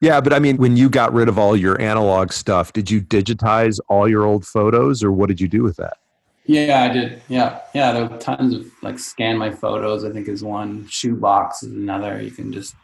Yeah, 0.00 0.20
but 0.20 0.32
I 0.32 0.38
mean, 0.38 0.56
when 0.58 0.76
you 0.76 0.88
got 0.88 1.12
rid 1.12 1.28
of 1.28 1.38
all 1.38 1.56
your 1.56 1.80
analog 1.80 2.32
stuff, 2.32 2.72
did 2.72 2.90
you 2.90 3.00
digitize 3.00 3.78
all 3.88 4.08
your 4.08 4.24
old 4.24 4.46
photos, 4.46 5.02
or 5.02 5.10
what 5.12 5.28
did 5.28 5.40
you 5.40 5.48
do 5.48 5.62
with 5.62 5.76
that? 5.76 5.98
Yeah, 6.44 6.84
I 6.88 6.92
did. 6.92 7.22
Yeah, 7.28 7.60
yeah. 7.74 7.92
There 7.92 8.06
were 8.06 8.18
tons 8.18 8.54
of 8.54 8.70
like 8.82 8.98
scan 8.98 9.36
my 9.36 9.50
photos. 9.50 10.04
I 10.04 10.10
think 10.10 10.28
is 10.28 10.44
one. 10.44 10.86
Shoebox 10.88 11.62
is 11.62 11.72
another. 11.72 12.20
You 12.20 12.30
can 12.30 12.52
just 12.52 12.74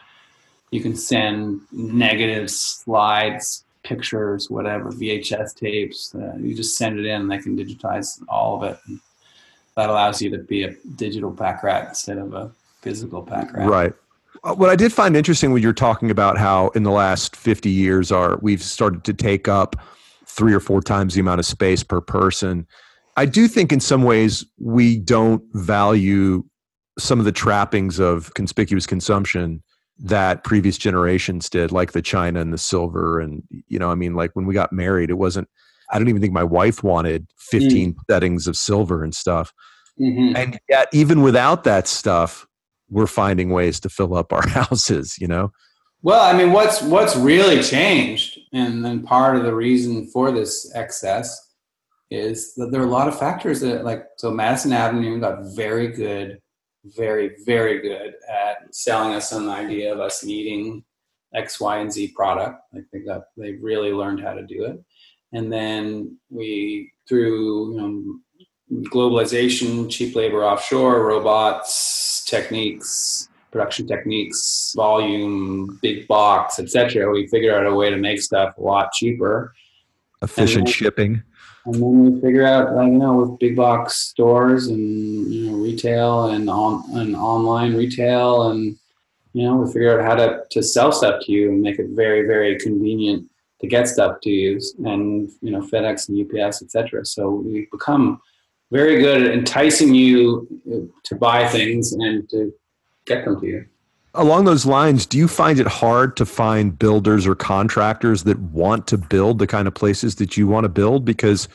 you 0.73 0.81
can 0.81 0.97
send 0.97 1.61
negatives, 1.71 2.59
slides, 2.59 3.65
pictures, 3.83 4.51
whatever, 4.51 4.91
VHS 4.91 5.55
tapes. 5.55 6.15
Uh, 6.15 6.35
you 6.39 6.55
just 6.55 6.77
send 6.77 6.99
it 6.99 7.07
in. 7.07 7.23
And 7.23 7.31
they 7.31 7.39
can 7.39 7.57
digitize 7.57 8.21
all 8.29 8.57
of 8.57 8.73
it. 8.73 8.79
And 8.87 8.99
that 9.77 9.91
allows 9.91 10.21
you 10.21 10.31
to 10.31 10.39
be 10.39 10.65
a 10.65 10.75
digital 10.97 11.31
pack 11.31 11.63
rat 11.63 11.89
instead 11.91 12.19
of 12.19 12.35
a 12.35 12.51
physical 12.81 13.23
pack 13.23 13.53
rat. 13.53 13.69
Right. 13.69 13.93
Uh, 14.45 14.55
what 14.55 14.71
I 14.71 14.77
did 14.77 14.93
find 14.93 15.17
interesting 15.17 15.53
when 15.53 15.63
you're 15.63 15.73
talking 15.73 16.11
about 16.11 16.37
how 16.37 16.69
in 16.71 16.83
the 16.83 16.91
last 16.91 17.37
50 17.37 17.71
years 17.71 18.11
are 18.11 18.39
we've 18.43 18.63
started 18.63 19.05
to 19.05 19.15
take 19.15 19.49
up 19.49 19.77
three 20.27 20.53
or 20.53 20.61
four 20.61 20.81
times 20.81 21.15
the 21.15 21.21
amount 21.21 21.39
of 21.39 21.47
space 21.47 21.83
per 21.83 22.01
person. 22.01 22.67
I 23.17 23.27
do 23.27 23.47
think 23.47 23.73
in 23.73 23.81
some 23.81 24.03
ways 24.03 24.45
we 24.59 24.99
don't 24.99 25.43
value 25.53 26.45
some 26.99 27.19
of 27.19 27.25
the 27.25 27.33
trappings 27.33 27.99
of 27.99 28.33
conspicuous 28.35 28.87
consumption 28.87 29.63
that 29.99 30.43
previous 30.45 30.79
generations 30.79 31.49
did, 31.49 31.71
like 31.71 31.93
the 31.93 32.03
china 32.03 32.41
and 32.41 32.53
the 32.53 32.59
silver. 32.59 33.21
And, 33.21 33.43
you 33.69 33.79
know, 33.79 33.91
I 33.91 33.95
mean, 33.95 34.15
like 34.15 34.35
when 34.35 34.47
we 34.47 34.55
got 34.55 34.73
married, 34.73 35.11
it 35.11 35.15
wasn't, 35.15 35.49
I 35.91 35.99
don't 35.99 36.09
even 36.09 36.23
think 36.23 36.33
my 36.33 36.43
wife 36.43 36.83
wanted 36.83 37.27
15 37.39 37.93
mm. 37.93 37.97
settings 38.11 38.47
of 38.47 38.57
silver 38.57 39.05
and 39.05 39.15
stuff. 39.15 39.53
Mm-hmm. 40.01 40.37
And 40.37 40.59
yet, 40.69 40.89
even 40.93 41.23
without 41.23 41.65
that 41.65 41.87
stuff, 41.87 42.47
we're 42.93 43.07
finding 43.07 43.51
ways 43.51 43.81
to 43.81 43.89
fill 43.89 44.15
up 44.15 44.33
our 44.33 44.47
houses, 44.61 45.17
you 45.19 45.27
know? 45.27 45.53
Well, 46.03 46.23
I 46.23 46.37
mean, 46.37 46.53
what's 46.53 46.83
what's 46.83 47.15
really 47.15 47.63
changed, 47.63 48.41
and 48.53 48.85
then 48.85 49.05
part 49.05 49.37
of 49.37 49.45
the 49.45 49.55
reason 49.55 50.09
for 50.09 50.33
this 50.33 50.71
excess 50.75 51.55
is 52.11 52.55
that 52.55 52.71
there 52.73 52.83
are 52.83 52.87
a 52.87 52.91
lot 52.91 53.09
of 53.09 53.19
factors 53.19 53.61
that, 53.61 53.85
like, 53.85 54.05
so 54.19 54.31
Madison 54.31 54.73
Avenue 54.73 55.21
got 55.21 55.55
very 55.55 55.89
good, 55.89 56.41
very 56.85 57.37
very 57.47 57.81
good 57.81 58.15
at 58.29 58.75
selling 58.75 59.15
us 59.15 59.31
an 59.31 59.49
idea 59.49 59.93
of 59.93 60.01
us 60.01 60.25
needing 60.25 60.85
X, 61.35 61.61
Y, 61.61 61.79
and 61.79 61.93
Z 61.93 62.13
product. 62.17 62.61
Like 62.73 62.85
they 62.93 62.99
got, 62.99 63.23
they 63.37 63.53
really 63.53 63.93
learned 63.93 64.21
how 64.21 64.35
to 64.35 64.45
do 64.45 64.65
it, 64.65 64.85
and 65.33 65.53
then 65.53 66.19
we 66.31 66.91
through 67.09 67.75
you 67.75 67.81
know, 67.81 68.89
globalization, 68.91 69.89
cheap 69.89 70.17
labor 70.17 70.45
offshore, 70.45 71.07
robots, 71.07 72.12
techniques, 72.25 73.29
production 73.51 73.87
techniques, 73.87 74.73
volume, 74.75 75.79
big 75.83 76.09
box, 76.09 76.59
etc. 76.59 77.11
We 77.11 77.27
figure 77.29 77.57
out 77.57 77.67
a 77.67 77.75
way 77.75 77.91
to 77.91 77.97
make 77.97 78.21
stuff 78.21 78.57
a 78.57 78.61
lot 78.61 78.93
cheaper. 78.93 79.55
Efficient 80.23 80.67
then, 80.67 80.73
shipping. 80.73 81.23
And 81.67 81.75
then 81.75 82.15
we 82.15 82.21
figure 82.21 82.47
out, 82.47 82.75
like 82.75 82.89
you 82.89 82.99
know, 82.99 83.17
with 83.17 83.39
big 83.39 83.55
box 83.55 83.97
stores 83.97 84.69
and 84.69 85.33
you 85.33 85.51
know, 85.51 85.57
retail 85.57 86.31
and 86.31 86.49
on 86.49 86.85
and 86.99 87.15
online 87.15 87.77
retail, 87.77 88.51
and 88.51 88.77
you 89.33 89.45
know, 89.45 89.57
we 89.57 89.73
figure 89.73 90.01
out 90.01 90.07
how 90.07 90.15
to 90.17 90.43
to 90.51 90.63
sell 90.63 90.91
stuff 90.91 91.23
to 91.25 91.33
you 91.33 91.51
and 91.51 91.63
make 91.63 91.79
it 91.79 91.91
very, 91.91 92.27
very 92.27 92.59
convenient 92.59 93.29
to 93.61 93.69
get 93.69 93.87
stuff 93.87 94.21
to 94.23 94.31
you, 94.31 94.61
and 94.85 95.31
you 95.41 95.51
know, 95.51 95.61
FedEx 95.61 96.09
and 96.09 96.19
UPS, 96.19 96.63
etc. 96.63 97.05
So 97.05 97.31
we've 97.31 97.71
become 97.71 98.21
very 98.73 99.03
good 99.03 99.23
at 99.23 99.35
enticing 99.35 99.95
you 99.95 100.49
uh, 100.73 100.77
to 101.05 101.15
buy 101.15 101.47
things 101.47 101.93
and 101.93 102.29
to 102.31 102.53
get 103.05 103.25
them 103.25 103.39
to 103.39 103.47
you. 103.47 103.67
Along 104.15 104.47
those 104.47 104.65
lines, 104.65 105.05
do 105.05 105.19
you 105.19 105.29
find 105.29 105.61
it 105.61 105.67
hard 105.67 106.17
to 106.17 106.27
find 106.27 106.79
builders 106.79 107.27
or 107.27 107.35
contractors 107.35 108.25
that 108.25 108.39
want 108.39 108.87
to 108.89 108.99
build 108.99 109.39
the 109.39 109.47
kind 109.47 109.69
of 109.69 109.75
places 109.75 110.17
that 110.17 110.37
you 110.37 110.47
want 110.47 110.65
to 110.65 110.71
build? 110.71 111.05
Because 111.05 111.49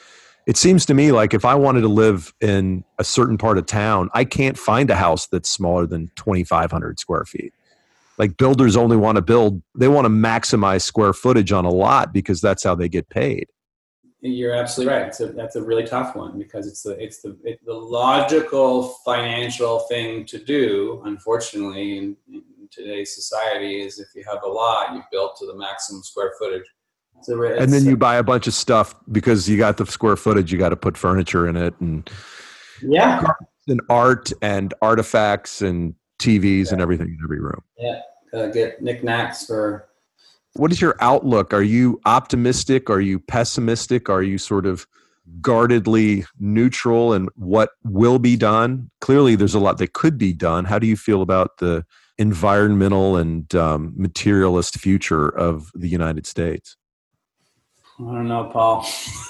it 0.45 0.57
seems 0.57 0.85
to 0.85 0.93
me 0.93 1.11
like 1.11 1.33
if 1.33 1.43
I 1.43 1.55
wanted 1.55 1.81
to 1.81 1.87
live 1.87 2.33
in 2.39 2.83
a 2.99 3.03
certain 3.03 3.37
part 3.37 3.57
of 3.57 3.65
town, 3.65 4.09
I 4.13 4.23
can't 4.23 4.57
find 4.57 4.89
a 4.89 4.95
house 4.95 5.27
that's 5.27 5.49
smaller 5.49 5.87
than 5.87 6.11
2,500 6.15 6.99
square 6.99 7.25
feet. 7.25 7.53
Like 8.19 8.37
builders 8.37 8.75
only 8.75 8.97
want 8.97 9.17
to 9.17 9.21
build, 9.21 9.61
they 9.75 9.87
want 9.87 10.05
to 10.05 10.09
maximize 10.09 10.81
square 10.81 11.13
footage 11.13 11.51
on 11.51 11.65
a 11.65 11.69
lot 11.69 12.13
because 12.13 12.41
that's 12.41 12.63
how 12.63 12.75
they 12.75 12.89
get 12.89 13.09
paid. 13.09 13.47
You're 14.27 14.53
absolutely 14.53 14.93
right. 14.93 15.15
So 15.15 15.27
that's 15.27 15.55
a 15.55 15.63
really 15.63 15.85
tough 15.85 16.15
one 16.15 16.37
because 16.37 16.67
it's 16.67 16.83
the 16.83 16.91
it's 17.01 17.21
the 17.21 17.37
it's 17.43 17.63
the 17.65 17.73
logical 17.73 18.89
financial 19.05 19.79
thing 19.81 20.25
to 20.25 20.37
do. 20.37 21.01
Unfortunately, 21.05 21.97
in, 21.97 22.17
in 22.31 22.43
today's 22.71 23.15
society, 23.15 23.81
is 23.81 23.99
if 23.99 24.07
you 24.15 24.23
have 24.29 24.43
a 24.43 24.47
lot, 24.47 24.93
you 24.93 25.01
built 25.11 25.37
to 25.37 25.45
the 25.45 25.55
maximum 25.55 26.03
square 26.03 26.33
footage. 26.37 26.65
So 27.21 27.41
and 27.43 27.73
then 27.73 27.85
you 27.85 27.97
buy 27.97 28.17
a 28.17 28.23
bunch 28.23 28.47
of 28.47 28.53
stuff 28.53 28.95
because 29.11 29.49
you 29.49 29.57
got 29.57 29.77
the 29.77 29.85
square 29.85 30.15
footage. 30.15 30.51
You 30.51 30.57
got 30.57 30.69
to 30.69 30.75
put 30.75 30.97
furniture 30.97 31.47
in 31.47 31.55
it 31.55 31.73
and 31.79 32.07
yeah, 32.81 33.23
and 33.67 33.81
art 33.89 34.31
and 34.41 34.73
artifacts 34.81 35.61
and 35.61 35.95
TVs 36.19 36.67
yeah. 36.67 36.73
and 36.73 36.81
everything 36.81 37.07
in 37.07 37.19
every 37.23 37.39
room. 37.39 37.63
Yeah, 37.77 38.01
uh, 38.33 38.47
get 38.47 38.81
knickknacks 38.81 39.45
for 39.45 39.86
what 40.57 40.71
is 40.71 40.81
your 40.81 40.95
outlook? 41.01 41.53
Are 41.53 41.63
you 41.63 42.01
optimistic? 42.05 42.89
Are 42.89 43.01
you 43.01 43.19
pessimistic? 43.19 44.09
Are 44.09 44.23
you 44.23 44.37
sort 44.37 44.65
of 44.65 44.87
guardedly 45.41 46.25
neutral 46.39 47.13
and 47.13 47.29
what 47.35 47.71
will 47.83 48.19
be 48.19 48.35
done? 48.35 48.89
Clearly, 49.01 49.35
there's 49.35 49.53
a 49.53 49.59
lot 49.59 49.77
that 49.77 49.93
could 49.93 50.17
be 50.17 50.33
done. 50.33 50.65
How 50.65 50.79
do 50.79 50.87
you 50.87 50.97
feel 50.97 51.21
about 51.21 51.57
the 51.57 51.85
environmental 52.17 53.15
and 53.17 53.53
um, 53.55 53.93
materialist 53.95 54.79
future 54.79 55.29
of 55.29 55.71
the 55.75 55.87
United 55.87 56.25
States? 56.25 56.75
I 57.99 58.03
don't 58.03 58.27
know, 58.27 58.49
Paul. 58.51 58.85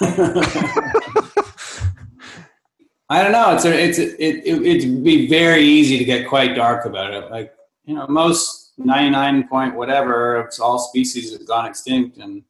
I 3.10 3.22
don't 3.22 3.32
know. 3.32 3.54
It's 3.54 3.64
a, 3.64 3.72
it's 3.72 3.98
a, 3.98 4.22
it, 4.22 4.42
it 4.44 4.66
it'd 4.66 5.02
be 5.02 5.26
very 5.28 5.62
easy 5.62 5.96
to 5.96 6.04
get 6.04 6.28
quite 6.28 6.54
dark 6.54 6.84
about 6.84 7.14
it. 7.14 7.30
Like 7.30 7.54
you 7.86 7.94
know, 7.94 8.06
most 8.06 8.57
99 8.78 9.48
point 9.48 9.74
whatever 9.74 10.36
of 10.36 10.52
all 10.60 10.78
species 10.78 11.32
have 11.32 11.46
gone 11.46 11.66
extinct 11.66 12.18
and 12.18 12.42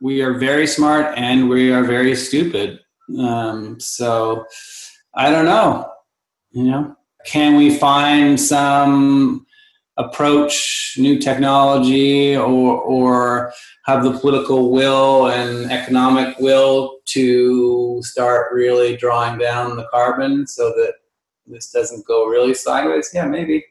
we 0.00 0.22
are 0.22 0.38
very 0.38 0.66
smart 0.66 1.16
and 1.16 1.48
we 1.48 1.72
are 1.72 1.84
very 1.84 2.14
stupid. 2.14 2.80
Um, 3.18 3.78
so 3.78 4.46
i 5.14 5.30
don't 5.30 5.44
know 5.44 5.90
you 6.54 6.64
know? 6.64 6.96
Can 7.26 7.56
we 7.56 7.76
find 7.76 8.40
some 8.40 9.46
approach 9.96 10.96
new 10.98 11.18
technology 11.18 12.36
or 12.36 12.80
or 12.80 13.52
have 13.86 14.02
the 14.02 14.18
political 14.18 14.72
will 14.72 15.28
and 15.28 15.70
economic 15.70 16.36
will 16.38 16.98
to 17.06 18.00
start 18.02 18.52
really 18.52 18.96
drawing 18.96 19.38
down 19.38 19.76
the 19.76 19.86
carbon 19.90 20.46
so 20.46 20.70
that 20.70 20.94
this 21.46 21.70
doesn't 21.70 22.06
go 22.06 22.26
really 22.26 22.54
sideways? 22.54 23.10
Yeah 23.12 23.26
maybe 23.26 23.64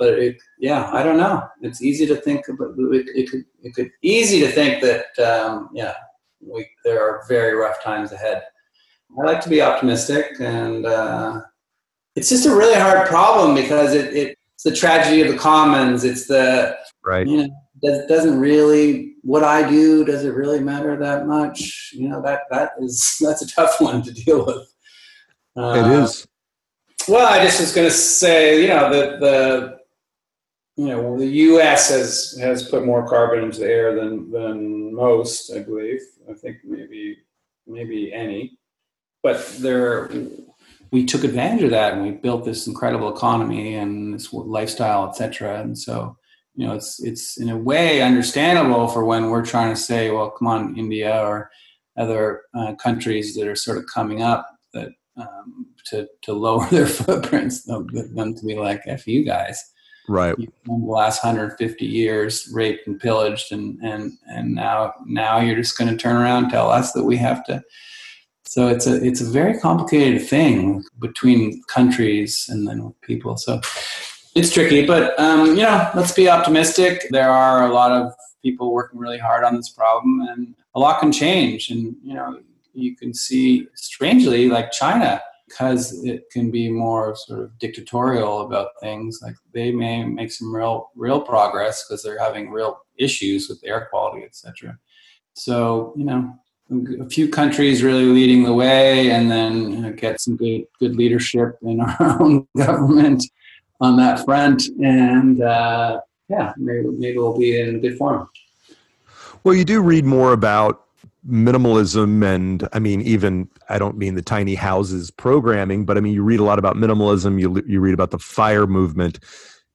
but 0.00 0.18
it, 0.18 0.42
yeah, 0.58 0.90
I 0.92 1.02
don't 1.02 1.18
know. 1.18 1.46
It's 1.60 1.82
easy 1.82 2.06
to 2.06 2.16
think, 2.16 2.46
but 2.58 2.70
it, 2.70 3.06
it 3.14 3.30
could 3.30 3.44
it 3.62 3.74
could 3.74 3.90
easy 4.00 4.40
to 4.40 4.50
think 4.50 4.82
that 4.82 5.16
um, 5.22 5.68
yeah, 5.74 5.92
we 6.40 6.66
there 6.84 7.02
are 7.02 7.22
very 7.28 7.54
rough 7.54 7.82
times 7.84 8.10
ahead. 8.10 8.42
I 9.18 9.26
like 9.26 9.42
to 9.42 9.50
be 9.50 9.60
optimistic, 9.60 10.40
and 10.40 10.86
uh, 10.86 11.42
it's 12.16 12.30
just 12.30 12.46
a 12.46 12.56
really 12.56 12.80
hard 12.80 13.06
problem 13.08 13.54
because 13.54 13.92
it, 13.92 14.16
it, 14.16 14.38
it's 14.54 14.62
the 14.64 14.74
tragedy 14.74 15.20
of 15.20 15.28
the 15.28 15.38
commons. 15.38 16.02
It's 16.02 16.26
the 16.26 16.78
right. 17.04 17.26
You 17.26 17.36
know, 17.36 17.48
does, 17.82 18.06
doesn't 18.06 18.40
really 18.40 19.16
what 19.20 19.44
I 19.44 19.68
do 19.68 20.02
does 20.06 20.24
it 20.24 20.32
really 20.32 20.60
matter 20.60 20.96
that 20.96 21.26
much? 21.26 21.90
You 21.92 22.08
know 22.08 22.22
that 22.22 22.44
that 22.50 22.70
is 22.80 23.18
that's 23.20 23.42
a 23.42 23.48
tough 23.48 23.82
one 23.82 24.02
to 24.02 24.12
deal 24.12 24.46
with. 24.46 24.74
Uh, 25.54 25.74
it 25.84 26.02
is. 26.04 26.26
Well, 27.06 27.26
I 27.26 27.44
just 27.44 27.60
was 27.60 27.74
going 27.74 27.88
to 27.88 27.94
say, 27.94 28.62
you 28.62 28.68
know, 28.68 28.88
the 28.88 29.18
the 29.18 29.79
you 30.80 30.86
know, 30.88 31.18
the 31.18 31.26
U.S. 31.26 31.90
has 31.90 32.38
has 32.40 32.66
put 32.66 32.86
more 32.86 33.06
carbon 33.06 33.44
into 33.44 33.60
the 33.60 33.66
air 33.66 33.94
than 33.94 34.30
than 34.30 34.94
most, 34.94 35.52
I 35.52 35.58
believe. 35.58 36.00
I 36.30 36.32
think 36.32 36.56
maybe 36.64 37.18
maybe 37.66 38.14
any, 38.14 38.58
but 39.22 39.46
there 39.58 40.10
we 40.90 41.04
took 41.04 41.22
advantage 41.22 41.64
of 41.64 41.70
that 41.72 41.92
and 41.92 42.02
we 42.02 42.12
built 42.12 42.46
this 42.46 42.66
incredible 42.66 43.14
economy 43.14 43.74
and 43.74 44.14
this 44.14 44.32
lifestyle, 44.32 45.06
etc. 45.06 45.60
And 45.60 45.78
so, 45.78 46.16
you 46.54 46.66
know, 46.66 46.72
it's 46.72 46.98
it's 47.04 47.36
in 47.36 47.50
a 47.50 47.58
way 47.58 48.00
understandable 48.00 48.88
for 48.88 49.04
when 49.04 49.28
we're 49.28 49.44
trying 49.44 49.74
to 49.74 49.80
say, 49.80 50.10
well, 50.10 50.30
come 50.30 50.48
on, 50.48 50.78
India 50.78 51.22
or 51.26 51.50
other 51.98 52.40
uh, 52.54 52.74
countries 52.76 53.34
that 53.34 53.46
are 53.46 53.54
sort 53.54 53.76
of 53.76 53.84
coming 53.94 54.22
up 54.22 54.48
that 54.72 54.88
um, 55.18 55.66
to 55.88 56.08
to 56.22 56.32
lower 56.32 56.66
their 56.70 56.86
footprints, 56.86 57.64
them 57.64 57.86
to 58.34 58.46
be 58.46 58.56
like, 58.56 58.80
"f 58.86 59.06
you 59.06 59.26
guys." 59.26 59.62
Right. 60.10 60.36
In 60.38 60.50
the 60.66 60.72
last 60.74 61.24
150 61.24 61.86
years 61.86 62.50
raped 62.52 62.86
and 62.86 62.98
pillaged 62.98 63.52
and 63.52 63.78
and 63.82 64.12
and 64.26 64.54
now 64.54 64.94
now 65.06 65.38
you're 65.38 65.56
just 65.56 65.78
going 65.78 65.90
to 65.90 65.96
turn 65.96 66.16
around 66.16 66.44
and 66.44 66.52
tell 66.52 66.70
us 66.70 66.92
that 66.92 67.04
we 67.04 67.16
have 67.16 67.44
to. 67.46 67.62
So 68.46 68.68
it's 68.68 68.86
a 68.86 69.02
it's 69.04 69.20
a 69.20 69.30
very 69.30 69.58
complicated 69.58 70.26
thing 70.26 70.84
between 70.98 71.62
countries 71.68 72.46
and 72.48 72.66
then 72.66 72.84
with 72.84 73.00
people. 73.02 73.36
So 73.36 73.60
it's 74.34 74.52
tricky 74.52 74.86
but 74.86 75.18
um, 75.18 75.46
you 75.56 75.62
know 75.62 75.90
let's 75.94 76.12
be 76.12 76.28
optimistic. 76.28 77.06
There 77.10 77.30
are 77.30 77.66
a 77.66 77.72
lot 77.72 77.92
of 77.92 78.12
people 78.42 78.72
working 78.72 78.98
really 78.98 79.18
hard 79.18 79.44
on 79.44 79.54
this 79.56 79.68
problem 79.68 80.20
and 80.28 80.54
a 80.74 80.80
lot 80.80 81.00
can 81.00 81.12
change. 81.12 81.70
And 81.70 81.94
you 82.02 82.14
know 82.14 82.40
you 82.72 82.96
can 82.96 83.12
see 83.14 83.66
strangely 83.74 84.48
like 84.48 84.70
china 84.70 85.20
because 85.50 86.04
it 86.04 86.30
can 86.30 86.50
be 86.50 86.70
more 86.70 87.14
sort 87.16 87.40
of 87.40 87.58
dictatorial 87.58 88.42
about 88.42 88.68
things 88.80 89.18
like 89.22 89.34
they 89.52 89.72
may 89.72 90.04
make 90.04 90.30
some 90.30 90.54
real 90.54 90.90
real 90.94 91.20
progress 91.20 91.84
because 91.84 92.02
they're 92.02 92.18
having 92.18 92.50
real 92.50 92.80
issues 92.98 93.48
with 93.48 93.60
air 93.64 93.88
quality 93.90 94.24
etc 94.24 94.78
so 95.34 95.92
you 95.96 96.04
know 96.04 96.32
a 97.00 97.08
few 97.08 97.28
countries 97.28 97.82
really 97.82 98.04
leading 98.04 98.44
the 98.44 98.52
way 98.52 99.10
and 99.10 99.28
then 99.28 99.70
you 99.72 99.80
know, 99.80 99.92
get 99.92 100.20
some 100.20 100.36
good 100.36 100.62
good 100.78 100.94
leadership 100.94 101.58
in 101.62 101.80
our 101.80 101.96
own 102.20 102.46
government 102.56 103.24
on 103.80 103.96
that 103.96 104.24
front 104.24 104.62
and 104.82 105.42
uh, 105.42 106.00
yeah 106.28 106.52
maybe, 106.56 106.86
maybe 106.88 107.18
we'll 107.18 107.38
be 107.38 107.58
in 107.60 107.76
a 107.76 107.78
good 107.78 107.98
form. 107.98 108.28
Well 109.42 109.54
you 109.54 109.64
do 109.64 109.80
read 109.80 110.04
more 110.04 110.32
about 110.32 110.84
minimalism 111.28 112.24
and 112.24 112.66
i 112.72 112.78
mean 112.78 113.00
even 113.02 113.48
i 113.68 113.78
don't 113.78 113.98
mean 113.98 114.14
the 114.14 114.22
tiny 114.22 114.54
houses 114.54 115.10
programming 115.10 115.84
but 115.84 115.96
i 115.96 116.00
mean 116.00 116.14
you 116.14 116.22
read 116.22 116.40
a 116.40 116.44
lot 116.44 116.58
about 116.58 116.76
minimalism 116.76 117.38
you, 117.38 117.62
you 117.66 117.80
read 117.80 117.94
about 117.94 118.10
the 118.10 118.18
fire 118.18 118.66
movement 118.66 119.18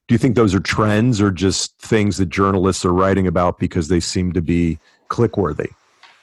do 0.07 0.13
you 0.13 0.19
think 0.19 0.35
those 0.35 0.55
are 0.55 0.59
trends 0.59 1.21
or 1.21 1.31
just 1.31 1.77
things 1.79 2.17
that 2.17 2.27
journalists 2.27 2.83
are 2.83 2.93
writing 2.93 3.27
about 3.27 3.59
because 3.59 3.89
they 3.89 3.99
seem 3.99 4.33
to 4.33 4.41
be 4.41 4.79
click 5.07 5.37
worthy 5.37 5.69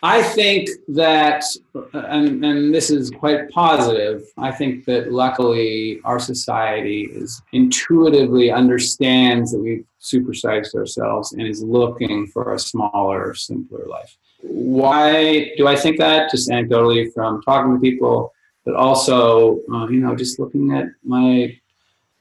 I 0.05 0.21
think 0.25 0.69
that, 0.89 1.45
and, 1.93 2.45
and 2.45 2.75
this 2.75 2.91
is 2.91 3.09
quite 3.09 3.49
positive, 3.51 4.25
I 4.37 4.51
think 4.51 4.85
that 4.87 5.13
luckily 5.13 6.01
our 6.05 6.19
society 6.19 7.09
is 7.13 7.41
intuitively 7.53 8.51
understands 8.51 9.53
that 9.53 9.61
we've 9.61 9.85
supersized 10.01 10.75
ourselves 10.75 11.33
and 11.33 11.43
is 11.43 11.63
looking 11.63 12.27
for 12.27 12.53
a 12.53 12.59
smaller, 12.59 13.33
simpler 13.35 13.87
life. 13.87 14.19
Why 14.43 15.53
do 15.57 15.67
I 15.67 15.77
think 15.77 15.99
that? 15.99 16.31
Just 16.31 16.51
anecdotally 16.51 17.13
from 17.15 17.43
talking 17.43 17.75
to 17.75 17.81
people, 17.81 18.33
but 18.65 18.75
also, 18.75 19.61
uh, 19.73 19.89
you 19.89 20.01
know, 20.01 20.15
just 20.15 20.39
looking 20.39 20.73
at 20.73 20.87
my 21.05 21.57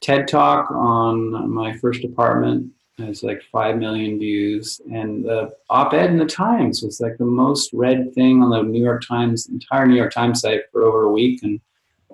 TED 0.01 0.27
talk 0.27 0.71
on 0.71 1.49
my 1.49 1.77
first 1.77 2.03
apartment 2.03 2.71
has 2.99 3.23
like 3.23 3.41
5 3.51 3.77
million 3.77 4.19
views. 4.19 4.81
And 4.91 5.25
the 5.25 5.53
op 5.69 5.93
ed 5.93 6.09
in 6.09 6.17
the 6.17 6.25
Times 6.25 6.81
was 6.81 6.99
like 6.99 7.17
the 7.17 7.25
most 7.25 7.71
read 7.73 8.13
thing 8.13 8.41
on 8.41 8.49
the 8.49 8.61
New 8.63 8.83
York 8.83 9.03
Times, 9.07 9.47
entire 9.47 9.87
New 9.87 9.95
York 9.95 10.13
Times 10.13 10.41
site 10.41 10.61
for 10.71 10.83
over 10.83 11.03
a 11.03 11.11
week. 11.11 11.41
And 11.43 11.59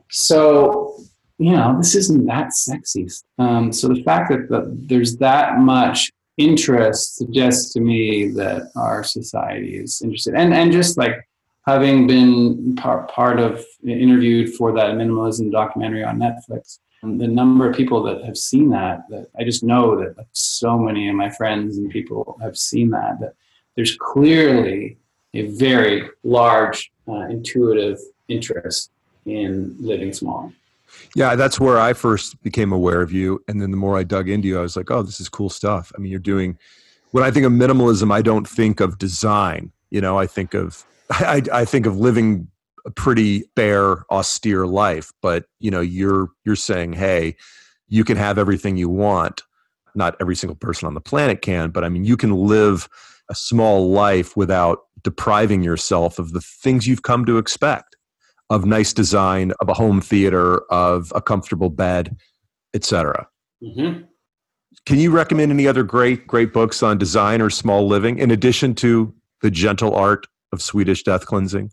so, 0.10 0.98
you 1.38 1.52
know, 1.52 1.76
this 1.78 1.96
isn't 1.96 2.26
that 2.26 2.54
sexy. 2.54 3.08
Um, 3.38 3.72
so 3.72 3.88
the 3.88 4.04
fact 4.04 4.32
that 4.32 4.50
the, 4.50 4.72
there's 4.88 5.18
that 5.18 5.60
much 5.60 6.12
interest 6.38 7.18
suggests 7.18 7.74
to 7.74 7.80
me 7.80 8.28
that 8.30 8.72
our 8.76 9.04
society 9.04 9.78
is 9.78 10.02
interested. 10.02 10.36
And, 10.36 10.54
and 10.54 10.72
just 10.72 10.98
like 10.98 11.28
having 11.66 12.08
been 12.08 12.76
part, 12.76 13.10
part 13.10 13.40
of 13.40 13.66
interviewed 13.86 14.54
for 14.54 14.72
that 14.74 14.92
minimalism 14.92 15.52
documentary 15.52 16.04
on 16.04 16.20
Netflix, 16.20 16.80
the 17.04 17.28
number 17.28 17.70
of 17.70 17.76
people 17.76 18.04
that 18.04 18.24
have 18.26 18.38
seen 18.38 18.70
that, 18.72 19.04
that 19.10 19.28
I 19.40 19.44
just 19.44 19.64
know 19.64 19.98
that 20.00 20.16
so 20.34 20.78
many 20.78 21.10
of 21.10 21.16
my 21.16 21.30
friends 21.30 21.78
and 21.78 21.90
people 21.90 22.38
have 22.42 22.58
seen 22.58 22.90
that, 22.92 23.20
that 23.20 23.34
there's 23.76 23.96
clearly 23.98 24.98
a 25.34 25.48
very 25.48 26.10
large 26.24 26.92
uh, 27.08 27.28
intuitive 27.30 28.00
interest 28.28 28.92
in 29.26 29.76
living 29.80 30.12
small. 30.14 30.52
Yeah, 31.16 31.36
that's 31.36 31.60
where 31.60 31.80
I 31.80 31.94
first 31.94 32.42
became 32.44 32.72
aware 32.72 33.02
of 33.02 33.12
you. 33.12 33.44
And 33.48 33.62
then 33.62 33.72
the 33.72 33.78
more 33.78 33.98
I 33.98 34.04
dug 34.04 34.30
into 34.30 34.48
you, 34.48 34.60
I 34.60 34.62
was 34.62 34.76
like, 34.76 34.92
oh, 34.92 35.02
this 35.02 35.20
is 35.20 35.30
cool 35.30 35.50
stuff. 35.50 35.92
I 35.96 36.00
mean, 36.00 36.12
you're 36.12 36.20
doing, 36.20 36.58
when 37.12 37.24
I 37.24 37.32
think 37.32 37.46
of 37.46 37.52
minimalism, 37.52 38.12
I 38.12 38.22
don't 38.22 38.48
think 38.48 38.80
of 38.80 38.98
design. 38.98 39.72
You 39.90 40.02
know, 40.02 40.20
I 40.20 40.28
think 40.28 40.54
of, 40.54 40.86
I, 41.10 41.42
I 41.52 41.66
think 41.66 41.86
of 41.86 41.98
living 41.98 42.48
a 42.88 42.92
pretty 42.92 43.44
bare 43.54 44.06
austere 44.10 44.66
life 44.66 45.12
but 45.22 45.46
you 45.60 45.70
know 45.70 45.82
you're 45.82 46.30
you're 46.46 46.56
saying 46.56 46.94
hey 46.94 47.36
you 47.90 48.06
can 48.06 48.16
have 48.16 48.38
everything 48.38 48.78
you 48.78 48.88
want 48.88 49.44
not 49.94 50.16
every 50.22 50.36
single 50.36 50.56
person 50.56 50.88
on 50.88 50.94
the 50.94 51.02
planet 51.02 51.42
can 51.42 51.70
but 51.70 51.84
i 51.84 51.90
mean 51.90 52.06
you 52.06 52.16
can 52.16 52.32
live 52.32 52.88
a 53.30 53.36
small 53.36 53.92
life 53.92 54.38
without 54.38 54.80
depriving 55.04 55.62
yourself 55.62 56.18
of 56.18 56.32
the 56.32 56.40
things 56.40 56.88
you've 56.88 57.04
come 57.04 57.26
to 57.26 57.38
expect 57.38 57.97
of 58.50 58.66
nice 58.66 58.94
design 58.94 59.52
of 59.60 59.70
a 59.70 59.74
home 59.74 60.02
theater 60.02 60.60
of 60.72 61.12
a 61.16 61.22
comfortable 61.22 61.70
bed 61.70 62.16
etc 62.74 63.28
mm-hmm. 63.64 64.02
can 64.86 65.00
you 65.00 65.12
recommend 65.12 65.52
any 65.52 65.68
other 65.68 65.84
great 65.84 66.28
great 66.28 66.54
books 66.54 66.84
on 66.84 66.98
design 66.98 67.42
or 67.42 67.50
small 67.50 67.88
living 67.88 68.20
in 68.20 68.32
addition 68.32 68.74
to 68.74 69.14
the 69.42 69.52
gentle 69.52 69.96
art 69.96 70.28
of 70.52 70.62
swedish 70.62 71.04
death 71.04 71.26
cleansing 71.26 71.72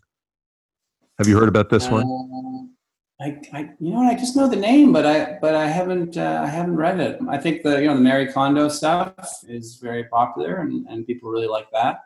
have 1.17 1.27
you 1.27 1.37
heard 1.37 1.47
about 1.47 1.69
this 1.69 1.87
one? 1.89 2.03
Uh, 2.03 3.23
I, 3.23 3.41
I, 3.53 3.69
you 3.79 3.93
know, 3.93 4.01
I 4.01 4.15
just 4.15 4.35
know 4.35 4.49
the 4.49 4.57
name, 4.57 4.91
but 4.91 5.05
I, 5.05 5.37
but 5.41 5.55
I 5.55 5.67
haven't, 5.67 6.17
uh, 6.17 6.41
I 6.43 6.47
haven't 6.47 6.75
read 6.75 6.99
it. 6.99 7.19
I 7.29 7.37
think 7.37 7.63
the, 7.63 7.81
you 7.81 7.87
know, 7.87 7.95
the 7.95 8.01
Marie 8.01 8.31
Kondo 8.31 8.67
stuff 8.67 9.15
is 9.47 9.79
very 9.81 10.03
popular, 10.05 10.57
and, 10.57 10.85
and 10.87 11.07
people 11.07 11.29
really 11.29 11.47
like 11.47 11.67
that. 11.71 11.99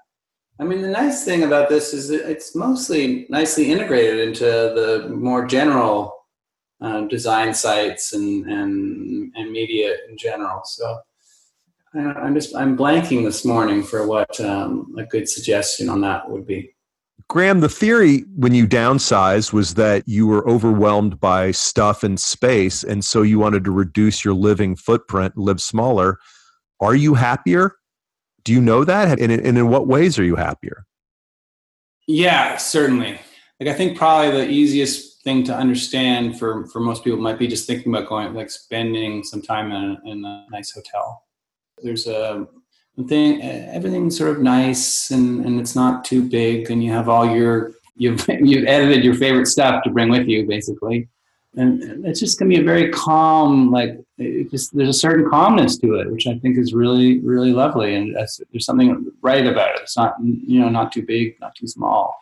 I 0.60 0.66
mean, 0.66 0.82
the 0.82 0.89
nice 0.89 1.24
thing 1.24 1.43
about 1.43 1.70
this 1.70 1.93
is 1.93 2.10
it's 2.10 2.53
mostly 2.53 3.26
nicely 3.30 3.72
integrated 3.72 4.20
into 4.28 4.43
the 4.43 5.10
more 5.10 5.45
general 5.45 6.14
uh, 6.82 7.01
design 7.01 7.53
sites 7.53 8.14
and, 8.14 8.45
and 8.45 9.34
and 9.36 9.51
media 9.51 9.95
in 10.10 10.18
general. 10.18 10.62
So 10.66 10.99
I'm 11.95 12.36
just 12.36 12.55
I'm 12.55 12.78
blanking 12.78 13.24
this 13.24 13.45
morning 13.45 13.84
for 13.84 14.05
what 14.05 14.39
um, 14.41 14.93
a 14.97 15.05
good 15.05 15.30
suggestion 15.30 15.89
on 15.89 16.01
that 16.01 16.30
would 16.30 16.45
be. 16.45 16.76
Graham, 17.30 17.60
the 17.60 17.70
theory 17.70 18.26
when 18.36 18.53
you 18.53 18.68
downsized 18.68 19.53
was 19.53 19.76
that 19.76 20.07
you 20.07 20.26
were 20.28 20.47
overwhelmed 20.49 21.20
by 21.20 21.51
stuff 21.51 22.03
and 22.03 22.20
space, 22.20 22.84
and 22.84 23.05
so 23.05 23.22
you 23.22 23.39
wanted 23.39 23.64
to 23.64 23.72
reduce 23.72 24.26
your 24.26 24.34
living 24.34 24.76
footprint, 24.76 25.38
live 25.38 25.62
smaller. 25.62 26.18
Are 26.82 26.95
you 26.95 27.14
happier? 27.14 27.76
Do 28.44 28.54
you 28.54 28.62
know 28.62 28.84
that? 28.84 29.20
And, 29.20 29.32
and 29.32 29.58
in 29.58 29.70
what 29.70 29.88
ways 29.88 30.18
are 30.20 30.24
you 30.24 30.36
happier? 30.36 30.86
Yeah, 32.08 32.58
certainly. 32.58 33.20
Like 33.60 33.70
I 33.70 33.74
think 33.74 33.98
probably 33.98 34.32
the 34.32 34.50
easiest 34.50 35.22
thing 35.22 35.44
to 35.44 35.56
understand 35.56 36.40
for 36.40 36.66
for 36.68 36.80
most 36.80 37.04
people 37.04 37.20
might 37.20 37.38
be 37.38 37.48
just 37.48 37.68
thinking 37.68 37.94
about 37.94 38.08
going 38.08 38.34
like 38.34 38.50
spending 38.50 39.24
some 39.24 39.42
time 39.42 39.72
in 39.72 39.76
a, 39.76 40.10
in 40.10 40.26
a 40.26 40.46
nice 40.50 40.72
hotel. 40.72 41.26
There's 41.84 42.08
um, 42.08 42.48
a 43.00 43.04
thing 43.04 43.42
everything's 43.42 44.18
sort 44.18 44.32
of 44.32 44.42
nice 44.42 45.12
and, 45.12 45.46
and 45.46 45.60
it's 45.60 45.76
not 45.76 46.04
too 46.04 46.28
big 46.28 46.70
and 46.70 46.84
you 46.84 46.92
have 46.92 47.10
all 47.10 47.30
your 47.36 47.72
you've 47.96 48.26
you've 48.42 48.68
edited 48.68 49.04
your 49.04 49.16
favorite 49.16 49.48
stuff 49.48 49.84
to 49.84 49.90
bring 49.90 50.10
with 50.10 50.28
you 50.28 50.46
basically 50.46 51.08
and 51.56 52.06
it's 52.06 52.20
just 52.20 52.38
to 52.40 52.46
be 52.46 52.60
a 52.60 52.64
very 52.64 52.90
calm 52.92 53.72
like 53.72 54.00
just 54.50 54.76
there's 54.76 54.90
a 54.90 54.94
certain 54.94 55.30
calmness 55.30 55.78
to 55.78 55.96
it 55.96 56.12
which 56.12 56.28
i 56.28 56.38
think 56.40 56.58
is 56.58 56.74
really 56.74 57.20
really 57.20 57.54
lovely 57.54 57.96
and 57.96 58.16
there's 58.16 58.66
something 58.66 59.12
right 59.22 59.48
about 59.48 59.76
it 59.76 59.82
it's 59.82 59.98
not 59.98 60.16
you 60.22 60.60
know 60.60 60.70
not 60.70 60.92
too 60.92 61.06
big 61.06 61.36
not 61.40 61.56
too 61.56 61.68
small 61.68 62.20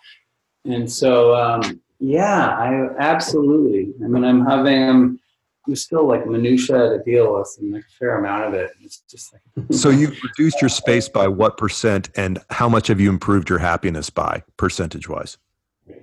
and 0.66 0.90
so 0.92 1.36
um, 1.36 1.82
yeah 2.00 2.50
i 2.50 2.88
absolutely 3.00 3.94
i 4.04 4.08
mean 4.08 4.24
i'm 4.24 4.46
having 4.46 4.90
i'm 4.90 5.20
there's 5.68 5.84
still 5.84 6.08
like 6.08 6.26
minutia 6.26 6.78
to 6.78 7.02
deal 7.06 7.38
with 7.38 7.56
and 7.60 7.74
like 7.74 7.84
a 7.84 7.96
fair 8.00 8.18
amount 8.18 8.46
of 8.46 8.54
it. 8.54 8.72
It's 8.82 9.04
just 9.10 9.34
like 9.34 9.66
so 9.72 9.90
you've 9.90 10.18
reduced 10.24 10.62
your 10.62 10.70
space 10.70 11.10
by 11.10 11.28
what 11.28 11.58
percent, 11.58 12.10
and 12.16 12.40
how 12.50 12.70
much 12.70 12.88
have 12.88 13.00
you 13.00 13.10
improved 13.10 13.50
your 13.50 13.60
happiness 13.60 14.10
by 14.10 14.44
percentage 14.56 15.08
wise? 15.08 15.38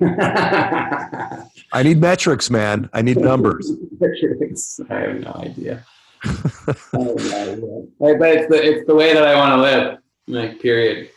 I 0.01 1.82
need 1.82 2.01
metrics, 2.01 2.51
man. 2.51 2.89
I 2.93 3.03
need 3.03 3.18
numbers. 3.18 3.70
metrics. 4.01 4.80
I 4.91 4.95
have 4.95 5.20
no 5.20 5.32
idea. 5.37 5.85
oh, 6.95 7.14
but 7.99 8.30
it's 8.30 8.49
the, 8.49 8.61
it's 8.62 8.87
the 8.87 8.95
way 8.95 9.12
that 9.12 9.26
I 9.26 9.35
want 9.35 9.53
to 9.53 9.61
live. 9.61 9.99
Like, 10.26 10.61
period. 10.61 11.11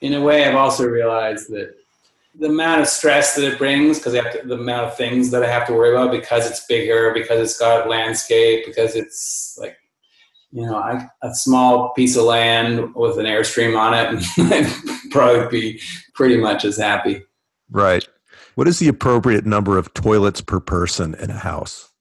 In 0.00 0.14
a 0.14 0.20
way, 0.22 0.44
I've 0.44 0.54
also 0.54 0.86
realized 0.86 1.50
that 1.50 1.74
the 2.38 2.48
amount 2.48 2.82
of 2.82 2.86
stress 2.86 3.34
that 3.34 3.44
it 3.44 3.58
brings 3.58 3.98
because 3.98 4.12
the 4.12 4.54
amount 4.54 4.86
of 4.86 4.96
things 4.96 5.30
that 5.30 5.42
I 5.42 5.48
have 5.48 5.66
to 5.68 5.72
worry 5.72 5.92
about 5.96 6.10
because 6.10 6.48
it's 6.48 6.66
bigger, 6.66 7.12
because 7.12 7.40
it's 7.40 7.58
got 7.58 7.88
landscape, 7.88 8.66
because 8.66 8.94
it's 8.94 9.56
like 9.60 9.76
you 10.52 10.66
know 10.66 10.76
I, 10.76 11.08
a 11.22 11.34
small 11.34 11.90
piece 11.90 12.16
of 12.16 12.24
land 12.24 12.94
with 12.94 13.18
an 13.18 13.26
airstream 13.26 13.78
on 13.78 13.94
it, 13.94 14.24
I'd 14.38 15.10
probably 15.10 15.48
be 15.48 15.80
pretty 16.14 16.36
much 16.36 16.64
as 16.64 16.76
happy. 16.76 17.22
Right. 17.70 18.06
What 18.54 18.68
is 18.68 18.78
the 18.78 18.88
appropriate 18.88 19.46
number 19.46 19.78
of 19.78 19.92
toilets 19.94 20.40
per 20.40 20.60
person 20.60 21.14
in 21.14 21.30
a 21.30 21.38
house? 21.38 21.92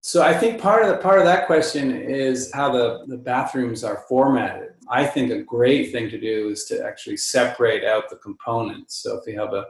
So 0.00 0.22
I 0.22 0.34
think 0.34 0.60
part 0.60 0.82
of 0.82 0.88
the 0.88 0.96
part 0.96 1.20
of 1.20 1.26
that 1.26 1.46
question 1.46 1.94
is 1.94 2.52
how 2.52 2.72
the, 2.72 3.04
the 3.06 3.18
bathrooms 3.18 3.84
are 3.84 4.04
formatted. 4.08 4.70
I 4.88 5.06
think 5.06 5.30
a 5.30 5.42
great 5.42 5.92
thing 5.92 6.10
to 6.10 6.18
do 6.18 6.48
is 6.48 6.64
to 6.64 6.84
actually 6.84 7.18
separate 7.18 7.84
out 7.84 8.10
the 8.10 8.16
components. 8.16 8.96
So 8.96 9.16
if 9.16 9.26
you 9.26 9.38
have 9.38 9.52
a, 9.52 9.64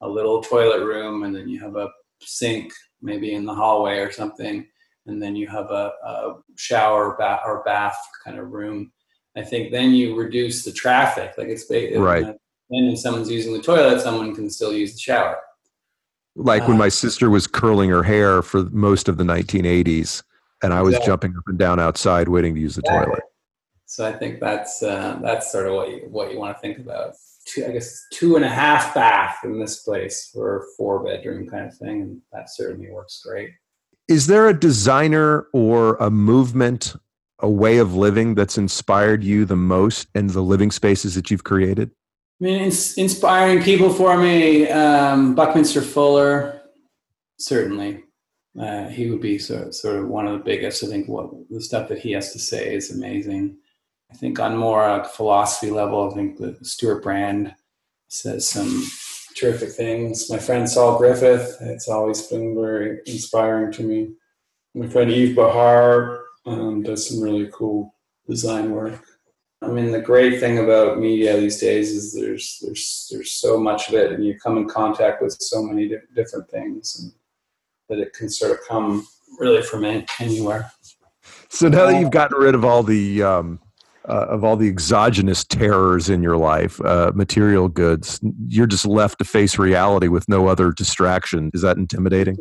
a 0.00 0.08
little 0.08 0.42
toilet 0.42 0.84
room 0.84 1.24
and 1.24 1.36
then 1.36 1.48
you 1.48 1.60
have 1.60 1.76
a 1.76 1.90
sink 2.22 2.72
maybe 3.02 3.34
in 3.34 3.44
the 3.44 3.54
hallway 3.54 3.98
or 3.98 4.10
something, 4.10 4.66
and 5.06 5.22
then 5.22 5.36
you 5.36 5.48
have 5.48 5.70
a, 5.70 5.92
a 6.02 6.34
shower 6.56 7.14
bath 7.18 7.42
or 7.44 7.62
bath 7.64 7.98
kind 8.24 8.38
of 8.38 8.52
room, 8.52 8.90
I 9.36 9.42
think 9.42 9.70
then 9.70 9.90
you 9.92 10.16
reduce 10.16 10.64
the 10.64 10.72
traffic. 10.72 11.34
Like 11.36 11.48
it's 11.48 11.70
right. 11.70 12.24
Uh, 12.24 12.32
Then 12.70 12.84
if 12.84 12.98
someone's 12.98 13.30
using 13.30 13.52
the 13.52 13.62
toilet, 13.62 14.00
someone 14.00 14.34
can 14.34 14.48
still 14.50 14.72
use 14.72 14.94
the 14.94 14.98
shower. 14.98 15.38
Like 16.36 16.62
uh, 16.62 16.66
when 16.66 16.78
my 16.78 16.88
sister 16.88 17.30
was 17.30 17.46
curling 17.46 17.90
her 17.90 18.02
hair 18.02 18.42
for 18.42 18.64
most 18.70 19.08
of 19.08 19.16
the 19.16 19.24
1980s, 19.24 20.22
and 20.62 20.72
I 20.72 20.82
was 20.82 20.94
exactly. 20.94 21.10
jumping 21.10 21.36
up 21.36 21.44
and 21.46 21.58
down 21.58 21.78
outside 21.78 22.28
waiting 22.28 22.54
to 22.54 22.60
use 22.60 22.76
the 22.76 22.80
exactly. 22.80 23.06
toilet. 23.06 23.24
So 23.86 24.06
I 24.06 24.12
think 24.12 24.40
that's 24.40 24.82
uh, 24.82 25.18
that's 25.22 25.52
sort 25.52 25.68
of 25.68 25.74
what 25.74 25.90
you 25.90 26.06
what 26.10 26.32
you 26.32 26.38
want 26.38 26.56
to 26.56 26.60
think 26.60 26.78
about. 26.78 27.12
Two, 27.46 27.66
I 27.66 27.70
guess 27.72 28.06
two 28.10 28.36
and 28.36 28.44
a 28.44 28.48
half 28.48 28.94
bath 28.94 29.40
in 29.44 29.60
this 29.60 29.82
place 29.82 30.30
for 30.32 30.58
a 30.58 30.62
four 30.76 31.04
bedroom 31.04 31.46
kind 31.46 31.66
of 31.66 31.76
thing, 31.76 32.00
and 32.00 32.20
that 32.32 32.50
certainly 32.50 32.90
works 32.90 33.22
great. 33.24 33.50
Is 34.08 34.26
there 34.26 34.48
a 34.48 34.58
designer 34.58 35.46
or 35.52 35.96
a 35.96 36.10
movement, 36.10 36.96
a 37.40 37.48
way 37.48 37.78
of 37.78 37.94
living 37.94 38.34
that's 38.34 38.58
inspired 38.58 39.22
you 39.22 39.44
the 39.44 39.56
most 39.56 40.08
in 40.14 40.28
the 40.28 40.42
living 40.42 40.70
spaces 40.70 41.14
that 41.14 41.30
you've 41.30 41.44
created? 41.44 41.90
I 42.40 42.44
mean, 42.44 42.62
inspiring 42.62 43.62
people 43.62 43.92
for 43.92 44.18
me. 44.18 44.68
Um, 44.68 45.34
Buckminster 45.34 45.80
Fuller, 45.80 46.62
certainly. 47.38 48.02
Uh, 48.58 48.88
he 48.88 49.10
would 49.10 49.20
be 49.20 49.38
sort 49.38 49.68
of, 49.68 49.74
sort 49.74 49.96
of 49.96 50.08
one 50.08 50.26
of 50.26 50.38
the 50.38 50.44
biggest. 50.44 50.84
I 50.84 50.88
think 50.88 51.08
what 51.08 51.30
the 51.50 51.60
stuff 51.60 51.88
that 51.88 51.98
he 51.98 52.12
has 52.12 52.32
to 52.32 52.38
say 52.38 52.74
is 52.74 52.92
amazing. 52.92 53.56
I 54.10 54.16
think 54.16 54.38
on 54.38 54.56
more 54.56 54.84
a 54.88 55.04
philosophy 55.04 55.70
level, 55.70 56.10
I 56.10 56.14
think 56.14 56.38
the 56.38 56.56
Stewart 56.62 57.02
Brand 57.02 57.54
says 58.08 58.48
some 58.48 58.84
terrific 59.36 59.70
things. 59.70 60.30
My 60.30 60.38
friend 60.38 60.68
Saul 60.68 60.98
Griffith, 60.98 61.56
it's 61.60 61.88
always 61.88 62.22
been 62.22 62.54
very 62.54 63.00
inspiring 63.06 63.72
to 63.72 63.82
me. 63.82 64.12
My 64.74 64.88
friend 64.88 65.10
Yves 65.10 65.36
Béhar 65.36 66.22
um, 66.46 66.82
does 66.82 67.08
some 67.08 67.20
really 67.20 67.48
cool 67.52 67.94
design 68.28 68.70
work. 68.70 69.04
I 69.64 69.68
mean, 69.68 69.90
the 69.90 70.00
great 70.00 70.40
thing 70.40 70.58
about 70.58 70.98
media 70.98 71.36
these 71.36 71.58
days 71.58 71.90
is 71.90 72.12
there's 72.12 72.58
there's 72.62 73.08
there's 73.10 73.32
so 73.32 73.58
much 73.58 73.88
of 73.88 73.94
it, 73.94 74.12
and 74.12 74.24
you 74.24 74.38
come 74.38 74.58
in 74.58 74.68
contact 74.68 75.22
with 75.22 75.36
so 75.40 75.62
many 75.62 75.88
di- 75.88 75.96
different 76.14 76.50
things, 76.50 77.00
and 77.00 77.12
that 77.88 78.02
it 78.02 78.12
can 78.12 78.28
sort 78.28 78.52
of 78.52 78.58
come 78.68 79.06
really 79.38 79.62
from 79.62 79.84
anywhere. 80.20 80.70
So 81.48 81.68
now 81.68 81.86
that 81.86 81.98
you've 81.98 82.10
gotten 82.10 82.38
rid 82.38 82.54
of 82.54 82.64
all 82.64 82.82
the 82.82 83.22
um, 83.22 83.60
uh, 84.08 84.26
of 84.28 84.44
all 84.44 84.56
the 84.56 84.68
exogenous 84.68 85.44
terrors 85.44 86.10
in 86.10 86.22
your 86.22 86.36
life, 86.36 86.80
uh, 86.82 87.12
material 87.14 87.68
goods, 87.68 88.20
you're 88.48 88.66
just 88.66 88.86
left 88.86 89.18
to 89.18 89.24
face 89.24 89.58
reality 89.58 90.08
with 90.08 90.28
no 90.28 90.46
other 90.46 90.72
distraction. 90.72 91.50
Is 91.54 91.62
that 91.62 91.78
intimidating? 91.78 92.36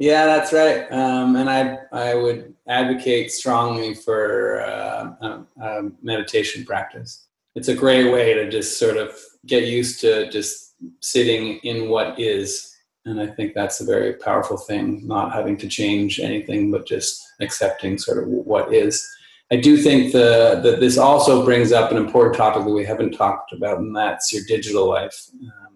Yeah, 0.00 0.24
that's 0.24 0.54
right. 0.54 0.90
Um, 0.90 1.36
and 1.36 1.50
I 1.50 1.78
I 1.92 2.14
would 2.14 2.54
advocate 2.66 3.30
strongly 3.30 3.94
for 3.94 4.62
uh, 4.62 5.12
a, 5.20 5.62
a 5.62 5.90
meditation 6.02 6.64
practice. 6.64 7.26
It's 7.54 7.68
a 7.68 7.74
great 7.74 8.10
way 8.10 8.32
to 8.32 8.48
just 8.48 8.78
sort 8.78 8.96
of 8.96 9.10
get 9.46 9.64
used 9.64 10.00
to 10.00 10.30
just 10.30 10.74
sitting 11.00 11.58
in 11.64 11.90
what 11.90 12.18
is, 12.18 12.74
and 13.04 13.20
I 13.20 13.26
think 13.26 13.52
that's 13.52 13.82
a 13.82 13.84
very 13.84 14.14
powerful 14.14 14.56
thing. 14.56 15.06
Not 15.06 15.34
having 15.34 15.58
to 15.58 15.68
change 15.68 16.18
anything, 16.18 16.70
but 16.70 16.86
just 16.86 17.22
accepting 17.40 17.98
sort 17.98 18.22
of 18.22 18.28
what 18.28 18.72
is. 18.72 19.06
I 19.52 19.56
do 19.56 19.76
think 19.76 20.12
the, 20.12 20.60
that 20.62 20.80
this 20.80 20.96
also 20.96 21.44
brings 21.44 21.72
up 21.72 21.90
an 21.90 21.98
important 21.98 22.36
topic 22.36 22.64
that 22.64 22.70
we 22.70 22.86
haven't 22.86 23.12
talked 23.12 23.52
about, 23.52 23.80
and 23.80 23.94
that's 23.94 24.32
your 24.32 24.44
digital 24.48 24.88
life. 24.88 25.28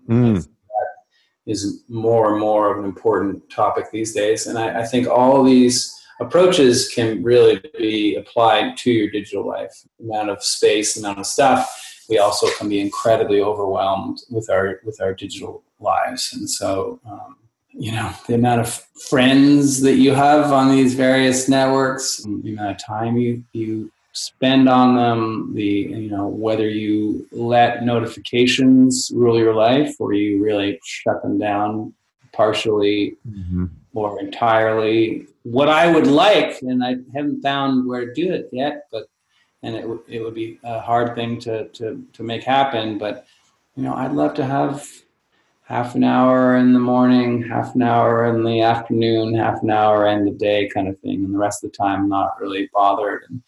Um, 0.08 0.36
mm 0.36 0.53
is 1.46 1.82
more 1.88 2.32
and 2.32 2.40
more 2.40 2.72
of 2.72 2.78
an 2.78 2.84
important 2.84 3.48
topic 3.50 3.90
these 3.90 4.14
days. 4.14 4.46
And 4.46 4.58
I, 4.58 4.80
I, 4.80 4.84
think 4.86 5.06
all 5.06 5.42
these 5.42 5.94
approaches 6.20 6.88
can 6.88 7.22
really 7.22 7.60
be 7.76 8.16
applied 8.16 8.76
to 8.78 8.90
your 8.90 9.10
digital 9.10 9.46
life. 9.46 9.72
Amount 10.00 10.30
of 10.30 10.42
space, 10.42 10.96
amount 10.96 11.18
of 11.18 11.26
stuff. 11.26 12.04
We 12.08 12.18
also 12.18 12.48
can 12.58 12.68
be 12.68 12.80
incredibly 12.80 13.40
overwhelmed 13.40 14.20
with 14.30 14.50
our 14.50 14.80
with 14.84 15.00
our 15.00 15.14
digital 15.14 15.62
lives, 15.80 16.34
and 16.34 16.48
so 16.48 17.00
um, 17.06 17.36
you 17.70 17.92
know 17.92 18.12
the 18.26 18.34
amount 18.34 18.60
of 18.60 18.74
friends 19.08 19.80
that 19.80 19.94
you 19.94 20.12
have 20.12 20.52
on 20.52 20.70
these 20.70 20.94
various 20.94 21.48
networks, 21.48 22.18
the 22.18 22.52
amount 22.52 22.72
of 22.72 22.84
time 22.84 23.16
you 23.16 23.42
you 23.52 23.90
spend 24.14 24.68
on 24.68 24.94
them 24.94 25.52
the 25.54 25.64
you 25.64 26.08
know 26.08 26.28
whether 26.28 26.68
you 26.68 27.26
let 27.32 27.82
notifications 27.82 29.10
rule 29.12 29.36
your 29.36 29.54
life 29.54 29.96
or 29.98 30.12
you 30.12 30.42
really 30.42 30.78
shut 30.84 31.20
them 31.22 31.36
down 31.36 31.92
partially 32.32 33.16
mm-hmm. 33.28 33.66
or 33.92 34.20
entirely 34.20 35.26
what 35.42 35.68
i 35.68 35.90
would 35.92 36.06
like 36.06 36.62
and 36.62 36.84
i 36.84 36.94
haven't 37.12 37.42
found 37.42 37.88
where 37.88 38.06
to 38.06 38.14
do 38.14 38.32
it 38.32 38.48
yet 38.52 38.86
but 38.92 39.06
and 39.64 39.74
it, 39.74 39.82
w- 39.82 40.04
it 40.06 40.20
would 40.20 40.34
be 40.34 40.60
a 40.62 40.78
hard 40.78 41.16
thing 41.16 41.40
to, 41.40 41.66
to 41.70 42.00
to 42.12 42.22
make 42.22 42.44
happen 42.44 42.96
but 42.96 43.26
you 43.74 43.82
know 43.82 43.94
i'd 43.94 44.12
love 44.12 44.32
to 44.32 44.44
have 44.44 44.88
half 45.64 45.96
an 45.96 46.04
hour 46.04 46.56
in 46.56 46.72
the 46.72 46.78
morning 46.78 47.42
half 47.42 47.74
an 47.74 47.82
hour 47.82 48.26
in 48.26 48.44
the 48.44 48.60
afternoon 48.60 49.34
half 49.34 49.60
an 49.64 49.70
hour 49.70 50.06
in 50.06 50.24
the 50.24 50.30
day 50.30 50.68
kind 50.72 50.86
of 50.86 50.96
thing 51.00 51.24
and 51.24 51.34
the 51.34 51.38
rest 51.38 51.64
of 51.64 51.72
the 51.72 51.76
time 51.76 52.08
not 52.08 52.40
really 52.40 52.70
bothered 52.72 53.24
and 53.28 53.42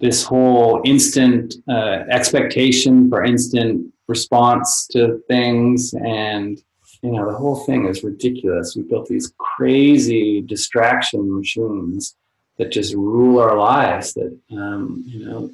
this 0.00 0.24
whole 0.24 0.82
instant 0.84 1.54
uh, 1.68 2.04
expectation 2.10 3.08
for 3.08 3.24
instant 3.24 3.92
response 4.08 4.86
to 4.88 5.22
things. 5.28 5.94
And 5.94 6.58
you 7.02 7.12
know 7.12 7.30
the 7.30 7.36
whole 7.36 7.64
thing 7.64 7.86
is 7.86 8.04
ridiculous. 8.04 8.76
We 8.76 8.82
built 8.82 9.08
these 9.08 9.32
crazy 9.38 10.40
distraction 10.40 11.36
machines 11.36 12.16
that 12.58 12.70
just 12.70 12.94
rule 12.94 13.40
our 13.40 13.56
lives 13.58 14.14
that 14.14 14.36
um, 14.52 15.04
you 15.06 15.24
know 15.24 15.50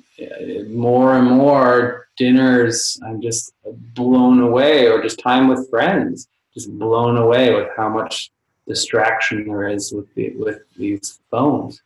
more 0.69 1.17
and 1.17 1.27
more 1.27 2.09
dinners 2.17 3.01
i'm 3.07 3.23
just 3.23 3.53
blown 3.95 4.41
away 4.41 4.87
or 4.87 5.03
just 5.03 5.19
time 5.19 5.49
with 5.49 5.69
friends 5.71 6.29
just 6.53 6.71
blown 6.79 7.17
away 7.17 7.55
with 7.55 7.69
how 7.77 7.89
much 7.89 8.31
distraction 8.69 9.47
there 9.47 9.69
is 9.69 9.93
with 9.93 10.13
the, 10.15 10.31
with 10.37 10.61
these 10.77 11.21
phones 11.31 11.81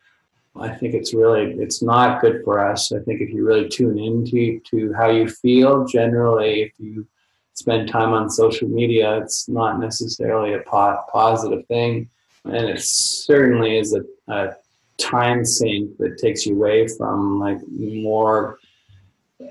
I 0.57 0.69
think 0.69 0.95
it's 0.95 1.13
really 1.13 1.53
it's 1.53 1.83
not 1.83 2.21
good 2.21 2.43
for 2.45 2.65
us. 2.65 2.93
I 2.93 3.01
think 3.01 3.21
if 3.21 3.31
you 3.31 3.45
really 3.45 3.69
tune 3.69 3.99
into 3.99 4.61
to 4.71 4.93
how 4.93 5.11
you 5.11 5.29
feel, 5.29 5.85
generally, 5.85 6.63
if 6.63 6.73
you 6.79 7.07
spend 7.55 7.89
time 7.89 8.13
on 8.13 8.31
social 8.31 8.69
media, 8.69 9.19
it's 9.19 9.49
not 9.49 9.81
necessarily 9.81 10.55
a 10.55 10.61
po- 10.61 11.03
positive 11.13 11.67
thing, 11.67 12.09
and 12.45 12.69
it 12.69 12.81
certainly 12.81 13.79
is 13.79 13.95
a, 13.95 14.05
a 14.33 14.55
time 14.99 15.45
sink 15.45 15.97
that 15.99 16.19
takes 16.19 16.47
you 16.47 16.55
away 16.55 16.87
from 16.87 17.41
like 17.41 17.59
more 17.69 18.59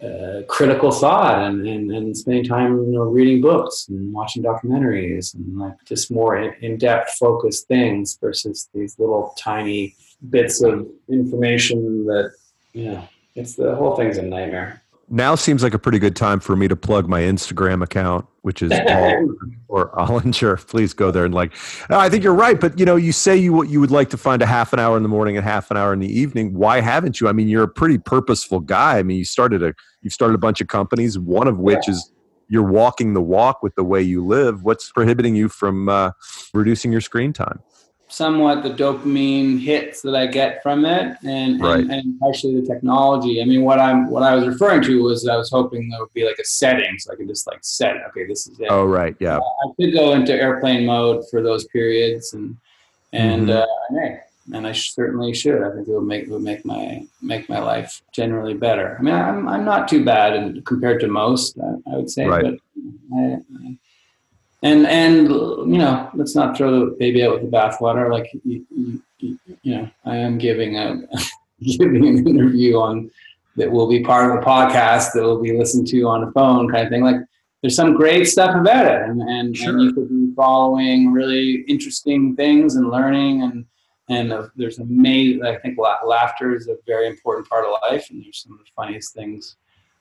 uh, 0.01 0.41
critical 0.47 0.91
thought 0.91 1.43
and, 1.43 1.67
and, 1.67 1.91
and 1.91 2.17
spending 2.17 2.45
time 2.45 2.77
you 2.77 2.93
know 2.93 3.03
reading 3.03 3.41
books 3.41 3.87
and 3.89 4.13
watching 4.13 4.41
documentaries 4.41 5.35
and 5.35 5.57
like 5.57 5.75
just 5.85 6.09
more 6.09 6.37
in, 6.37 6.53
in-depth 6.61 7.11
focused 7.19 7.67
things 7.67 8.17
versus 8.19 8.69
these 8.73 8.97
little 8.97 9.35
tiny 9.37 9.93
bits 10.29 10.61
of 10.61 10.87
information 11.09 12.05
that 12.05 12.31
yeah 12.73 13.05
it's 13.35 13.55
the 13.55 13.75
whole 13.75 13.95
thing's 13.95 14.17
a 14.17 14.21
nightmare 14.21 14.83
now 15.09 15.35
seems 15.35 15.61
like 15.61 15.73
a 15.73 15.79
pretty 15.79 15.99
good 15.99 16.15
time 16.15 16.39
for 16.39 16.55
me 16.55 16.67
to 16.67 16.75
plug 16.75 17.07
my 17.07 17.21
Instagram 17.21 17.83
account, 17.83 18.25
which 18.41 18.63
is 18.63 18.71
Paul 18.87 19.27
or 19.67 19.91
Ollinger. 19.91 20.65
Please 20.67 20.93
go 20.93 21.11
there 21.11 21.25
and 21.25 21.33
like. 21.33 21.53
I 21.89 22.09
think 22.09 22.23
you're 22.23 22.33
right, 22.33 22.59
but 22.59 22.79
you 22.79 22.85
know, 22.85 22.95
you 22.95 23.11
say 23.11 23.35
you 23.35 23.63
you 23.65 23.79
would 23.79 23.91
like 23.91 24.09
to 24.11 24.17
find 24.17 24.41
a 24.41 24.45
half 24.45 24.73
an 24.73 24.79
hour 24.79 24.95
in 24.97 25.03
the 25.03 25.09
morning 25.09 25.35
and 25.37 25.45
half 25.45 25.69
an 25.69 25.77
hour 25.77 25.93
in 25.93 25.99
the 25.99 26.07
evening. 26.07 26.53
Why 26.53 26.81
haven't 26.81 27.19
you? 27.19 27.27
I 27.27 27.33
mean, 27.33 27.47
you're 27.47 27.63
a 27.63 27.67
pretty 27.67 27.97
purposeful 27.97 28.61
guy. 28.61 28.97
I 28.97 29.03
mean, 29.03 29.17
you 29.17 29.25
started 29.25 29.61
a 29.61 29.73
you've 30.01 30.13
started 30.13 30.35
a 30.35 30.39
bunch 30.39 30.61
of 30.61 30.67
companies, 30.67 31.19
one 31.19 31.47
of 31.47 31.59
which 31.59 31.87
yeah. 31.87 31.91
is 31.93 32.11
you're 32.47 32.63
walking 32.63 33.13
the 33.13 33.21
walk 33.21 33.61
with 33.61 33.75
the 33.75 33.83
way 33.83 34.01
you 34.01 34.25
live. 34.25 34.63
What's 34.63 34.91
prohibiting 34.91 35.35
you 35.35 35.49
from 35.49 35.89
uh, 35.89 36.11
reducing 36.53 36.91
your 36.91 37.01
screen 37.01 37.33
time? 37.33 37.59
Somewhat 38.13 38.61
the 38.61 38.69
dopamine 38.69 39.59
hits 39.59 40.01
that 40.03 40.15
I 40.15 40.27
get 40.27 40.61
from 40.61 40.85
it, 40.85 41.17
and, 41.23 41.59
right. 41.59 41.79
and, 41.79 41.91
and 41.91 42.19
partially 42.19 42.61
the 42.61 42.67
technology. 42.67 43.41
I 43.41 43.45
mean, 43.45 43.63
what 43.63 43.79
I'm 43.79 44.07
what 44.07 44.21
I 44.21 44.35
was 44.35 44.45
referring 44.47 44.83
to 44.83 45.03
was 45.03 45.27
I 45.27 45.35
was 45.35 45.49
hoping 45.49 45.89
there 45.89 45.99
would 45.99 46.13
be 46.13 46.23
like 46.23 46.37
a 46.39 46.45
setting, 46.45 46.99
so 46.99 47.11
I 47.11 47.15
could 47.15 47.27
just 47.27 47.47
like 47.47 47.59
set. 47.61 47.95
Okay, 48.09 48.25
this 48.27 48.47
is 48.47 48.59
it. 48.59 48.67
Oh, 48.69 48.85
right, 48.85 49.15
yeah. 49.19 49.37
Uh, 49.37 49.41
I 49.41 49.73
could 49.77 49.93
go 49.93 50.13
into 50.13 50.31
airplane 50.31 50.85
mode 50.85 51.23
for 51.31 51.41
those 51.41 51.65
periods, 51.65 52.33
and 52.33 52.55
and 53.13 53.47
mm-hmm. 53.47 53.95
uh, 53.95 54.55
and 54.55 54.67
I 54.67 54.73
certainly 54.73 55.33
should. 55.33 55.63
I 55.63 55.71
think 55.73 55.87
it 55.87 55.91
would 55.91 56.05
make 56.05 56.23
it 56.23 56.29
would 56.29 56.43
make 56.43 56.63
my 56.65 57.07
make 57.21 57.49
my 57.49 57.59
life 57.59 58.03
generally 58.11 58.53
better. 58.53 58.95
I 58.99 59.01
mean, 59.01 59.15
I'm 59.15 59.47
I'm 59.47 59.65
not 59.65 59.87
too 59.87 60.05
bad 60.05 60.35
in, 60.35 60.61
compared 60.63 61.01
to 61.01 61.07
most, 61.07 61.57
I, 61.57 61.91
I 61.91 61.95
would 61.95 62.11
say, 62.11 62.27
right. 62.27 62.43
but 62.43 62.55
I, 63.17 63.37
I 63.65 63.77
and 64.63 64.87
and 64.87 65.27
you 65.27 65.77
know 65.77 66.09
let's 66.15 66.35
not 66.35 66.57
throw 66.57 66.85
the 66.85 66.95
baby 66.97 67.23
out 67.23 67.33
with 67.33 67.41
the 67.41 67.55
bathwater. 67.55 68.11
Like 68.11 68.29
you, 68.43 68.65
you, 69.19 69.39
you, 69.61 69.75
know 69.75 69.89
i 70.05 70.15
am 70.15 70.37
giving 70.37 70.77
a 70.77 71.01
giving 71.77 72.07
an 72.07 72.27
interview 72.27 72.77
on 72.77 73.11
that 73.55 73.71
will 73.71 73.87
be 73.87 74.01
part 74.01 74.31
of 74.31 74.41
a 74.41 74.45
podcast 74.45 75.11
that 75.13 75.21
will 75.21 75.41
be 75.41 75.55
listened 75.55 75.87
to 75.87 76.01
on 76.07 76.23
a 76.23 76.31
phone 76.31 76.71
kind 76.71 76.85
of 76.87 76.89
thing. 76.89 77.03
Like 77.03 77.17
there's 77.61 77.75
some 77.75 77.93
great 77.93 78.25
stuff 78.25 78.55
about 78.55 78.85
it. 78.85 79.01
And 79.01 79.21
and, 79.21 79.55
sure. 79.55 79.69
and 79.69 79.81
you 79.81 79.93
could 79.93 80.09
be 80.09 80.33
following 80.35 81.11
really 81.11 81.65
interesting 81.67 82.35
things 82.35 82.75
and 82.75 82.89
learning. 82.89 83.43
And 83.43 83.65
and 84.09 84.33
uh, 84.33 84.47
there's 84.57 84.79
amazing 84.79 85.45
i 85.45 85.55
think 85.59 85.77
laughter 85.77 86.53
is 86.53 86.67
a 86.67 86.75
very 86.85 87.07
important 87.07 87.49
part 87.49 87.65
of 87.65 87.71
life. 87.89 88.09
And 88.09 88.23
there's 88.23 88.41
some 88.43 88.53
of 88.53 88.59
the 88.59 88.71
funniest 88.75 89.13
things 89.13 89.57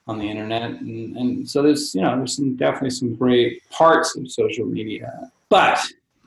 on 0.09 0.19
the 0.19 0.29
internet 0.29 0.71
and, 0.71 1.17
and 1.17 1.49
so 1.49 1.63
there's 1.63 1.95
you 1.95 2.01
know 2.01 2.17
there's 2.17 2.37
some 2.37 2.57
definitely 2.57 2.91
some 2.91 3.15
great 3.15 3.63
parts 3.71 4.17
of 4.17 4.31
social 4.31 4.67
media 4.67 5.31
but 5.49 5.79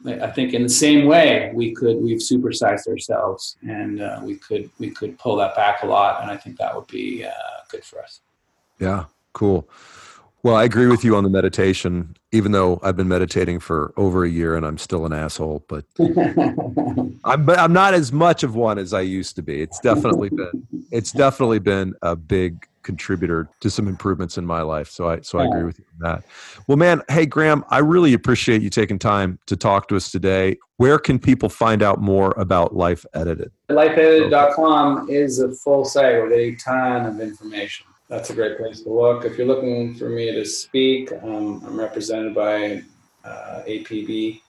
I 0.08 0.30
think 0.30 0.54
in 0.54 0.62
the 0.62 0.70
same 0.70 1.08
way 1.08 1.52
we 1.54 1.74
could 1.74 1.98
we've 1.98 2.20
supersized 2.20 2.88
ourselves 2.88 3.58
and 3.68 4.02
uh, 4.02 4.20
we 4.24 4.36
could 4.36 4.70
we 4.78 4.92
could 4.92 5.18
pull 5.18 5.36
that 5.38 5.56
back 5.56 5.84
a 5.84 5.88
lot 5.88 6.22
and 6.22 6.30
I 6.30 6.38
think 6.38 6.58
that 6.58 6.76
would 6.76 6.88
be 6.88 7.26
uh, 7.26 7.32
good 7.70 7.84
for 7.84 8.02
us. 8.02 8.22
Yeah, 8.80 9.06
cool. 9.34 9.68
Well, 10.44 10.56
I 10.56 10.64
agree 10.64 10.86
with 10.86 11.04
you 11.04 11.16
on 11.16 11.24
the 11.24 11.30
meditation, 11.32 12.16
even 12.32 12.52
though 12.52 12.80
I've 12.84 12.96
been 12.96 13.08
meditating 13.08 13.62
for 13.62 13.94
over 13.98 14.24
a 14.26 14.30
year 14.30 14.56
and 14.56 14.64
I'm 14.64 14.78
still 14.78 15.08
an 15.08 15.12
asshole, 15.12 15.66
but 15.68 15.86
I'm, 16.00 17.50
I'm 17.50 17.74
not 17.74 17.96
as 17.96 18.12
much 18.12 18.44
of 18.44 18.56
one 18.56 18.78
as 18.78 18.94
I 18.94 19.02
used 19.02 19.36
to 19.38 19.42
be. 19.42 19.64
It's 19.64 19.80
definitely 19.80 20.30
been, 20.30 20.68
it's 20.92 21.12
definitely 21.12 21.58
been 21.58 21.96
a 22.04 22.16
big 22.16 22.68
contributor 22.86 23.50
to 23.60 23.70
some 23.70 23.88
improvements 23.88 24.38
in 24.38 24.46
my 24.46 24.62
life. 24.62 24.90
So 24.90 25.10
I 25.10 25.20
so 25.22 25.40
I 25.40 25.46
agree 25.46 25.64
with 25.64 25.80
you 25.80 25.86
on 25.94 26.12
that. 26.12 26.24
Well, 26.68 26.78
man, 26.78 27.02
hey 27.10 27.26
Graham, 27.26 27.66
I 27.70 27.80
really 27.80 28.14
appreciate 28.14 28.62
you 28.62 28.70
taking 28.70 28.98
time 28.98 29.40
to 29.48 29.58
talk 29.58 29.90
to 29.90 29.98
us 29.98 30.12
today. 30.12 30.58
Where 30.78 31.00
can 31.00 31.20
people 31.20 31.50
find 31.50 31.84
out 31.84 32.00
more 32.00 32.34
about 32.38 32.76
Life 32.76 33.06
Edited? 33.14 33.52
LifeEdited.com 33.70 35.10
is 35.10 35.40
a 35.40 35.52
full 35.54 35.84
site 35.84 36.24
with 36.24 36.32
a 36.32 36.56
ton 36.56 37.06
of 37.06 37.20
information. 37.20 37.88
that's 38.08 38.30
a 38.30 38.34
great 38.34 38.58
place 38.58 38.82
to 38.82 38.90
look. 38.90 39.26
If 39.26 39.38
you're 39.38 39.48
looking 39.48 39.96
for 39.96 40.10
me 40.10 40.32
to 40.32 40.46
speak, 40.46 41.12
um, 41.24 41.64
I'm 41.66 41.80
represented 41.80 42.36
by 42.36 42.84
uh, 43.24 43.64
APB. 43.68 44.42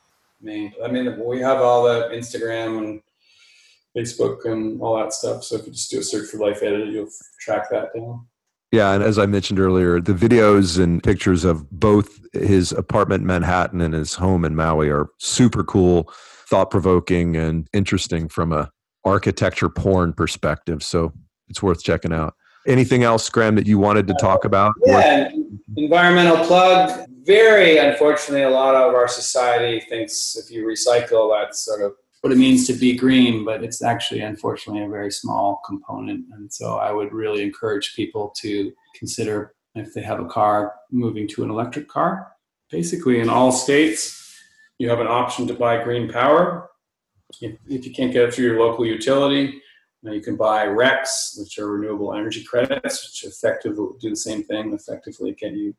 Maine. 0.42 0.72
I 0.84 0.88
mean, 0.88 1.18
we 1.24 1.40
have 1.40 1.60
all 1.62 1.84
the 1.84 2.10
Instagram 2.12 2.78
and 2.78 3.02
Facebook 3.96 4.44
and 4.44 4.80
all 4.80 4.96
that 4.96 5.12
stuff. 5.12 5.44
So 5.44 5.56
if 5.56 5.66
you 5.66 5.72
just 5.72 5.90
do 5.90 6.00
a 6.00 6.02
search 6.02 6.28
for 6.28 6.38
Life 6.38 6.62
Edited, 6.62 6.92
you'll 6.92 7.08
track 7.40 7.70
that 7.70 7.94
down. 7.94 8.26
Yeah, 8.72 8.92
and 8.92 9.02
as 9.02 9.18
I 9.18 9.26
mentioned 9.26 9.60
earlier, 9.60 10.00
the 10.00 10.12
videos 10.12 10.82
and 10.82 11.02
pictures 11.02 11.44
of 11.44 11.70
both 11.70 12.18
his 12.32 12.72
apartment 12.72 13.22
in 13.22 13.26
Manhattan 13.26 13.80
and 13.80 13.94
his 13.94 14.14
home 14.14 14.44
in 14.44 14.56
Maui 14.56 14.90
are 14.90 15.08
super 15.18 15.62
cool, 15.64 16.12
thought 16.50 16.70
provoking, 16.70 17.36
and 17.36 17.68
interesting 17.72 18.28
from 18.28 18.52
a 18.52 18.70
architecture 19.04 19.68
porn 19.68 20.12
perspective. 20.12 20.82
So 20.82 21.12
it's 21.48 21.62
worth 21.62 21.82
checking 21.82 22.12
out. 22.12 22.34
Anything 22.66 23.04
else, 23.04 23.30
Graham, 23.30 23.54
that 23.54 23.68
you 23.68 23.78
wanted 23.78 24.08
to 24.08 24.14
talk 24.20 24.44
about? 24.44 24.72
Yeah, 24.84 25.30
environmental 25.76 26.44
plug. 26.44 27.08
Very 27.24 27.78
unfortunately, 27.78 28.42
a 28.42 28.50
lot 28.50 28.74
of 28.74 28.94
our 28.94 29.06
society 29.06 29.80
thinks 29.88 30.36
if 30.36 30.50
you 30.50 30.66
recycle, 30.66 31.32
that's 31.32 31.64
sort 31.64 31.82
of 31.82 31.92
what 32.20 32.32
it 32.32 32.38
means 32.38 32.66
to 32.66 32.72
be 32.72 32.96
green, 32.96 33.44
but 33.44 33.62
it's 33.62 33.82
actually 33.82 34.20
unfortunately 34.20 34.82
a 34.82 34.88
very 34.88 35.10
small 35.10 35.60
component. 35.66 36.24
And 36.32 36.52
so 36.52 36.76
I 36.76 36.92
would 36.92 37.12
really 37.12 37.42
encourage 37.42 37.94
people 37.94 38.32
to 38.38 38.72
consider 38.94 39.54
if 39.74 39.92
they 39.94 40.02
have 40.02 40.20
a 40.20 40.26
car 40.26 40.74
moving 40.90 41.28
to 41.28 41.44
an 41.44 41.50
electric 41.50 41.88
car. 41.88 42.32
Basically, 42.70 43.20
in 43.20 43.28
all 43.28 43.52
states, 43.52 44.40
you 44.78 44.88
have 44.88 45.00
an 45.00 45.06
option 45.06 45.46
to 45.46 45.54
buy 45.54 45.82
green 45.82 46.10
power. 46.10 46.70
If, 47.40 47.58
if 47.68 47.86
you 47.86 47.92
can't 47.92 48.12
get 48.12 48.24
it 48.24 48.34
through 48.34 48.46
your 48.46 48.60
local 48.60 48.86
utility, 48.86 49.60
you 50.02 50.20
can 50.20 50.36
buy 50.36 50.66
RECs, 50.66 51.38
which 51.38 51.58
are 51.58 51.70
renewable 51.70 52.14
energy 52.14 52.44
credits, 52.44 53.04
which 53.04 53.32
effectively 53.32 53.88
do 54.00 54.10
the 54.10 54.16
same 54.16 54.44
thing, 54.44 54.72
effectively 54.72 55.32
get 55.32 55.52
you 55.52 55.74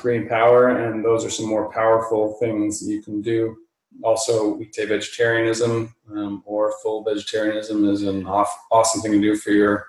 green 0.00 0.28
power. 0.28 0.68
And 0.68 1.04
those 1.04 1.24
are 1.24 1.30
some 1.30 1.46
more 1.46 1.72
powerful 1.72 2.36
things 2.40 2.80
that 2.80 2.92
you 2.92 3.02
can 3.02 3.20
do 3.22 3.56
also 4.02 4.54
weekday 4.54 4.86
vegetarianism 4.86 5.94
um, 6.10 6.42
or 6.46 6.74
full 6.82 7.04
vegetarianism 7.04 7.88
is 7.88 8.02
an 8.02 8.26
off, 8.26 8.52
awesome 8.70 9.00
thing 9.00 9.12
to 9.12 9.20
do 9.20 9.36
for 9.36 9.50
your 9.50 9.86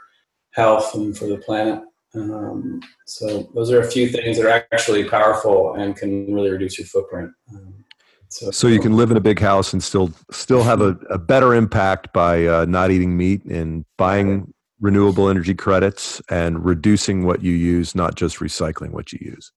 health 0.51 0.93
and 0.95 1.17
for 1.17 1.25
the 1.25 1.37
planet. 1.37 1.81
Um, 2.13 2.81
so 3.05 3.49
those 3.53 3.71
are 3.71 3.81
a 3.81 3.91
few 3.91 4.07
things 4.09 4.37
that 4.37 4.45
are 4.45 4.65
actually 4.71 5.03
powerful 5.03 5.75
and 5.75 5.95
can 5.95 6.33
really 6.33 6.49
reduce 6.49 6.79
your 6.79 6.87
footprint. 6.87 7.31
Um, 7.53 7.85
so, 8.29 8.51
so 8.51 8.67
you 8.67 8.79
can 8.79 8.97
live 8.97 9.11
in 9.11 9.17
a 9.17 9.21
big 9.21 9.39
house 9.39 9.71
and 9.71 9.81
still 9.81 10.11
still 10.31 10.63
have 10.63 10.81
a, 10.81 10.97
a 11.09 11.17
better 11.17 11.53
impact 11.53 12.11
by 12.13 12.45
uh, 12.45 12.65
not 12.65 12.91
eating 12.91 13.15
meat 13.15 13.45
and 13.45 13.85
buying 13.97 14.53
renewable 14.81 15.29
energy 15.29 15.55
credits 15.55 16.21
and 16.29 16.63
reducing 16.63 17.25
what 17.25 17.41
you 17.41 17.53
use, 17.53 17.95
not 17.95 18.15
just 18.15 18.39
recycling 18.39 18.91
what 18.91 19.13
you 19.13 19.19
use. 19.21 19.51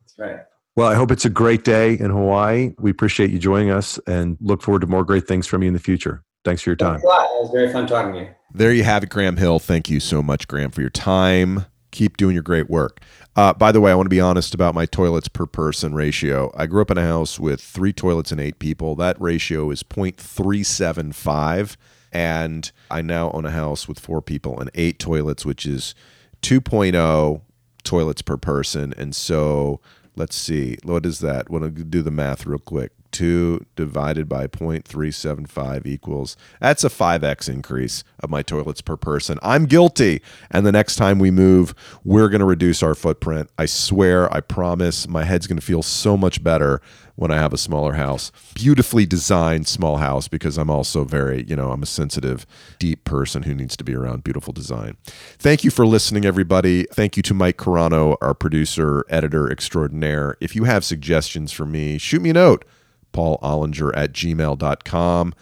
That's 0.00 0.18
right. 0.18 0.40
Well, 0.76 0.88
I 0.88 0.96
hope 0.96 1.12
it's 1.12 1.24
a 1.24 1.30
great 1.30 1.62
day 1.62 1.92
in 1.96 2.10
Hawaii. 2.10 2.74
We 2.80 2.90
appreciate 2.90 3.30
you 3.30 3.38
joining 3.38 3.70
us 3.70 4.00
and 4.08 4.36
look 4.40 4.60
forward 4.60 4.80
to 4.80 4.88
more 4.88 5.04
great 5.04 5.28
things 5.28 5.46
from 5.46 5.62
you 5.62 5.68
in 5.68 5.74
the 5.74 5.78
future. 5.78 6.24
Thanks 6.44 6.62
for 6.62 6.70
your 6.70 6.76
time. 6.76 6.94
Thanks 6.94 7.04
a 7.04 7.08
lot. 7.08 7.24
It 7.26 7.42
was 7.42 7.50
very 7.52 7.72
fun 7.72 7.86
talking 7.86 8.12
to 8.14 8.20
you. 8.20 8.28
There 8.52 8.72
you 8.72 8.82
have 8.82 9.04
it, 9.04 9.08
Graham 9.08 9.36
Hill. 9.36 9.60
Thank 9.60 9.88
you 9.88 10.00
so 10.00 10.20
much, 10.20 10.48
Graham, 10.48 10.72
for 10.72 10.80
your 10.80 10.90
time. 10.90 11.66
Keep 11.92 12.16
doing 12.16 12.34
your 12.34 12.42
great 12.42 12.68
work. 12.68 13.00
Uh, 13.36 13.52
by 13.52 13.70
the 13.70 13.80
way, 13.80 13.92
I 13.92 13.94
want 13.94 14.06
to 14.06 14.10
be 14.10 14.20
honest 14.20 14.52
about 14.52 14.74
my 14.74 14.84
toilets 14.84 15.28
per 15.28 15.46
person 15.46 15.94
ratio. 15.94 16.50
I 16.56 16.66
grew 16.66 16.82
up 16.82 16.90
in 16.90 16.98
a 16.98 17.06
house 17.06 17.38
with 17.38 17.60
three 17.60 17.92
toilets 17.92 18.32
and 18.32 18.40
eight 18.40 18.58
people. 18.58 18.96
That 18.96 19.20
ratio 19.20 19.70
is 19.70 19.84
0.375. 19.84 21.76
And 22.10 22.70
I 22.90 23.00
now 23.00 23.30
own 23.30 23.44
a 23.44 23.52
house 23.52 23.86
with 23.86 24.00
four 24.00 24.20
people 24.20 24.58
and 24.58 24.70
eight 24.74 24.98
toilets, 24.98 25.46
which 25.46 25.66
is 25.66 25.94
2.0 26.42 27.42
toilets 27.84 28.22
per 28.22 28.36
person. 28.36 28.92
And 28.96 29.14
so 29.14 29.80
let's 30.16 30.36
see, 30.36 30.78
what 30.82 31.06
is 31.06 31.20
that? 31.20 31.50
Want 31.50 31.76
to 31.76 31.84
do 31.84 32.02
the 32.02 32.10
math 32.10 32.46
real 32.46 32.58
quick. 32.58 32.92
2 33.12 33.64
divided 33.76 34.28
by 34.28 34.48
0.375 34.48 35.86
equals 35.86 36.36
that's 36.58 36.82
a 36.82 36.88
5x 36.88 37.48
increase 37.48 38.02
of 38.18 38.28
my 38.28 38.42
toilets 38.42 38.80
per 38.80 38.96
person. 38.96 39.38
I'm 39.40 39.66
guilty. 39.66 40.20
And 40.50 40.66
the 40.66 40.72
next 40.72 40.96
time 40.96 41.20
we 41.20 41.30
move, 41.30 41.74
we're 42.02 42.28
going 42.28 42.40
to 42.40 42.44
reduce 42.44 42.82
our 42.82 42.96
footprint. 42.96 43.50
I 43.56 43.66
swear, 43.66 44.32
I 44.34 44.40
promise. 44.40 45.06
My 45.06 45.22
head's 45.22 45.46
going 45.46 45.58
to 45.58 45.64
feel 45.64 45.82
so 45.82 46.16
much 46.16 46.42
better 46.42 46.80
when 47.16 47.30
I 47.30 47.36
have 47.36 47.52
a 47.52 47.58
smaller 47.58 47.94
house. 47.94 48.32
Beautifully 48.54 49.06
designed 49.06 49.68
small 49.68 49.98
house 49.98 50.28
because 50.28 50.58
I'm 50.58 50.70
also 50.70 51.04
very, 51.04 51.44
you 51.44 51.56
know, 51.56 51.70
I'm 51.70 51.82
a 51.82 51.86
sensitive, 51.86 52.46
deep 52.78 53.04
person 53.04 53.44
who 53.44 53.54
needs 53.54 53.76
to 53.76 53.84
be 53.84 53.94
around 53.94 54.24
beautiful 54.24 54.52
design. 54.52 54.96
Thank 55.38 55.64
you 55.64 55.70
for 55.70 55.86
listening, 55.86 56.24
everybody. 56.24 56.84
Thank 56.92 57.16
you 57.16 57.22
to 57.24 57.34
Mike 57.34 57.56
Carano, 57.56 58.16
our 58.20 58.34
producer, 58.34 59.04
editor 59.08 59.50
extraordinaire. 59.50 60.36
If 60.40 60.56
you 60.56 60.64
have 60.64 60.84
suggestions 60.84 61.52
for 61.52 61.66
me, 61.66 61.98
shoot 61.98 62.22
me 62.22 62.30
a 62.30 62.34
note 62.34 62.64
paulollinger 63.12 63.92
at 63.96 64.12
gmail.com. 64.12 65.34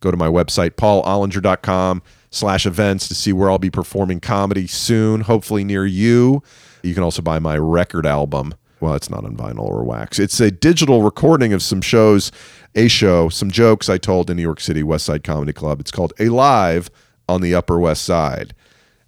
Go 0.00 0.10
to 0.10 0.16
my 0.16 0.28
website, 0.28 0.70
paulollinger.com 0.70 2.02
slash 2.30 2.66
events 2.66 3.08
to 3.08 3.14
see 3.14 3.32
where 3.32 3.50
I'll 3.50 3.58
be 3.58 3.70
performing 3.70 4.20
comedy 4.20 4.66
soon, 4.66 5.22
hopefully 5.22 5.64
near 5.64 5.84
you. 5.84 6.42
You 6.82 6.94
can 6.94 7.02
also 7.02 7.20
buy 7.20 7.38
my 7.38 7.58
record 7.58 8.06
album. 8.06 8.54
Well, 8.80 8.94
it's 8.94 9.10
not 9.10 9.24
on 9.24 9.36
vinyl 9.36 9.64
or 9.64 9.82
wax. 9.84 10.18
It's 10.18 10.38
a 10.40 10.50
digital 10.50 11.02
recording 11.02 11.52
of 11.52 11.62
some 11.62 11.80
shows, 11.80 12.30
a 12.74 12.88
show, 12.88 13.28
some 13.28 13.50
jokes 13.50 13.88
I 13.88 13.98
told 13.98 14.30
in 14.30 14.36
New 14.36 14.42
York 14.42 14.60
City 14.60 14.82
West 14.82 15.06
Side 15.06 15.24
Comedy 15.24 15.52
Club. 15.52 15.80
It's 15.80 15.90
called 15.90 16.12
A 16.20 16.28
Live 16.28 16.90
on 17.28 17.40
the 17.40 17.54
Upper 17.54 17.78
West 17.78 18.04
Side. 18.04 18.54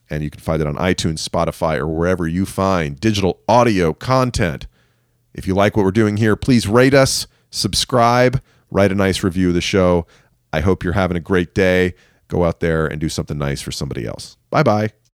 And 0.08 0.24
you 0.24 0.30
can 0.30 0.40
find 0.40 0.60
it 0.60 0.66
on 0.66 0.74
iTunes, 0.74 1.26
Spotify, 1.26 1.78
or 1.78 1.86
wherever 1.86 2.26
you 2.26 2.44
find 2.44 2.98
digital 2.98 3.40
audio 3.48 3.92
content. 3.92 4.66
If 5.32 5.46
you 5.46 5.54
like 5.54 5.76
what 5.76 5.84
we're 5.84 5.92
doing 5.92 6.16
here, 6.16 6.34
please 6.34 6.66
rate 6.66 6.94
us 6.94 7.28
subscribe, 7.50 8.40
write 8.70 8.92
a 8.92 8.94
nice 8.94 9.22
review 9.22 9.48
of 9.48 9.54
the 9.54 9.60
show. 9.60 10.06
I 10.52 10.60
hope 10.60 10.82
you're 10.82 10.94
having 10.94 11.16
a 11.16 11.20
great 11.20 11.54
day. 11.54 11.94
Go 12.28 12.44
out 12.44 12.60
there 12.60 12.86
and 12.86 13.00
do 13.00 13.08
something 13.08 13.38
nice 13.38 13.60
for 13.60 13.72
somebody 13.72 14.06
else. 14.06 14.36
Bye 14.50 14.62
bye. 14.62 14.90